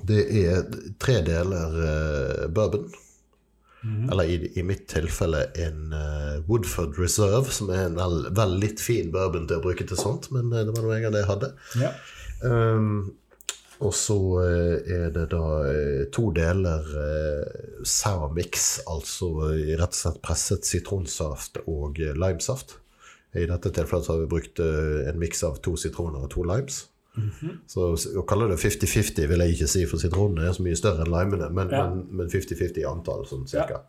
Det 0.04 0.22
er 0.42 0.66
tre 1.00 1.20
deler 1.24 1.76
uh, 1.80 2.46
bourbon. 2.52 2.90
Eller 4.10 4.24
i, 4.24 4.36
i 4.58 4.62
mitt 4.66 4.86
tilfelle 4.90 5.44
en 5.62 5.92
uh, 5.94 6.40
Woodford 6.48 6.98
Reserve, 6.98 7.52
som 7.54 7.70
er 7.70 7.86
en 7.86 7.98
vel, 7.98 8.24
vel 8.34 8.56
litt 8.62 8.82
fin 8.82 9.12
bourbon 9.14 9.46
til 9.46 9.60
å 9.60 9.64
bruke 9.66 9.86
til 9.86 10.00
sånt, 10.00 10.30
men 10.34 10.50
eh, 10.50 10.64
det 10.66 10.74
var 10.74 10.82
noe 10.82 10.96
en 10.96 11.06
gang 11.06 11.14
det 11.14 11.22
jeg 11.22 11.30
hadde. 11.30 11.52
Ja. 11.78 11.92
Um, 12.42 13.14
og 13.84 13.92
så 13.94 14.16
uh, 14.40 14.74
er 14.90 15.12
det 15.14 15.28
da 15.34 15.44
uh, 15.68 16.02
to 16.14 16.30
deler 16.34 16.90
sour 17.86 18.34
mix, 18.34 18.80
altså 18.90 19.30
rett 19.52 19.92
og 19.92 20.00
slett 20.00 20.20
presset 20.24 20.66
sitronsaft 20.66 21.62
og 21.66 22.00
limesaft. 22.00 22.78
I 23.36 23.46
dette 23.46 23.70
tilfellet 23.76 24.06
så 24.06 24.16
har 24.16 24.22
vi 24.24 24.30
brukt 24.32 24.62
en 24.64 25.18
miks 25.20 25.42
av 25.44 25.58
to 25.60 25.74
sitroner 25.76 26.24
og 26.24 26.30
to 26.32 26.44
limes. 26.46 26.86
Så 27.66 27.88
å 28.20 28.24
kalle 28.28 28.48
det 28.52 28.58
50-50 28.62 29.26
vil 29.30 29.42
jeg 29.44 29.56
ikke 29.56 29.68
si, 29.72 29.82
for 29.90 30.02
sitronene 30.02 30.46
er 30.48 30.52
så 30.56 30.62
mye 30.66 30.76
større 30.78 31.04
enn 31.06 31.12
limene, 31.14 31.48
men, 31.50 31.70
Ja. 31.72 31.86
men, 31.88 32.06
men 32.22 32.30
50-50 32.32 32.82
i 32.82 32.86
antall, 32.88 33.26
sånn 33.30 33.46
cirka. 33.50 33.82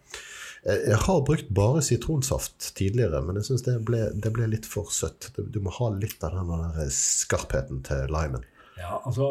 Jeg 0.65 0.81
jeg 0.89 0.97
har 1.05 1.21
brukt 1.23 1.47
bare 1.55 1.79
sitronsaft 1.85 2.73
tidligere, 2.75 3.21
men 3.23 3.37
jeg 3.39 3.45
syns 3.45 3.61
det, 3.63 3.75
det 4.19 4.31
ble 4.35 4.47
litt 4.51 4.65
for 4.67 4.89
søtt. 4.91 5.29
Du, 5.37 5.59
må 5.63 5.71
ha 5.77 5.91
litt 5.95 6.23
av 6.27 6.33
den 6.35 6.49
der 6.75 6.89
skarpheten 6.91 7.83
til 7.87 8.09
limen. 8.11 8.43
Ja, 8.77 8.97
altså 9.05 9.29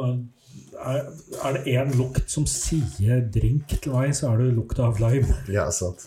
Er, 0.81 1.03
er 1.45 1.53
det 1.59 1.75
én 1.77 1.91
lukt 1.99 2.31
som 2.33 2.47
sier 2.49 3.21
drink 3.35 3.75
til 3.83 3.93
meg, 3.93 4.15
så 4.17 4.31
er 4.33 4.41
det 4.41 4.55
lukt 4.57 4.79
av 4.81 4.97
lime. 5.03 5.37
Ja, 5.53 5.67
sant. 5.75 6.07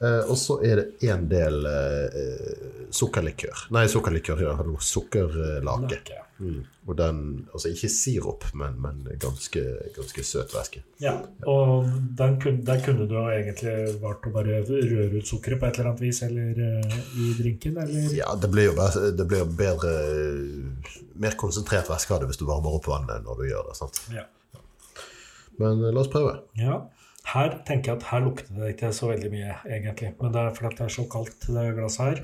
Eh, 0.00 0.30
og 0.32 0.36
så 0.40 0.56
er 0.64 0.80
det 0.80 1.10
en 1.12 1.26
del 1.28 1.66
eh, 1.68 2.60
sukkerlikør. 2.96 3.66
Nei, 3.76 3.84
sukkerlikør, 3.92 4.42
ja, 4.46 4.54
sukkerlake. 4.80 5.98
Lake. 5.98 6.20
Mm. 6.40 6.62
Og 6.88 6.94
den, 6.96 7.18
altså 7.52 7.68
ikke 7.68 7.90
sirup, 7.92 8.46
men, 8.56 8.78
men 8.80 9.02
ganske, 9.20 9.60
ganske 9.92 10.22
søt 10.24 10.54
væske. 10.56 10.80
Ja, 11.04 11.18
og 11.44 11.90
den 12.16 12.38
kunne, 12.40 12.64
der 12.64 12.80
kunne 12.84 13.04
du 13.10 13.18
egentlig 13.20 13.74
valgt 14.00 14.30
å 14.30 14.32
bare 14.32 14.62
røre 14.64 15.10
ut 15.18 15.28
sukkeret 15.28 15.60
på 15.60 15.68
et 15.68 15.80
eller 15.80 15.90
annet 15.90 16.04
vis 16.06 16.22
eller 16.24 16.62
eh, 16.64 16.96
i 17.20 17.34
drinken, 17.36 17.76
eller? 17.84 18.06
Ja, 18.16 18.32
det 18.40 18.48
blir 18.54 18.70
jo 18.70 18.78
bare, 18.78 19.10
det 19.12 19.26
blir 19.28 19.44
bedre 19.44 19.92
Mer 21.20 21.36
konsentrert 21.36 21.90
væske 21.92 22.14
av 22.16 22.22
det 22.22 22.30
hvis 22.30 22.40
du 22.40 22.46
varmer 22.48 22.72
opp 22.78 22.88
vannet 22.88 23.20
når 23.26 23.42
du 23.42 23.50
gjør 23.50 23.68
det. 23.68 23.76
sant? 23.76 24.00
Ja. 24.16 24.24
Men 25.60 25.84
la 25.84 26.00
oss 26.00 26.08
prøve. 26.08 26.38
ja. 26.56 26.80
Her 27.30 27.56
tenker 27.66 27.92
jeg 27.92 28.00
at 28.00 28.08
her 28.10 28.22
lukter 28.24 28.54
det 28.56 28.72
ikke 28.74 28.92
så 28.96 29.10
veldig 29.10 29.30
mye, 29.30 29.56
egentlig. 29.68 30.14
Men 30.20 30.32
det 30.34 30.40
er 30.42 30.54
fordi 30.56 30.76
det 30.78 30.86
er 30.86 30.94
så 30.94 31.06
kaldt, 31.12 31.46
det 31.46 31.66
glasset 31.76 32.06
her. 32.06 32.22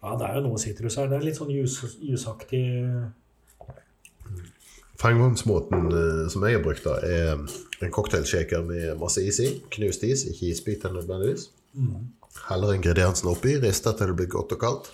Ja, 0.00 0.14
det 0.16 0.28
er 0.28 0.38
jo 0.38 0.44
noe 0.46 0.60
sitrus 0.60 0.96
her. 0.96 1.10
Det 1.10 1.18
er 1.18 1.26
litt 1.26 1.40
sånn 1.40 1.52
jus, 1.52 1.80
jusaktig 2.00 2.64
Fremgangsmåten 5.00 5.86
eh, 5.96 6.24
som 6.28 6.44
jeg 6.44 6.58
har 6.58 6.64
brukt, 6.64 6.84
da, 6.84 6.98
er 7.00 7.38
en 7.80 7.92
cocktailshaker 7.94 8.64
med 8.68 8.98
masse 9.00 9.22
is 9.24 9.38
i. 9.40 9.48
Knust 9.72 10.04
is, 10.04 10.26
ikke 10.28 10.50
isbiter 10.50 10.92
nødvendigvis. 10.92 11.46
Heller 12.50 12.74
ingrediensene 12.76 13.32
oppi, 13.32 13.54
rister 13.62 13.96
til 13.96 14.12
det 14.12 14.18
blir 14.18 14.28
godt 14.34 14.52
og 14.56 14.60
kaldt. 14.60 14.90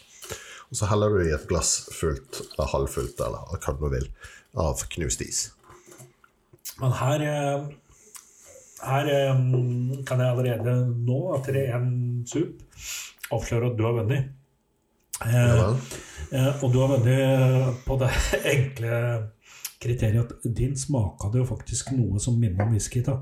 Og 0.70 0.78
så 0.78 0.86
heller 0.90 1.10
du 1.10 1.24
i 1.24 1.34
et 1.34 1.48
glass 1.50 1.88
fullt, 1.94 2.40
eller 2.52 2.70
halvfullt, 2.70 3.18
eller 3.26 3.58
hva 3.58 3.74
du 3.80 3.88
vil, 3.96 4.06
av 4.62 4.82
knust 4.94 5.22
is. 5.26 5.42
Men 6.78 6.94
her, 7.00 7.26
eh, 7.26 7.66
her 8.84 9.08
um, 9.32 9.92
kan 10.06 10.20
jeg 10.20 10.32
allerede 10.32 10.74
nå, 11.06 11.20
etter 11.38 11.60
en 11.76 11.88
sup, 12.28 12.60
avsløre 13.32 13.70
at 13.70 13.78
du 13.78 13.86
har 13.86 13.96
vunnet. 14.00 14.32
Ja 15.24 15.70
Eh, 16.26 16.40
eh, 16.40 16.64
og 16.64 16.72
du 16.72 16.80
har 16.82 16.90
vunnet 16.92 17.84
på 17.86 17.96
det 18.00 18.10
enkle 18.54 18.96
kriteriet 19.80 20.32
at 20.32 20.48
din 20.56 20.76
smaka 20.76 21.30
det 21.32 21.40
jo 21.40 21.48
faktisk 21.48 21.92
noe 21.96 22.20
som 22.20 22.38
minner 22.40 22.66
om 22.66 22.74
whisky. 22.74 23.00
da. 23.04 23.20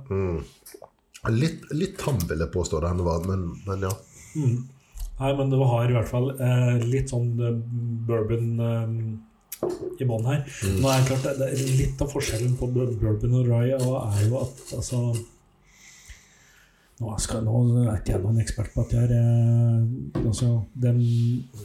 Litt, 1.31 1.63
litt 1.73 1.99
tam, 2.01 2.19
vil 2.29 2.43
jeg 2.43 2.53
påstå 2.53 2.83
denne 2.85 3.07
var, 3.07 3.23
men, 3.29 3.47
men 3.67 3.87
ja. 3.87 3.93
Nei, 4.35 5.31
men 5.39 5.53
du 5.53 5.61
har 5.63 5.87
i 5.87 5.95
hvert 5.95 6.11
fall 6.11 6.33
eh, 6.35 6.83
litt 6.83 7.13
sånn 7.15 7.31
eh, 7.39 7.61
bourbon 8.09 8.49
eh, 8.61 8.97
i 10.03 10.09
bånn 10.09 10.27
her. 10.27 10.43
Nå 10.81 10.91
er 10.91 10.99
det 10.99 11.07
klart, 11.09 11.25
det, 11.25 11.35
det 11.39 11.51
er 11.53 11.77
Litt 11.79 12.03
av 12.03 12.11
forskjellen 12.11 12.57
på 12.59 12.69
bourbon 12.75 13.39
og 13.39 13.47
rye 13.49 13.79
og 13.79 13.95
er 14.03 14.27
jo 14.27 14.41
at 14.43 14.75
altså 14.81 15.05
nå, 17.01 17.11
skal, 17.19 17.43
nå 17.47 17.61
er 17.85 17.99
ikke 17.99 18.15
jeg 18.15 18.23
noen 18.23 18.41
ekspert 18.43 18.73
på 18.75 18.85
at 18.85 18.95
jeg 18.95 19.09
er 19.09 19.15
eh, 19.19 20.25
altså, 20.25 20.51
Den 20.79 21.01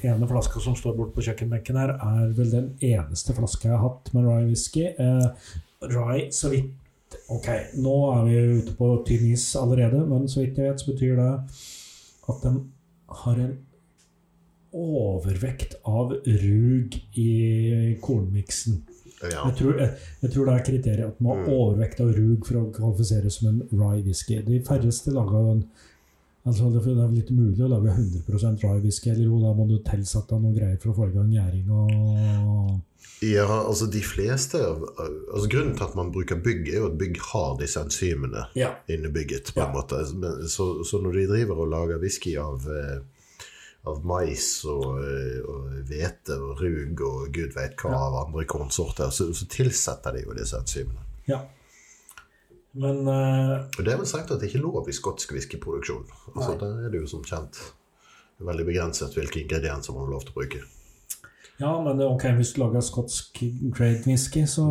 ene 0.01 0.29
flaska 0.29 0.61
som 0.63 0.77
står 0.77 0.97
borte 0.97 1.15
på 1.17 1.25
kjøkkenbenken 1.27 1.79
her, 1.79 1.95
er 1.95 2.35
vel 2.37 2.53
den 2.53 2.69
eneste 2.81 3.35
flaska 3.37 3.69
jeg 3.69 3.77
har 3.77 3.85
hatt 3.85 4.13
med 4.15 4.25
rye 4.25 4.47
whisky. 4.49 4.87
Eh, 4.89 5.55
rye, 5.89 6.29
så 6.35 6.53
vidt 6.53 6.75
Ok, 7.33 7.47
nå 7.81 7.93
er 8.13 8.25
vi 8.27 8.59
ute 8.59 8.73
på 8.77 8.87
tynn 9.05 9.31
is 9.31 9.47
allerede, 9.57 10.03
men 10.05 10.27
så 10.29 10.43
vidt 10.43 10.59
jeg 10.61 10.69
vet, 10.69 10.81
så 10.81 10.91
betyr 10.91 11.15
det 11.17 11.29
at 12.29 12.43
den 12.43 12.59
har 13.23 13.39
en 13.41 13.55
overvekt 14.77 15.79
av 15.89 16.13
rug 16.13 16.97
i 17.17 17.31
kornmiksen. 18.01 18.83
Ja. 19.23 19.43
Jeg 19.49 19.55
tror, 19.59 19.77
jeg, 19.79 19.91
jeg 20.21 20.31
tror 20.31 20.45
det 20.49 20.53
er 20.55 20.65
kriteriet 20.71 21.07
at 21.11 21.21
man 21.21 21.37
har 21.43 21.53
overvekt 21.53 22.01
av 22.03 22.11
rug 22.15 22.45
for 22.47 22.61
å 22.61 22.65
kvalifisere 22.75 23.31
som 23.33 23.49
en 23.51 23.61
rye 23.71 24.03
whisky. 24.05 24.39
De 24.47 24.61
færreste 24.67 25.11
lager 25.15 25.53
en 25.53 25.63
Altså, 26.47 26.69
det, 26.71 26.79
er 26.87 27.09
litt 27.11 27.29
umulig 27.29 27.57
mulig 27.59 27.65
å 27.65 27.69
lage 27.73 27.91
100% 27.99 28.61
dry 28.61 28.77
whisky, 28.79 29.09
eller 29.11 29.25
jo, 29.27 29.39
da 29.43 29.49
må 29.53 29.65
du 29.67 29.75
tilsette 29.85 30.37
noen 30.39 30.55
greier 30.55 30.77
for 30.81 30.93
å 30.93 30.95
få 30.95 31.09
i 31.09 31.15
gang 31.17 31.33
gjæring 31.35 31.67
og 31.75 32.79
Ja, 33.27 33.43
altså 33.67 33.89
de 33.91 33.99
fleste 33.99 34.61
altså 34.63 35.49
Grunnen 35.51 35.75
til 35.75 35.83
at 35.83 35.97
man 35.99 36.13
bruker 36.15 36.39
bygg, 36.39 36.69
er 36.71 36.79
jo 36.79 36.87
at 36.87 36.97
bygg 37.01 37.19
har 37.33 37.57
disse 37.59 37.83
enzymene 37.83 38.45
Ja. 38.55 38.71
inni 38.87 39.11
bygget. 39.11 39.51
på 39.53 39.59
en 39.61 39.67
Ja. 39.67 39.73
måte. 39.75 39.99
Så, 40.47 40.83
så 40.87 41.01
når 41.03 41.19
de 41.19 41.27
driver 41.27 41.59
og 41.59 41.69
lager 41.75 41.99
whisky 41.99 42.37
av, 42.37 42.63
eh, 42.71 43.01
av 43.89 44.03
mais 44.07 44.47
og, 44.69 44.99
hvete 45.89 46.37
og 46.37 46.49
og 46.49 46.61
rug 46.63 47.01
og 47.05 47.31
gud 47.35 47.55
vet 47.55 47.75
hva 47.79 47.93
av 48.07 48.19
andre 48.25 48.45
kornsorter, 48.49 49.11
så, 49.13 49.29
så 49.33 49.47
tilsetter 49.49 50.15
de 50.15 50.25
jo 50.25 50.37
disse 50.37 50.57
enzymene. 50.59 51.07
ja. 51.29 51.45
Men 52.79 52.99
uh, 53.07 53.65
Og 53.79 53.81
det 53.81 53.91
er 53.91 53.97
vel 53.97 54.07
sagt 54.07 54.29
at 54.29 54.37
det 54.39 54.51
ikke 54.51 54.59
er 54.59 54.67
lov 54.67 54.89
i 54.89 54.93
skotsk 54.93 55.31
whiskyproduksjon. 55.33 56.03
Altså, 56.35 56.51
der 56.61 56.83
er 56.85 56.91
det 56.93 57.01
jo 57.01 57.07
som 57.09 57.23
kjent 57.25 57.57
veldig 58.45 58.65
begrenset 58.67 59.15
hvilke 59.17 59.41
ingredienser 59.41 59.95
man 59.95 60.05
har 60.05 60.13
lov 60.13 60.27
til 60.27 60.35
å 60.35 60.37
bruke. 60.37 60.61
Ja, 61.59 61.73
men 61.83 61.99
ok, 62.01 62.23
hvis 62.37 62.53
du 62.55 62.61
lager 62.61 62.79
skotsk 62.81 63.41
grade 63.75 64.05
whisky, 64.07 64.45
så 64.47 64.63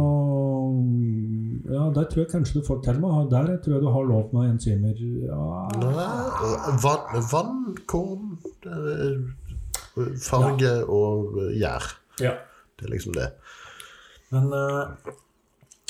Ja, 1.69 1.91
der 1.93 2.07
tror 2.09 2.23
jeg 2.23 2.31
kanskje 2.33 2.61
du 2.61 2.67
får 2.67 2.81
til 2.85 3.01
med 3.03 3.31
Der 3.31 3.59
tror 3.61 3.75
jeg 3.75 3.83
du 3.83 3.91
har 3.93 4.09
lov 4.09 4.31
med 4.33 4.55
enzymer. 4.55 4.97
Ja, 5.29 5.69
Nei, 5.83 6.77
vann, 6.85 7.27
vann 7.33 7.77
korn, 7.87 8.39
farge 8.65 10.15
farge 10.31 10.73
og 10.89 11.41
gjær. 11.59 11.93
ja. 12.21 12.33
Det 12.79 12.87
er 12.87 12.91
liksom 12.93 13.15
det. 13.17 13.33
Men 14.31 14.53
eh, 14.55 15.13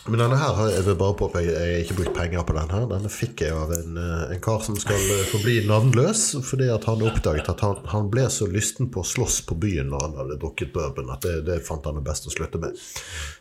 Men 0.09 0.22
denne 0.22 0.36
her 0.40 0.54
har 0.56 0.70
jeg 0.72 0.84
vil 0.86 0.96
bare 0.96 1.16
påpeke, 1.18 1.52
jeg 1.52 1.72
har 1.74 1.82
ikke 1.84 1.96
brukt 1.98 2.14
penger 2.16 2.44
på 2.48 2.54
den 2.56 2.70
her. 2.72 2.86
Denne 2.88 3.11
fikk 3.12 3.42
jeg 3.44 3.52
av 3.52 3.72
en, 3.76 3.98
eh, 4.00 4.22
en 4.34 4.40
kar 4.44 4.62
som 4.64 4.78
skal 4.80 4.96
eh, 4.96 5.24
forbli 5.28 5.59
navnløs, 5.68 6.22
fordi 6.48 6.70
at 6.72 6.86
han 6.88 7.04
oppdaget 7.04 7.50
at 7.52 7.61
han, 7.64 7.82
han 7.92 8.09
ble 8.12 8.24
så 8.32 8.48
lysten 8.48 8.88
på 8.94 9.02
å 9.04 9.09
slåss 9.09 9.42
på 9.48 9.59
byen 9.61 9.90
når 9.92 10.06
han 10.06 10.16
hadde 10.22 10.38
drukket 10.40 10.72
bourbon, 10.72 11.12
at 11.12 11.26
det, 11.26 11.34
det 11.48 11.59
fant 11.66 11.84
han 11.84 12.00
det 12.00 12.06
best 12.09 12.28
å 12.30 12.32
slutte 12.32 12.61
med. 12.62 12.80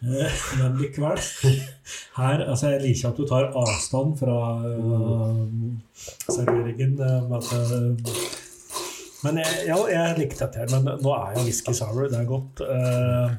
Eh, 0.03 0.41
Men 0.59 0.75
likevel. 0.81 1.23
Her, 2.17 2.43
altså 2.49 2.73
Jeg 2.75 2.83
liker 2.83 3.13
at 3.13 3.21
du 3.21 3.25
tar 3.29 3.51
avstand 3.55 4.17
fra 4.19 4.37
serveringen. 6.27 6.97
med 6.99 7.37
at, 7.39 8.35
men 9.25 9.39
jeg, 9.41 9.65
ja, 9.65 9.77
jeg 9.89 10.17
likte 10.19 10.45
dette 10.45 10.61
her. 10.61 10.69
Men 10.75 10.99
nå 11.01 11.13
er 11.15 11.37
jo 11.37 11.45
whisky 11.47 11.73
sour. 11.75 12.05
Det 12.11 12.19
er 12.19 12.27
godt. 12.29 12.61
Eh, 12.61 13.37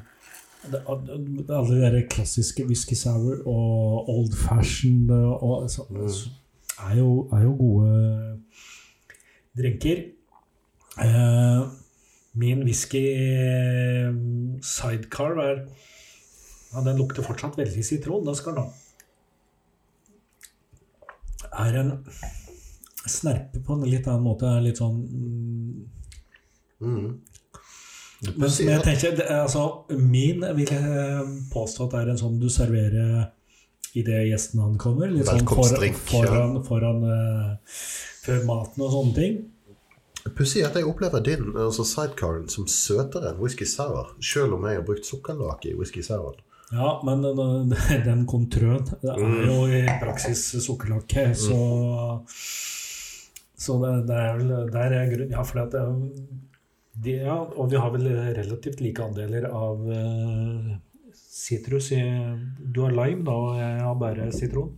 det, 0.67 0.81
alle 0.87 1.75
de 1.75 1.81
der 1.81 2.07
klassiske 2.11 2.65
whisky 2.67 2.95
sour 2.97 3.39
og 3.47 4.09
old 4.09 4.33
fashion 4.35 5.09
og, 5.09 5.69
så, 5.71 5.85
så, 5.87 6.29
er, 6.89 6.97
jo, 6.97 7.29
er 7.33 7.43
jo 7.43 7.53
gode 7.55 8.39
drinker. 9.57 10.03
Eh, 10.99 11.61
min 12.39 12.63
whisky 12.67 13.05
eh, 13.15 14.11
sidecar 14.61 15.39
er 15.39 15.55
ja, 16.73 16.83
Den 16.85 16.97
lukter 16.97 17.23
fortsatt 17.25 17.57
veldig 17.57 17.85
sitron. 17.85 18.25
Da 18.27 18.35
skal 18.37 18.59
den 18.59 18.63
ha. 18.63 18.69
Er 21.65 21.79
en 21.79 21.95
snerpe 23.09 23.63
på 23.65 23.73
en 23.73 23.87
litt 23.89 24.07
annen 24.07 24.27
måte. 24.27 24.45
Er 24.45 24.61
litt 24.67 24.79
sånn 24.83 24.99
mm, 26.83 27.07
Men 28.19 28.51
jeg 28.51 28.83
tenker, 28.83 29.21
er 29.23 29.45
altså, 29.45 29.65
min 29.95 30.43
vil 30.57 30.71
jeg 30.73 31.27
påstå 31.53 31.85
at 31.85 31.93
det 31.93 31.99
er 32.01 32.09
en 32.13 32.19
sånn 32.19 32.39
du 32.41 32.49
serverer 32.51 33.29
idet 33.97 34.25
gjesten 34.27 34.63
ankommer. 34.63 35.11
Litt 35.13 35.29
sånn 35.29 35.47
foran, 35.47 35.95
foran, 36.09 36.57
foran 36.67 37.05
uh, 37.07 37.79
før 38.25 38.43
maten 38.49 38.85
og 38.85 38.91
sånne 38.95 39.15
ting. 39.15 39.39
Pussig 40.35 40.65
at 40.67 40.75
jeg 40.75 40.87
opplever 40.87 41.23
din 41.23 41.53
altså 41.55 41.85
sidecaren 41.87 42.49
som 42.51 42.67
søtere 42.69 43.31
enn 43.31 43.39
whisky 43.39 43.65
sour, 43.69 44.13
selv 44.19 44.57
om 44.57 44.67
jeg 44.67 44.81
har 44.81 44.85
brukt 44.85 45.07
sukkerlake 45.07 45.71
i 45.71 45.77
whisky 45.79 46.03
sour. 46.05 46.41
Ja, 46.75 46.99
men 47.07 47.23
den, 47.23 47.73
den 48.09 48.25
kontrøen 48.29 48.83
det 49.01 49.15
er 49.15 49.47
jo 49.47 49.63
i 49.73 49.85
praksis 50.03 50.43
sukkerlake, 50.65 51.31
så 51.39 51.61
Så 53.59 53.75
det, 53.81 53.89
det 54.07 54.15
er 54.15 54.37
vel 54.37 54.51
der 54.71 54.93
er 54.95 55.09
grunn 55.11 55.33
Ja, 55.33 55.41
for 55.43 55.65
det, 55.71 55.81
de, 57.03 57.15
ja, 57.23 57.37
og 57.55 57.71
vi 57.71 57.79
har 57.79 57.91
vel 57.93 58.07
relativt 58.35 58.81
like 58.83 59.03
andeler 59.03 59.47
av 59.47 59.85
eh, 59.93 60.77
sitrus 61.15 61.91
i 61.95 62.03
Du 62.59 62.81
har 62.83 62.95
lime, 62.95 63.23
da, 63.27 63.35
og 63.35 63.59
jeg 63.59 63.81
har 63.85 63.99
bare 63.99 64.29
sitron. 64.35 64.73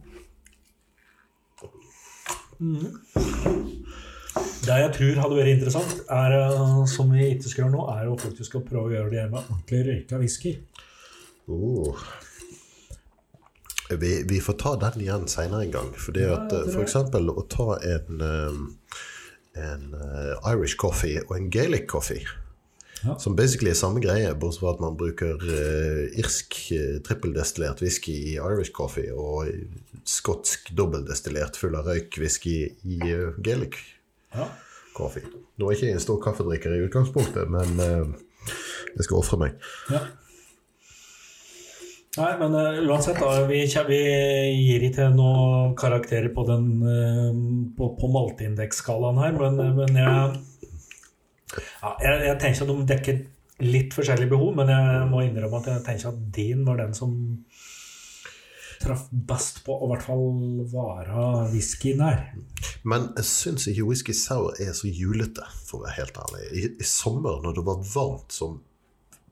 Det 4.62 4.76
jeg 4.78 4.92
tror 4.94 5.22
hadde 5.24 5.38
vært 5.40 5.54
interessant, 5.56 6.02
er, 6.14 6.36
eh, 6.38 6.82
som 6.92 7.10
vi 7.14 7.32
ikke 7.34 7.50
skal 7.50 7.66
gjøre 7.66 7.76
nå, 7.76 7.86
er 7.96 8.10
å 8.12 8.20
faktisk 8.22 8.60
prøve 8.68 8.92
å 8.92 8.94
gjøre 8.94 9.14
det 9.16 9.30
med 9.32 9.42
ordentlig 9.42 9.82
røyka 9.88 10.20
whisky. 10.22 10.54
Oh. 11.50 11.98
Vi, 13.90 14.12
vi 14.30 14.38
får 14.40 14.54
ta 14.62 14.76
den 14.80 15.02
igjen 15.04 15.26
seinere 15.28 15.66
en 15.66 15.74
gang. 15.74 15.90
Fordi 15.98 16.28
at 16.30 16.54
ja, 16.54 16.62
f.eks. 16.70 16.94
for 17.12 17.42
å 17.42 17.48
ta 17.52 17.68
en, 17.90 18.22
eh, 18.28 18.62
en 19.56 19.95
uh, 19.95 20.52
Irish 20.54 20.78
coffee 20.80 21.22
og 21.28 21.36
en 21.38 21.49
Gaelic 21.52 21.88
coffee, 21.91 22.24
Ja. 23.04 23.16
som 23.18 23.34
basically 23.36 23.72
er 23.72 23.78
samme 23.80 23.99
greie, 24.04 24.30
bortsett 24.38 24.62
fra 24.62 24.74
at 24.76 24.80
man 24.84 24.93
bruker 24.97 25.39
uh, 25.41 26.20
irsk 26.22 26.54
uh, 26.76 26.99
trippeldestillert 27.04 27.82
whisky 27.82 28.14
i 28.14 28.36
Irish 28.38 28.72
coffee 28.72 29.10
og 29.12 29.49
skotsk 30.06 30.70
dobbeldestillert 30.78 31.58
full 31.58 31.76
av 31.80 31.89
røyk 31.89 32.20
whisky 32.22 32.60
i 32.86 32.99
uh, 33.10 33.34
Gaelic 33.41 33.80
Ja. 34.36 34.45
coffee. 34.95 35.26
Nå 35.58 35.68
er 35.68 35.74
jeg 35.76 35.82
ikke 35.82 35.93
en 35.97 36.04
stor 36.06 36.22
kaffedrikker 36.24 36.76
i 36.78 36.84
utgangspunktet, 36.86 37.49
men 37.52 37.76
jeg 38.95 39.04
skal 39.06 39.18
ofre 39.18 39.38
meg. 39.38 39.58
Ja. 39.91 40.06
Nei, 42.20 42.32
men 42.41 42.55
uh, 42.55 42.80
uansett, 42.91 43.20
da. 43.24 43.45
Vi, 43.47 43.62
vi 43.88 43.99
gir 44.51 44.84
ikke 44.84 45.05
noen 45.16 45.76
karakterer 45.80 46.28
på 46.36 46.43
den 46.43 46.66
uh, 46.84 47.30
på, 47.78 47.93
på 47.95 48.09
malteindeksskalaen 48.12 49.20
her, 49.22 49.38
men, 49.38 49.59
eh, 49.64 49.78
men 49.78 49.99
jeg, 50.01 50.41
ja, 51.55 51.93
jeg 52.03 52.26
Jeg 52.26 52.39
tenker 52.41 52.66
at 52.66 52.72
de 52.74 52.89
dekker 52.89 53.22
litt 53.64 53.95
forskjellige 53.95 54.34
behov, 54.34 54.51
men 54.57 54.74
jeg 54.74 55.05
må 55.07 55.22
innrømme 55.24 55.62
at 55.62 55.70
jeg 55.72 55.86
tenker 55.86 56.12
at 56.12 56.26
din 56.36 56.66
var 56.68 56.82
den 56.82 56.97
som 56.97 57.14
traff 58.82 59.05
best 59.14 59.62
på 59.64 59.78
å 59.78 59.86
i 59.86 59.91
hvert 59.93 60.03
fall 60.03 60.26
være 60.74 61.26
whiskyen 61.53 62.03
her. 62.03 62.26
Men 62.84 63.12
jeg 63.22 63.30
syns 63.30 63.70
ikke 63.72 63.86
whisky 63.88 64.16
sour 64.18 64.57
er 64.59 64.74
så 64.76 64.91
julete, 64.91 65.47
for 65.64 65.80
å 65.80 65.86
være 65.86 65.99
helt 66.01 66.20
ærlig. 66.26 66.43
I, 66.51 66.66
I 66.82 66.89
sommer, 66.91 67.39
når 67.45 67.59
det 67.62 67.66
var 67.70 67.88
varmt 67.93 68.36
som 68.36 68.59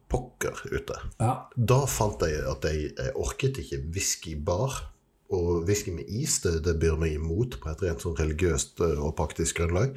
pokker 0.09 0.57
ute, 0.73 0.95
Ja. 1.21 1.33
da 1.55 1.83
fant 1.89 2.21
jeg 2.25 2.41
at 2.49 2.65
jeg, 2.65 2.93
jeg 2.97 3.15
orket 3.15 3.59
ikke 3.63 3.83
whiskybar. 3.93 4.79
Og 5.29 5.59
whisky 5.67 5.91
med 5.93 6.07
is, 6.09 6.39
det, 6.41 6.63
det 6.65 6.79
byr 6.81 6.95
meg 6.97 7.13
imot 7.19 7.59
på 7.61 7.69
et 7.69 7.83
rent 7.85 8.01
sånn 8.01 8.15
religiøst 8.17 8.79
eh, 8.81 8.97
og 8.97 9.11
praktisk 9.19 9.59
grunnlag. 9.61 9.93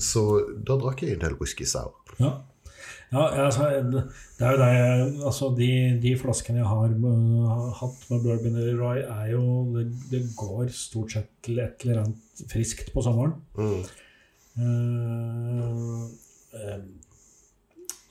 Så 0.00 0.22
da 0.64 0.78
drakk 0.80 1.02
jeg 1.04 1.18
en 1.18 1.26
del 1.26 1.36
whisky 1.40 1.66
sour. 1.68 1.92
Ja. 2.16 2.38
Ja, 3.12 3.26
altså, 3.44 3.66
det 3.92 4.46
er 4.46 4.54
jo 4.54 4.60
det 4.62 5.24
altså, 5.28 5.50
de, 5.58 5.68
de 6.00 6.14
flaskene 6.16 6.62
jeg 6.62 6.68
har 6.70 6.94
med, 6.96 7.18
hatt 7.76 8.06
med 8.08 8.22
bourbon 8.24 8.56
eller 8.56 8.78
rye, 8.80 9.02
er 9.04 9.34
jo 9.34 9.42
det, 9.74 9.84
det 10.08 10.22
går 10.38 10.72
stort 10.72 11.12
sett 11.12 11.28
til 11.44 11.60
et 11.60 11.84
eller 11.84 12.00
annet 12.06 12.44
friskt 12.48 12.88
på 12.94 13.04
sommeren. 13.04 13.34
Eh, 14.56 16.06
eh, 16.62 16.80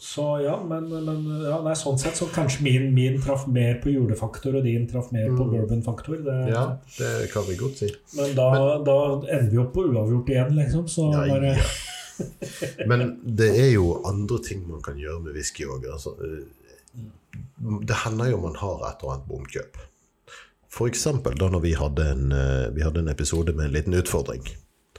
så 0.01 0.39
ja, 0.41 0.55
men, 0.65 0.87
men 1.05 1.25
ja, 1.45 1.59
nei, 1.61 1.75
sånn 1.77 1.99
sett 2.01 2.17
så 2.17 2.25
kanskje 2.33 2.63
min, 2.65 2.87
min 2.95 3.19
traff 3.21 3.43
mer 3.45 3.75
på 3.83 3.91
julefaktor, 3.93 4.55
og 4.57 4.65
din 4.65 4.87
traff 4.89 5.11
mer 5.13 5.27
på 5.35 5.45
bourbonfaktor. 5.45 6.23
Det, 6.25 6.37
Ja, 6.49 6.63
det 6.95 7.27
kan 7.29 7.45
vi 7.45 7.57
godt 7.59 7.83
si. 7.83 7.89
Men 8.17 8.33
da, 8.33 8.47
da 8.81 8.95
ender 9.19 9.51
vi 9.51 9.59
opp 9.61 9.69
på 9.75 9.85
uavgjort 9.91 10.33
igjen, 10.33 10.57
liksom. 10.57 10.87
Så 10.89 11.05
nei, 11.13 11.27
bare 11.29 11.53
ja. 11.59 11.69
Men 12.89 13.05
det 13.21 13.51
er 13.61 13.69
jo 13.75 13.99
andre 14.09 14.41
ting 14.49 14.65
man 14.65 14.81
kan 14.81 14.97
gjøre 14.97 15.21
med 15.27 15.37
whisky 15.37 15.69
òg. 15.69 15.85
Altså, 15.93 16.15
eh, 16.25 17.05
det 17.85 18.01
hender 18.01 18.33
jo 18.33 18.41
man 18.41 18.57
har 18.57 18.81
et 18.89 19.05
eller 19.05 19.19
annet 19.19 19.29
bomkjøp. 19.29 19.81
F.eks. 20.71 21.07
da 21.13 21.53
når 21.53 21.65
vi 21.69 21.77
hadde, 21.77 22.11
en, 22.17 22.27
eh, 22.33 22.67
vi 22.73 22.81
hadde 22.89 23.05
en 23.05 23.13
episode 23.13 23.53
med 23.53 23.69
en 23.69 23.77
liten 23.77 24.01
utfordring. 24.01 24.49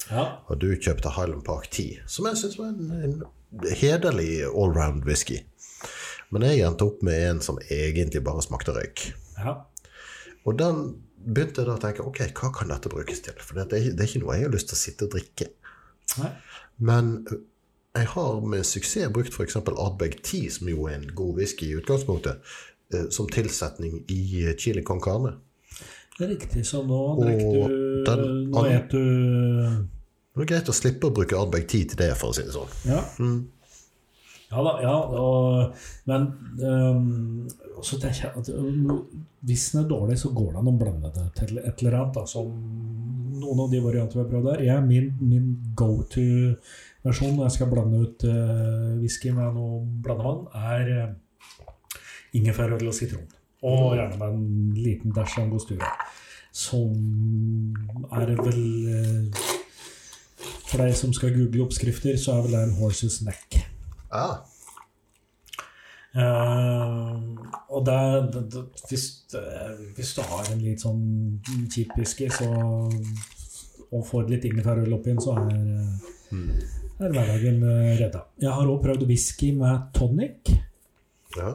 ja. 0.07 0.31
Og 0.47 0.63
du 0.63 0.71
kjøpte 0.79 1.19
Highland 1.19 1.43
Park 1.43 1.73
10, 1.75 2.05
som 2.07 2.31
jeg 2.31 2.45
syns 2.45 2.61
var 2.63 2.71
en, 2.71 2.99
en 3.03 3.23
hederlig 3.79 4.45
allround 4.49 5.05
whisky. 5.09 5.43
Men 6.33 6.47
jeg 6.49 6.65
endte 6.65 6.87
opp 6.89 7.03
med 7.05 7.27
en 7.29 7.41
som 7.45 7.61
egentlig 7.69 8.25
bare 8.25 8.45
smakte 8.45 8.75
røyk. 8.77 9.13
ja. 9.39 9.61
Og 10.43 10.57
den 10.59 10.79
begynte 11.23 11.63
jeg 11.63 11.69
da 11.69 11.77
å 11.77 11.83
tenke 11.83 12.03
ok, 12.03 12.25
hva 12.35 12.49
kan 12.51 12.73
dette 12.73 12.91
brukes 12.91 13.21
til? 13.23 13.37
For 13.39 13.61
det 13.61 13.69
det 13.71 13.93
er 13.95 14.09
ikke 14.09 14.25
noe 14.25 14.35
jeg 14.35 14.49
har 14.49 14.55
lyst 14.55 14.73
til 14.73 14.79
å 14.79 14.81
sitte 14.81 15.07
og 15.07 15.15
drikke. 15.15 15.47
Nei. 16.19 16.31
Men 16.83 17.13
jeg 17.95 18.09
har 18.15 18.41
med 18.43 18.67
suksess 18.67 19.13
brukt 19.15 19.37
f.eks. 19.37 19.61
Ardbeg 19.61 20.19
10, 20.23 20.51
som 20.57 20.71
jo 20.73 20.89
er 20.91 20.99
en 20.99 21.09
god 21.15 21.39
whisky 21.39 21.71
i 21.71 21.79
utgangspunktet, 21.79 22.43
som 23.15 23.29
tilsetning 23.31 24.03
i 24.11 24.23
eh, 24.43 24.57
chili 24.59 24.83
con 24.83 25.01
carne. 25.01 25.37
Det 26.19 26.27
er 26.27 26.33
riktig, 26.35 26.67
så 26.69 26.83
nå 26.85 26.99
drikker 27.23 27.71
du 27.73 28.25
Nå 28.53 28.65
et 28.69 28.91
du 28.93 29.87
Det 30.33 30.45
er 30.47 30.49
greit 30.55 30.71
å 30.73 30.77
slippe 30.77 31.09
å 31.09 31.15
bruke 31.15 31.37
Ardbeg 31.37 31.67
tid 31.69 31.93
til 31.93 32.01
det, 32.01 32.13
for 32.17 32.33
å 32.33 32.37
si 32.37 32.47
det 32.47 32.55
sånn. 32.55 32.71
Ja. 32.89 33.03
Ja 34.53 34.61
da, 34.61 34.73
ja, 34.85 34.97
og, 35.17 35.85
men 36.09 36.27
um, 36.61 37.45
så 37.81 37.97
tenker 38.01 38.27
jeg 38.27 38.41
at 38.43 38.51
øhm, 38.53 38.91
hvis 39.49 39.71
den 39.73 39.83
er 39.83 39.87
dårlig, 39.89 40.19
så 40.21 40.29
går 40.37 40.51
det 40.51 40.61
an 40.61 40.69
å 40.69 40.75
blande 40.77 41.13
det 41.15 41.25
til 41.39 41.61
et 41.63 41.81
eller 41.81 41.97
annet. 41.99 42.19
Da, 42.19 42.25
som 42.29 42.51
noen 43.43 43.63
av 43.65 43.71
de 43.73 43.81
variantene 43.81 44.21
vi 44.21 44.25
har 44.27 44.31
prøvd 44.33 44.49
der. 44.51 44.65
Jeg, 44.69 44.85
min 44.89 45.09
min 45.21 45.47
go 45.79 46.03
to-versjon 46.13 47.37
når 47.39 47.47
jeg 47.49 47.57
skal 47.57 47.73
blande 47.73 48.03
ut 48.05 48.27
uh, 48.29 48.91
whisky 49.01 49.33
med 49.33 49.57
noe 49.57 49.81
blandevann, 50.05 50.45
er 50.53 50.93
uh, 50.99 51.63
ingefærøl 52.37 52.93
og 52.93 52.97
sitron. 52.97 53.25
Og 53.65 53.97
gjerne 53.97 54.21
med 54.21 54.37
en 54.37 54.77
liten 54.77 55.17
dash 55.17 55.41
angostura. 55.41 55.89
Som 56.53 56.93
er 58.13 58.35
vel 58.37 58.63
øh, 58.93 59.43
For 60.73 60.81
deg 60.81 60.95
som 60.97 61.13
skal 61.13 61.35
google 61.37 61.67
oppskrifter, 61.67 62.17
så 62.17 62.39
er 62.39 62.47
vel 62.47 62.57
det 62.57 62.63
en 62.65 62.79
horse's 62.81 63.21
neck. 63.27 63.61
Ah, 64.09 64.41
Uh, 66.13 67.17
og 67.73 67.87
der, 67.87 68.31
det, 68.33 68.43
det, 68.53 68.63
hvis, 68.89 69.25
eh, 69.33 69.95
hvis 69.97 70.11
du 70.15 70.21
har 70.29 70.51
en 70.53 70.61
litt 70.61 70.83
sånn 70.85 71.39
kjip 71.73 71.95
whisky 71.97 72.27
så, 72.29 72.51
og 73.89 74.03
får 74.11 74.29
litt 74.29 74.45
ingefærøl 74.45 74.93
oppi 74.93 75.15
den, 75.15 75.23
så 75.25 75.39
er, 75.41 75.55
eh, 75.57 76.51
er 77.01 77.15
hverdagen 77.17 77.65
eh, 77.65 77.95
redda. 78.03 78.27
Jeg 78.45 78.53
har 78.53 78.69
òg 78.75 78.85
prøvd 78.85 79.07
whisky 79.09 79.55
med 79.57 79.89
tonic. 79.97 80.53
ja. 81.39 81.55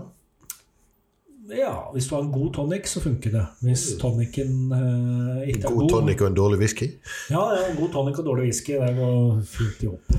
Ja, 1.48 1.90
hvis 1.94 2.08
du 2.10 2.16
har 2.16 2.26
en 2.26 2.32
god 2.32 2.54
tonic, 2.58 2.90
så 2.92 3.02
funker 3.02 3.32
det. 3.32 3.46
Hvis 3.64 3.86
tonicen 4.02 4.74
eh, 4.76 5.50
ikke 5.54 5.62
er 5.62 5.70
god 5.70 5.80
god 5.80 5.90
tonic 5.94 6.22
og 6.22 6.28
en 6.28 6.38
dårlig 6.40 6.60
whisky. 6.60 6.90
Ja, 7.32 7.44
ja, 7.56 7.70
god 7.78 7.94
tonic 7.94 8.20
og 8.20 8.28
dårlig 8.28 8.50
whisky, 8.50 8.76
det 8.82 8.96
går 8.98 9.42
fint 9.48 9.86
i 9.86 9.92
hop. 9.92 10.18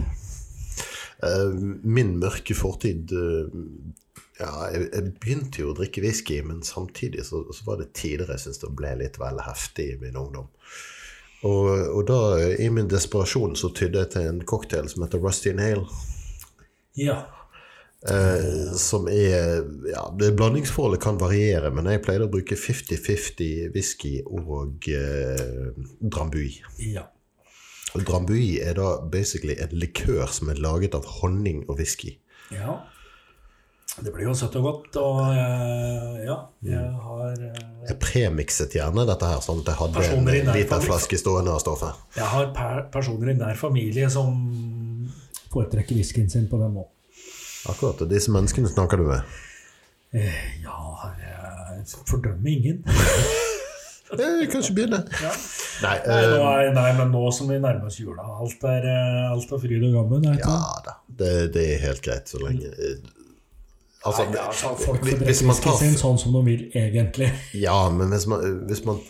Eh, 1.29 1.49
min 1.99 2.17
mørke 2.23 2.55
fortid 2.55 3.13
eh, 3.13 3.63
Ja, 4.39 4.69
jeg, 4.71 5.17
begynte 5.19 5.65
jo 5.65 5.73
å 5.73 5.77
drikke 5.77 6.05
whisky, 6.05 6.39
men 6.47 6.63
samtidig 6.63 7.25
så, 7.27 7.43
så 7.51 7.65
var 7.67 7.81
det 7.81 7.91
tider 7.99 8.31
jeg 8.31 8.45
syntes 8.45 8.63
det 8.63 8.71
ble 8.79 8.93
litt 9.01 9.19
vel 9.19 9.41
heftig 9.43 9.89
i 9.97 9.99
min 9.99 10.17
ungdom. 10.21 10.47
Og, 11.47 11.67
og 11.93 12.05
da, 12.07 12.21
i 12.55 12.69
min 12.71 12.87
desperasjon, 12.91 13.57
så 13.59 13.73
tydde 13.75 14.05
jeg 14.05 14.13
til 14.15 14.31
en 14.31 14.39
cocktail 14.47 14.87
som 14.91 15.03
heter 15.05 15.21
Rusty 15.23 15.51
Nail. 15.59 15.83
Ja. 16.99 17.25
Eh, 18.07 18.75
som 18.79 19.09
er 19.11 19.65
Ja, 19.91 20.05
det 20.15 20.37
blandingsforholdet 20.39 21.01
kan 21.03 21.19
variere, 21.19 21.73
men 21.75 21.89
jeg 21.91 22.03
pleide 22.05 22.29
å 22.29 22.31
bruke 22.31 22.55
50-50 22.55 23.73
whisky 23.75 24.21
og 24.23 24.87
eh, 24.93 25.73
drambui. 26.01 26.61
ja. 26.79 27.09
Og 27.97 28.05
drambui 28.05 28.59
er 28.61 28.77
da 28.77 28.99
basically 29.01 29.55
en 29.65 29.73
likør 29.73 30.29
som 30.29 30.51
er 30.53 30.61
laget 30.61 30.93
av 30.95 31.07
honning 31.23 31.63
og 31.71 31.79
whisky. 31.81 32.19
Ja. 32.53 32.83
Det 33.99 34.13
blir 34.15 34.29
jo 34.29 34.35
søtt 34.37 34.55
og 34.61 34.67
godt, 34.67 34.99
og 35.01 35.23
eh, 35.33 36.19
ja, 36.29 36.37
jeg 36.63 36.91
har 37.07 37.33
eh, 37.33 37.63
Jeg 37.89 37.97
premikset 37.99 38.77
gjerne 38.77 39.07
dette 39.09 39.31
her, 39.33 39.41
sånn 39.43 39.65
at 39.65 39.73
jeg 39.73 39.81
hadde 39.81 40.05
en 40.21 40.53
liten 40.55 40.85
flaske 40.85 41.19
stående 41.19 41.57
av 41.57 41.65
stoffet. 41.65 42.05
Jeg 42.15 42.29
har 42.31 42.53
per 42.55 42.85
personer 42.93 43.33
i 43.33 43.39
nær 43.41 43.59
familie 43.59 44.13
som 44.13 44.37
foretrekker 45.49 45.97
whiskyen 45.99 46.31
sin 46.31 46.47
på 46.53 46.61
den 46.61 46.77
måten. 46.77 46.98
Akkurat. 47.69 48.01
Og 48.05 48.11
disse 48.11 48.33
menneskene 48.35 48.71
snakker 48.73 49.01
du 49.03 49.09
med. 49.11 49.39
Eh, 50.17 50.41
Ja, 50.65 51.13
jeg 51.13 51.87
fordømmer 52.09 52.51
ingen. 52.51 52.85
kan 54.17 54.51
kanskje 54.53 54.75
begynne. 54.75 55.03
Ja. 55.23 55.33
Nei, 55.83 55.97
Nei, 56.07 56.23
eh, 56.25 56.35
er, 56.39 56.73
nei, 56.75 56.89
men 56.99 57.13
nå 57.13 57.29
som 57.35 57.51
vi 57.51 57.59
nærmer 57.61 57.91
oss 57.91 58.01
jula, 58.01 58.25
alt 58.41 58.65
er, 58.67 58.87
eh, 58.89 59.29
alt 59.31 59.53
er 59.53 59.61
fryd 59.63 59.85
og 59.91 59.95
gammen. 59.99 60.25
ikke 60.33 60.49
ja 60.49 60.81
da. 60.87 60.97
Det, 61.21 61.33
det 61.55 61.65
er 61.75 61.87
helt 61.87 62.03
greit 62.05 62.31
så 62.31 62.41
lenge 62.43 62.73
Altså, 64.07 64.25
Nei, 64.31 64.39
altså, 64.39 64.71
folk 64.79 65.03
tar 65.03 65.77
sin 65.81 65.97
sånn 65.99 66.19
som 66.23 66.37
de 66.37 66.43
vil, 66.47 66.61
egentlig. 66.79 67.33
Ja, 67.59 67.89
men 67.91 68.13
hvis 68.15 68.29
man, 68.31 68.45
hvis 68.71 68.85
man 68.87 69.01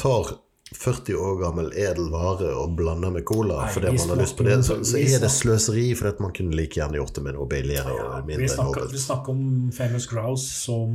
tar 0.00 0.32
40 0.76 1.14
år 1.16 1.36
gammel 1.40 1.70
edel 1.72 2.10
vare 2.12 2.50
og 2.60 2.74
blander 2.76 3.10
med 3.14 3.24
cola 3.24 3.62
Nei, 3.64 3.70
fordi 3.72 3.92
man 3.96 4.10
har 4.12 4.18
lyst 4.20 4.36
på 4.36 4.44
det, 4.44 4.56
så, 4.66 4.76
så 4.84 4.98
er 5.00 5.22
det 5.22 5.30
sløseri, 5.32 5.86
fordi 5.96 6.08
at 6.12 6.20
man 6.20 6.32
kunne 6.36 6.52
like 6.58 6.76
gjerne 6.76 6.98
gjort 7.00 7.14
det 7.16 7.22
med 7.24 7.34
noe 7.38 7.46
billigere 7.48 7.94
og 7.96 8.28
Vi 8.28 8.48
snakker, 8.52 8.88
vi 8.92 9.00
snakker 9.00 9.32
om 9.32 9.70
Famous 9.72 10.06
Grouse 10.10 10.44
som 10.66 10.92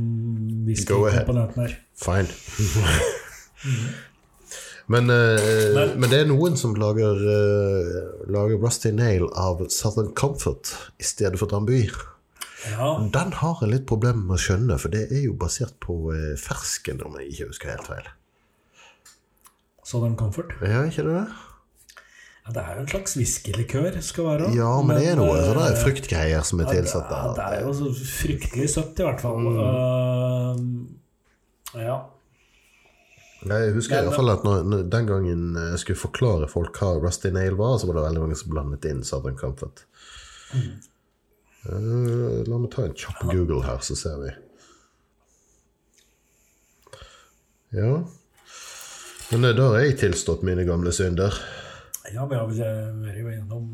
whiskykomponenten 0.68 1.64
her. 1.64 1.74
Fine. 1.98 2.28
men, 4.94 5.10
eh, 5.10 5.74
Men- 5.74 6.00
men 6.00 6.10
det 6.10 6.20
er 6.20 6.26
noen 6.30 6.56
som 6.56 6.74
lager, 6.74 7.14
eh, 7.34 8.30
lager 8.30 8.58
Rusty 8.62 8.90
Nail 8.92 9.26
av 9.34 9.66
Southern 9.68 10.12
Comfort 10.14 10.70
i 10.98 11.02
stedet 11.02 11.38
for 11.38 11.46
Drambuie. 11.50 11.90
Ja, 12.70 13.08
Den 13.12 13.32
har 13.32 13.58
jeg 13.60 13.70
litt 13.70 13.86
problemer 13.86 14.22
med 14.24 14.38
å 14.38 14.40
skjønne, 14.40 14.78
for 14.80 14.88
det 14.88 15.10
er 15.12 15.24
jo 15.26 15.32
basert 15.34 15.74
på 15.80 16.12
eh, 16.14 16.36
fersken, 16.40 17.02
om 17.04 17.18
jeg 17.20 17.32
ikke 17.32 17.48
husker 17.50 17.70
helt 17.74 17.86
feil. 17.86 18.06
Southern 19.84 20.16
Comfort. 20.16 20.54
Ja, 20.64 20.84
ikke 20.88 21.04
det? 21.06 21.24
Ja, 22.44 22.52
det 22.52 22.62
er 22.62 22.74
jo 22.76 22.80
en 22.82 22.88
slags 22.88 23.14
whiskylikør, 23.16 24.00
skal 24.04 24.26
være. 24.28 24.48
Ja, 24.56 24.70
men 24.84 24.98
det 25.00 25.06
er 25.12 25.16
noe 25.16 25.36
det 25.38 25.46
sånne 25.48 25.68
fruktgreier 25.80 26.42
som 26.44 26.60
er 26.60 26.68
tilsatt 26.68 27.12
Ja, 27.12 27.20
det 27.36 27.46
er 27.46 27.62
jo 27.64 27.72
så 27.78 27.92
fryktelig 27.94 28.66
søtt, 28.74 29.00
i 29.00 29.06
hvert 29.06 29.22
fall. 29.24 29.38
Mm. 29.40 30.66
Uh, 31.72 31.80
ja. 31.80 31.96
Jeg 33.44 33.72
husker 33.76 34.00
i 34.00 34.06
hvert 34.06 34.16
fall 34.16 34.32
at 34.32 34.44
når, 34.44 34.84
den 34.92 35.08
gangen 35.08 35.56
jeg 35.56 35.80
skulle 35.82 36.00
forklare 36.00 36.48
folk 36.48 36.76
hva 36.80 36.94
Rusty 37.00 37.32
Nail 37.32 37.56
var, 37.60 37.76
så 37.80 37.88
var 37.88 37.98
det 37.98 38.06
veldig 38.06 38.24
mange 38.24 38.38
som 38.40 38.52
blandet 38.52 38.88
inn 38.88 39.04
Southern 39.04 39.36
Comfort. 39.40 39.84
Eh, 40.54 42.40
la 42.48 42.58
meg 42.60 42.70
ta 42.72 42.84
en 42.84 42.96
kjapp 42.96 43.24
Google 43.30 43.62
her, 43.64 43.80
så 43.84 43.96
ser 43.96 44.20
vi. 44.20 44.32
Ja. 47.74 47.90
Men 49.32 49.44
eh, 49.48 49.54
da 49.56 49.70
har 49.72 49.84
jeg 49.84 49.98
tilstått 50.02 50.44
mine 50.46 50.64
gamle 50.68 50.92
synder. 50.94 51.34
ja, 52.12 52.26
vi 52.28 52.36
har 52.36 52.48
vel 52.50 52.60
eh, 52.60 52.90
vært 53.04 53.36
gjennom 53.38 53.68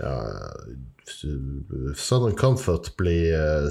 Ja, 0.00 0.14
Southern 1.98 2.36
Comfort 2.38 2.92
ble 2.98 3.16
eh, 3.36 3.66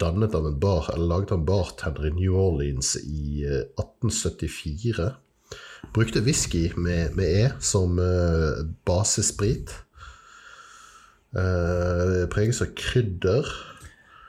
dannet 0.00 0.34
av 0.36 0.46
en 0.50 0.58
bar, 0.60 0.90
eller 0.94 1.08
laget 1.14 1.32
av 1.32 1.40
en 1.40 1.46
bartender 1.48 2.10
i 2.10 2.14
New 2.18 2.36
Orleans 2.36 2.96
i 3.00 3.44
eh, 3.46 3.62
1874. 3.80 5.08
Brukte 5.94 6.20
whisky 6.26 6.68
med, 6.76 7.14
med 7.16 7.26
E 7.26 7.48
som 7.62 7.98
eh, 8.02 8.64
basesprit. 8.88 9.72
Uh, 11.36 12.22
preges 12.32 12.62
av 12.64 12.70
krydder. 12.78 13.44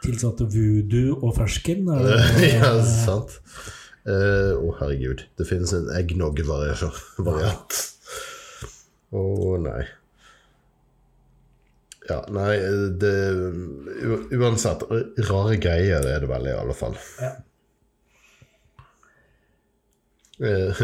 tilsatte 0.03 0.43
voodoo 0.51 1.13
og 1.23 1.37
fersken. 1.37 1.85
er 1.93 2.03
det- 2.03 2.49
ja, 2.57 2.71
sant. 2.83 3.37
Eh, 4.07 4.53
oh, 4.55 4.75
herregud. 4.79 5.25
Det 5.35 5.45
finnes 5.45 5.73
en 5.75 5.89
eggnog-variant. 5.91 7.79
Å, 9.11 9.21
nei. 9.63 9.81
Ja, 12.07 12.21
nei, 12.31 12.53
det 13.01 13.15
Uansett, 14.37 14.85
rare 15.27 15.57
greier 15.59 16.07
er 16.07 16.23
det 16.23 16.29
vel, 16.31 16.47
i 16.47 16.55
alle 16.55 16.75
fall. 16.77 16.95
Ja. 17.19 17.33
Eh, 20.47 20.81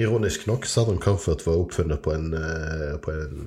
ironisk 0.00 0.46
nok, 0.48 0.64
Southern 0.66 1.00
Comfort 1.02 1.44
var 1.44 1.60
oppfunnet 1.60 2.00
på 2.02 2.14
en, 2.14 2.32
eh, 2.38 2.96
på 3.04 3.12
en, 3.12 3.44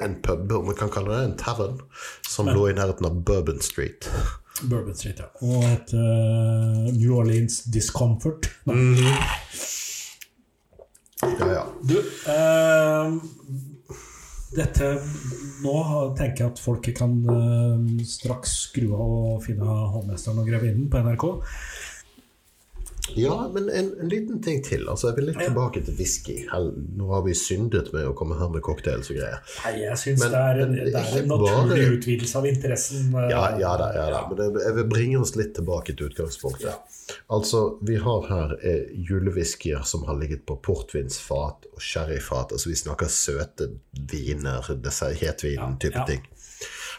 en 0.00 0.16
pub, 0.22 0.52
om 0.62 0.72
vi 0.72 0.78
kan 0.80 0.92
kalle 0.94 1.12
det 1.12 1.24
en 1.24 1.38
tavern, 1.44 1.80
som 2.24 2.48
lå 2.48 2.70
i 2.70 2.76
nærheten 2.78 3.10
av 3.10 3.20
Bourbon 3.28 3.60
Street. 3.60 4.08
Bourbon 4.64 4.94
Street, 4.96 5.20
ja. 5.20 5.28
Og 5.44 5.64
et 5.68 5.92
uh, 5.96 6.86
New 6.96 7.16
Orleans 7.16 7.62
Discomfort. 7.72 8.48
Ja, 11.22 11.48
ja. 11.48 11.64
Du, 11.82 11.96
uh, 12.28 13.08
dette 14.56 14.90
Nå 15.64 15.76
tenker 16.18 16.44
jeg 16.44 16.52
at 16.52 16.60
folket 16.62 16.98
kan 17.00 17.14
uh, 17.28 17.78
straks 18.06 18.52
skru 18.68 18.90
av 18.94 19.14
og 19.16 19.44
finne 19.44 19.64
Hovmesteren 19.94 20.42
og 20.42 20.48
Grevinnen 20.48 20.90
på 20.92 21.00
NRK. 21.04 21.26
Ja, 23.14 23.48
men 23.54 23.68
en, 23.70 23.92
en 24.00 24.08
liten 24.10 24.40
ting 24.42 24.62
til. 24.64 24.88
Altså, 24.90 25.08
jeg 25.12 25.16
vil 25.20 25.26
litt 25.30 25.38
tilbake 25.40 25.82
til 25.86 25.94
whisky. 25.98 26.36
Hell, 26.50 26.72
Nå 26.98 27.06
har 27.12 27.22
vi 27.26 27.34
syndet 27.38 27.92
med 27.94 28.08
å 28.10 28.14
komme 28.18 28.34
her 28.40 28.48
med 28.52 28.62
cocktails 28.66 29.10
og 29.12 29.16
greier. 29.20 29.38
Nei, 29.64 29.72
jeg 29.84 30.00
syns 30.02 30.24
det 30.24 30.40
er 30.40 30.60
en, 30.64 30.74
det 30.74 30.92
er 30.94 31.18
en 31.22 31.28
naturlig 31.30 31.78
bare- 31.78 31.94
utvidelse 31.96 32.38
av 32.40 32.46
interessen. 32.50 33.14
eh, 33.14 33.28
Ja, 33.30 33.44
ja 33.62 33.76
da, 33.80 33.88
ja 33.94 34.06
da. 34.10 34.22
Men 34.32 34.58
jeg, 34.60 34.74
vil 34.80 34.88
bringe 34.90 35.20
oss 35.22 35.36
litt 35.38 35.54
tilbake 35.54 35.94
til 35.96 36.10
utgangspunktet. 36.10 36.74
Altså, 37.30 37.62
vi 37.86 37.96
har 38.02 38.26
her 38.32 38.56
eh, 38.62 38.86
julewhiskyer 39.08 39.84
som 39.86 40.02
har 40.08 40.18
ligget 40.18 40.44
på 40.46 40.56
portvinsfat 40.66 41.68
og 41.72 41.80
sherryfat. 41.80 42.52
Altså, 42.56 42.68
vi 42.72 42.76
snakker 42.82 43.06
søte 43.12 43.70
viner, 44.10 44.66
dessert, 44.82 45.20
hetvin-type 45.22 45.94
Ja, 45.94 46.02
ja. 46.02 46.06
ting. 46.10 46.26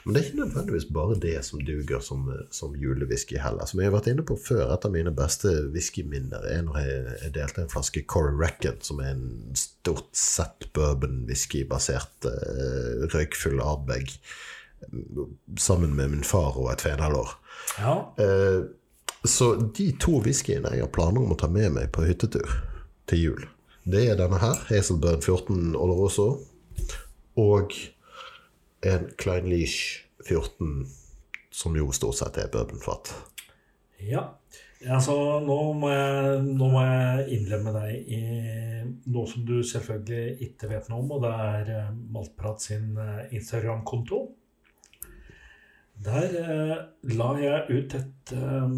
Men 0.08 0.16
det 0.16 0.22
er 0.22 0.28
ikke 0.30 0.40
nødvendigvis 0.40 0.86
bare 0.96 1.16
det 1.20 1.34
som 1.44 1.60
duger 1.68 2.00
som, 2.00 2.22
som 2.56 2.76
julewhisky 2.80 3.36
heller. 3.44 3.68
Som 3.68 3.82
jeg 3.82 3.90
har 3.90 3.96
vært 3.98 4.06
inne 4.08 4.24
på 4.24 4.38
før, 4.40 4.70
et 4.72 4.86
av 4.88 4.94
mine 4.94 5.12
beste 5.12 5.52
whiskyminner 5.74 6.46
er 6.48 6.62
når 6.64 6.78
jeg, 6.80 7.32
delte 7.36 7.66
en 7.66 7.74
flaske 7.74 8.06
Corey 8.08 8.38
Reckon, 8.40 8.78
som 8.88 9.02
er 9.04 9.18
en 9.18 9.58
stort 9.60 10.08
sett 10.16 10.70
bourbon-whiskybasert 10.78 12.30
uh, 12.30 13.04
røykfull 13.12 13.60
Ardbeg, 13.60 14.16
sammen 15.60 15.98
med 16.00 16.16
min 16.16 16.24
far 16.24 16.56
og 16.56 16.72
et 16.72 16.88
fenalår. 16.88 17.36
Ja. 17.82 17.98
Uh, 18.16 18.72
så 19.28 19.58
de 19.76 19.90
to 20.00 20.22
whiskyene 20.24 20.72
jeg 20.72 20.86
har 20.86 20.94
planer 20.96 21.26
om 21.26 21.36
å 21.36 21.40
ta 21.44 21.52
med 21.52 21.76
meg 21.76 21.92
på 21.92 22.08
hyttetur 22.08 22.48
til 23.12 23.26
jul, 23.26 23.46
det 23.84 24.08
er 24.08 24.24
denne 24.24 24.40
her, 24.40 24.64
Hazelburn 24.72 25.20
14 25.20 25.76
Oloroso, 25.76 26.30
og 27.36 27.76
en 28.86 29.10
Klein 29.18 29.50
Leash 29.50 30.06
14, 30.28 30.86
som 31.52 31.78
jo 31.78 31.92
stort 31.96 32.20
sett 32.20 32.38
er 32.42 32.52
bourbonfat. 32.54 33.14
ja. 34.00 34.30
Altså, 34.86 35.14
nå 35.42 35.56
må, 35.74 35.88
jeg, 35.90 36.42
nå 36.54 36.68
må 36.70 36.82
jeg 36.86 37.24
innlemme 37.34 37.72
deg 37.74 38.12
i 38.14 38.20
noe 39.10 39.26
som 39.26 39.42
du 39.48 39.56
selvfølgelig 39.66 40.36
ikke 40.46 40.70
vet 40.70 40.92
noe 40.92 41.02
om, 41.02 41.16
og 41.16 41.24
det 41.24 41.32
er 41.34 41.72
eh, 41.74 41.96
Maltprat 42.14 42.62
sin 42.62 42.92
eh, 43.02 43.24
Instagram-konto. 43.40 44.20
Der 46.06 46.38
eh, 46.44 46.76
la 47.18 47.32
jeg 47.42 47.64
ut 47.74 47.98
et 47.98 48.34
eh, 48.38 48.78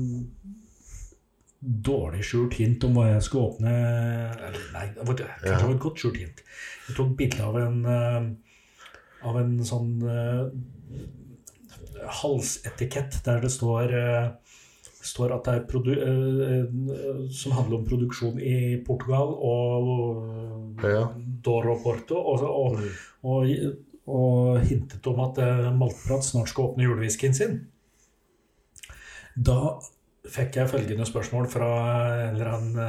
dårlig 1.60 2.24
skjult 2.24 2.56
hint 2.62 2.88
om 2.88 2.95
hva 2.95 3.10
jeg 3.10 3.26
skulle 3.26 3.50
åpne 3.50 3.72
Nei, 4.72 4.86
det 4.95 5.04
var, 5.04 5.18
kanskje 5.20 5.50
det 5.52 5.66
var 5.66 5.74
et 5.76 5.84
godt 5.84 6.00
skjult 6.00 6.22
hint. 6.22 6.45
Jeg 6.88 6.95
tok 6.95 7.12
bilde 7.20 7.50
av 7.50 7.60
en 7.60 7.82
eh, 7.84 8.30
av 9.26 9.39
en 9.39 9.57
sånn 9.67 9.97
uh, 10.03 10.47
halsetikett 12.22 13.20
der 13.26 13.43
det 13.43 13.51
står 13.53 13.95
uh, 13.95 14.30
står 14.99 15.32
at 15.32 15.47
det 15.47 15.53
er 15.55 16.01
eh, 16.03 16.65
som 17.32 17.53
handler 17.55 17.78
om 17.78 17.86
produksjon 17.88 18.39
i 18.43 18.82
Portugal 18.84 19.32
og 19.32 20.84
Ja. 20.84 21.05
Doro 21.43 21.78
Porto, 21.80 22.15
og, 22.20 22.43
og, 22.43 22.82
og, 23.24 23.47
og 24.07 24.59
hintet 24.67 25.07
om 25.07 25.22
at 25.24 25.39
Maltprat 25.76 26.24
snart 26.24 26.51
skal 26.51 26.70
åpne 26.70 26.84
julewhiskyen 26.84 27.36
sin. 27.36 27.55
Da 29.36 29.80
fikk 30.28 30.59
jeg 30.59 30.72
følgende 30.72 31.07
spørsmål 31.07 31.47
fra 31.51 31.72
en 32.28 32.36
eller 32.36 32.51
annen 32.57 32.84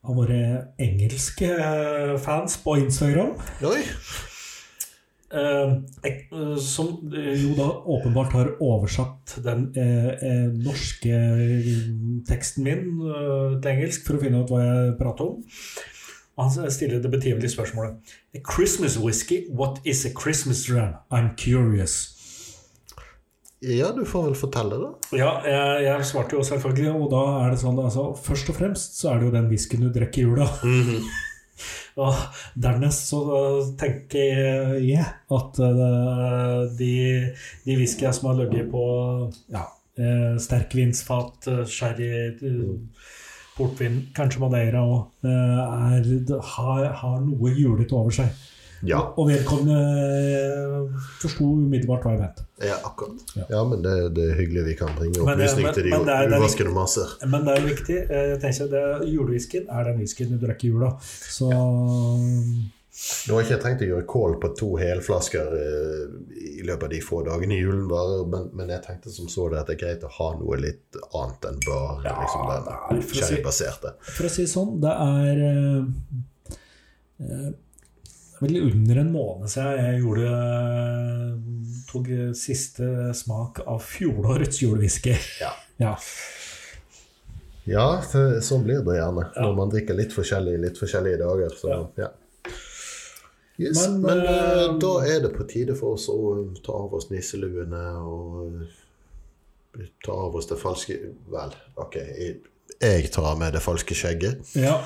av 0.00 0.16
våre 0.16 0.40
engelske 0.80 1.52
fans 2.24 2.56
på 2.64 2.80
Instagram. 2.86 3.36
Oi! 3.68 3.84
Eh, 5.30 5.72
eh, 6.02 6.56
som 6.58 7.12
eh, 7.14 7.34
jo 7.38 7.54
da 7.54 7.68
åpenbart 7.86 8.32
har 8.34 8.48
oversatt 8.58 9.36
den 9.44 9.68
eh, 9.78 10.48
norske 10.58 11.20
teksten 12.26 12.66
min 12.66 12.80
eh, 13.06 13.60
til 13.62 13.70
engelsk 13.70 14.08
for 14.08 14.18
å 14.18 14.22
finne 14.24 14.42
ut 14.42 14.50
hva 14.50 14.64
jeg 14.64 14.96
prater 14.98 15.28
om. 15.30 15.44
Han 16.40 16.72
stiller 16.72 17.02
det 17.04 17.12
betimelige 17.12 17.52
spørsmålet 17.52 18.14
A 18.34 18.42
Christmas 18.42 18.96
whisky, 18.98 19.44
what 19.54 19.78
is 19.84 20.02
a 20.08 20.10
Christmas 20.10 20.64
dram? 20.66 20.98
I'm 21.12 21.36
curious. 21.38 22.16
Ja, 23.60 23.92
du 23.92 24.06
får 24.08 24.30
vel 24.30 24.36
fortelle, 24.40 24.78
da. 24.80 24.90
Ja, 25.14 25.32
jeg, 25.44 25.82
jeg 25.84 26.04
svarte 26.08 26.38
jo 26.38 26.42
selvfølgelig, 26.48 26.94
og 26.96 27.10
da 27.12 27.24
er 27.44 27.50
det 27.52 27.60
sånn 27.60 27.76
altså, 27.78 28.06
Først 28.16 28.48
og 28.48 28.56
fremst 28.56 28.96
så 28.96 29.12
er 29.12 29.20
det 29.20 29.28
jo 29.28 29.34
den 29.34 29.50
whiskyen 29.52 29.84
du 29.84 29.92
drikker 29.94 30.24
i 30.24 30.30
jula. 30.30 30.48
Og 31.98 32.14
dernest 32.54 33.10
så 33.10 33.20
uh, 33.26 33.72
tenker 33.80 34.76
jeg 34.84 35.06
at 35.06 35.60
uh, 35.64 36.68
de, 36.78 36.94
de 37.66 37.76
whiskyene 37.80 38.14
som 38.14 38.30
har 38.30 38.38
ligget 38.42 38.70
på 38.70 38.84
ja, 39.50 39.64
uh, 39.98 40.36
sterkvinsfat, 40.40 41.50
sherry, 41.70 42.38
portvin, 43.56 44.04
kanskje 44.16 44.40
Madeira 44.40 44.84
òg, 44.86 45.26
har, 46.54 46.86
har 47.02 47.18
noe 47.26 47.52
julete 47.52 47.98
over 47.98 48.14
seg. 48.22 48.30
Ja, 48.82 49.00
Og 49.16 49.28
vedkommende 49.28 49.76
forsto 51.20 51.44
umiddelbart 51.44 52.02
hva 52.06 52.12
jeg 52.14 52.20
mente. 52.22 52.44
ja 52.64 52.76
akkurat. 52.86 53.20
Ja. 53.36 53.44
Ja, 53.50 53.64
men 53.68 53.82
det, 53.84 53.94
det 54.16 54.24
er 54.30 54.36
hyggelig 54.40 54.64
vi 54.70 54.74
kan 54.78 54.94
bringe 54.96 55.20
opplysning 55.20 55.66
men- 55.66 55.74
til 55.74 55.84
de 55.84 55.90
men 55.90 56.06
det 56.06 56.14
er- 56.16 56.28
det 56.28 56.36
er 56.38 56.40
uvaskede 56.44 56.72
masser. 56.74 57.08
Men 57.28 57.44
det 57.44 57.56
er 57.56 57.60
jo 57.60 57.68
viktig. 57.74 57.98
eh, 58.10 58.26
Jeg 58.30 58.40
tenker 58.40 58.76
at 58.76 59.08
Julewhiskyen 59.08 59.66
er 59.68 59.84
den 59.84 59.98
whiskyen 60.00 60.30
du 60.32 60.46
drikker 60.46 60.64
i 60.64 60.72
jula. 60.72 60.90
Så 61.00 61.50
Nå 63.28 63.32
har 63.34 63.40
ikke 63.44 63.54
jeg 63.54 63.62
tenkt 63.62 63.82
å 63.84 63.86
gjøre 63.88 64.04
kål 64.06 64.34
på 64.42 64.48
to 64.58 64.66
helflasker 64.76 65.46
eh, 65.56 66.08
i 66.60 66.62
løpet 66.68 66.82
av 66.84 66.90
de 66.90 67.00
få 67.00 67.22
dagene 67.24 67.54
i 67.56 67.60
julen, 67.62 67.86
bare, 67.88 68.26
men, 68.28 68.50
men 68.52 68.68
jeg 68.74 68.82
tenkte 68.84 69.10
som 69.14 69.28
så 69.30 69.46
det 69.50 69.58
at 69.60 69.66
det 69.70 69.76
er 69.78 69.84
greit 69.86 70.04
å 70.04 70.10
ha 70.18 70.26
noe 70.36 70.56
litt 70.60 70.98
annet 71.14 71.46
enn 71.48 71.60
bare 71.64 72.04
Ja, 72.04 72.16
liksom, 72.20 72.42
den 72.50 73.02
sherrybaserte. 73.08 73.94
for 74.02 74.10
si- 74.10 74.16
for 74.18 74.24
å 74.28 74.30
si 74.34 74.42
det 74.44 74.52
sånn, 74.52 74.80
det 74.84 74.92
er 74.92 75.34
eh, 75.48 75.82
eh, 77.24 77.50
vel 78.40 78.56
under 78.62 79.00
en 79.02 79.12
måned 79.12 79.48
siden 79.52 79.84
jeg 79.84 80.00
gjorde 80.02 80.30
tok 81.90 82.06
siste 82.38 82.86
smak 83.14 83.60
av 83.66 83.80
fjorårets 83.84 84.62
julewhisky. 84.62 85.14
Ja. 85.40 85.52
Ja. 85.80 85.94
Ja, 87.68 87.86
det, 88.12 88.40
sånn 88.42 88.64
blir 88.64 88.80
det 88.86 88.96
gjerne 88.98 89.26
Ja. 89.34 89.42
når 89.44 89.56
man 89.58 89.70
drikker 89.70 89.94
litt 89.98 90.12
forskjellig 90.16 90.56
litt 90.62 90.78
forskjellige 90.80 91.18
dager. 91.22 91.50
Så, 91.60 91.90
Ja. 92.00 92.08
Yes, 93.60 93.88
men 93.88 94.00
Men, 94.00 94.18
eh, 94.24 94.78
da 94.80 94.92
er 95.04 95.20
det 95.20 95.34
på 95.36 95.44
tide 95.46 95.74
for 95.76 95.92
oss 95.98 96.08
å 96.08 96.54
ta 96.64 96.72
av 96.72 96.94
oss 96.94 97.10
nisseluene 97.10 97.82
og 98.00 98.62
ta 100.02 100.12
av 100.12 100.34
oss 100.36 100.46
det 100.46 100.56
falske 100.56 100.96
Vel, 101.28 101.52
OK, 101.76 101.96
jeg 102.80 103.10
tar 103.12 103.22
av 103.34 103.38
meg 103.38 103.52
det 103.52 103.60
falske 103.60 103.94
skjegget. 103.94 104.54
ja. 104.56 104.80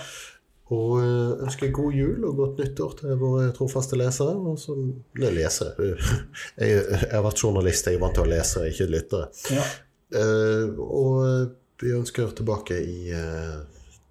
Og 0.74 0.98
eh, 1.00 1.44
ønsker 1.46 1.72
god 1.74 1.98
jul 1.98 2.24
og 2.28 2.38
godt 2.40 2.62
nyttår 2.62 2.96
til 3.00 3.18
våre 3.20 3.48
trofaste 3.56 3.98
lesere. 4.00 4.34
Og 4.34 4.58
så 4.60 4.76
lesere. 5.20 5.90
Jeg, 6.60 6.80
jeg 6.84 7.12
har 7.12 7.24
vært 7.24 7.42
journalist, 7.42 7.86
jeg 7.86 7.98
er 7.98 8.02
vant 8.02 8.14
til 8.16 8.26
å 8.26 8.30
lese, 8.30 8.66
ikke 8.70 8.90
lyttere. 8.90 9.30
ja. 9.54 9.66
Uh, 10.14 10.76
og 10.78 11.14
vi 11.82 11.90
ønsker 11.90 12.28
tilbake 12.38 12.76
i 12.78 13.08
uh, 13.10 13.64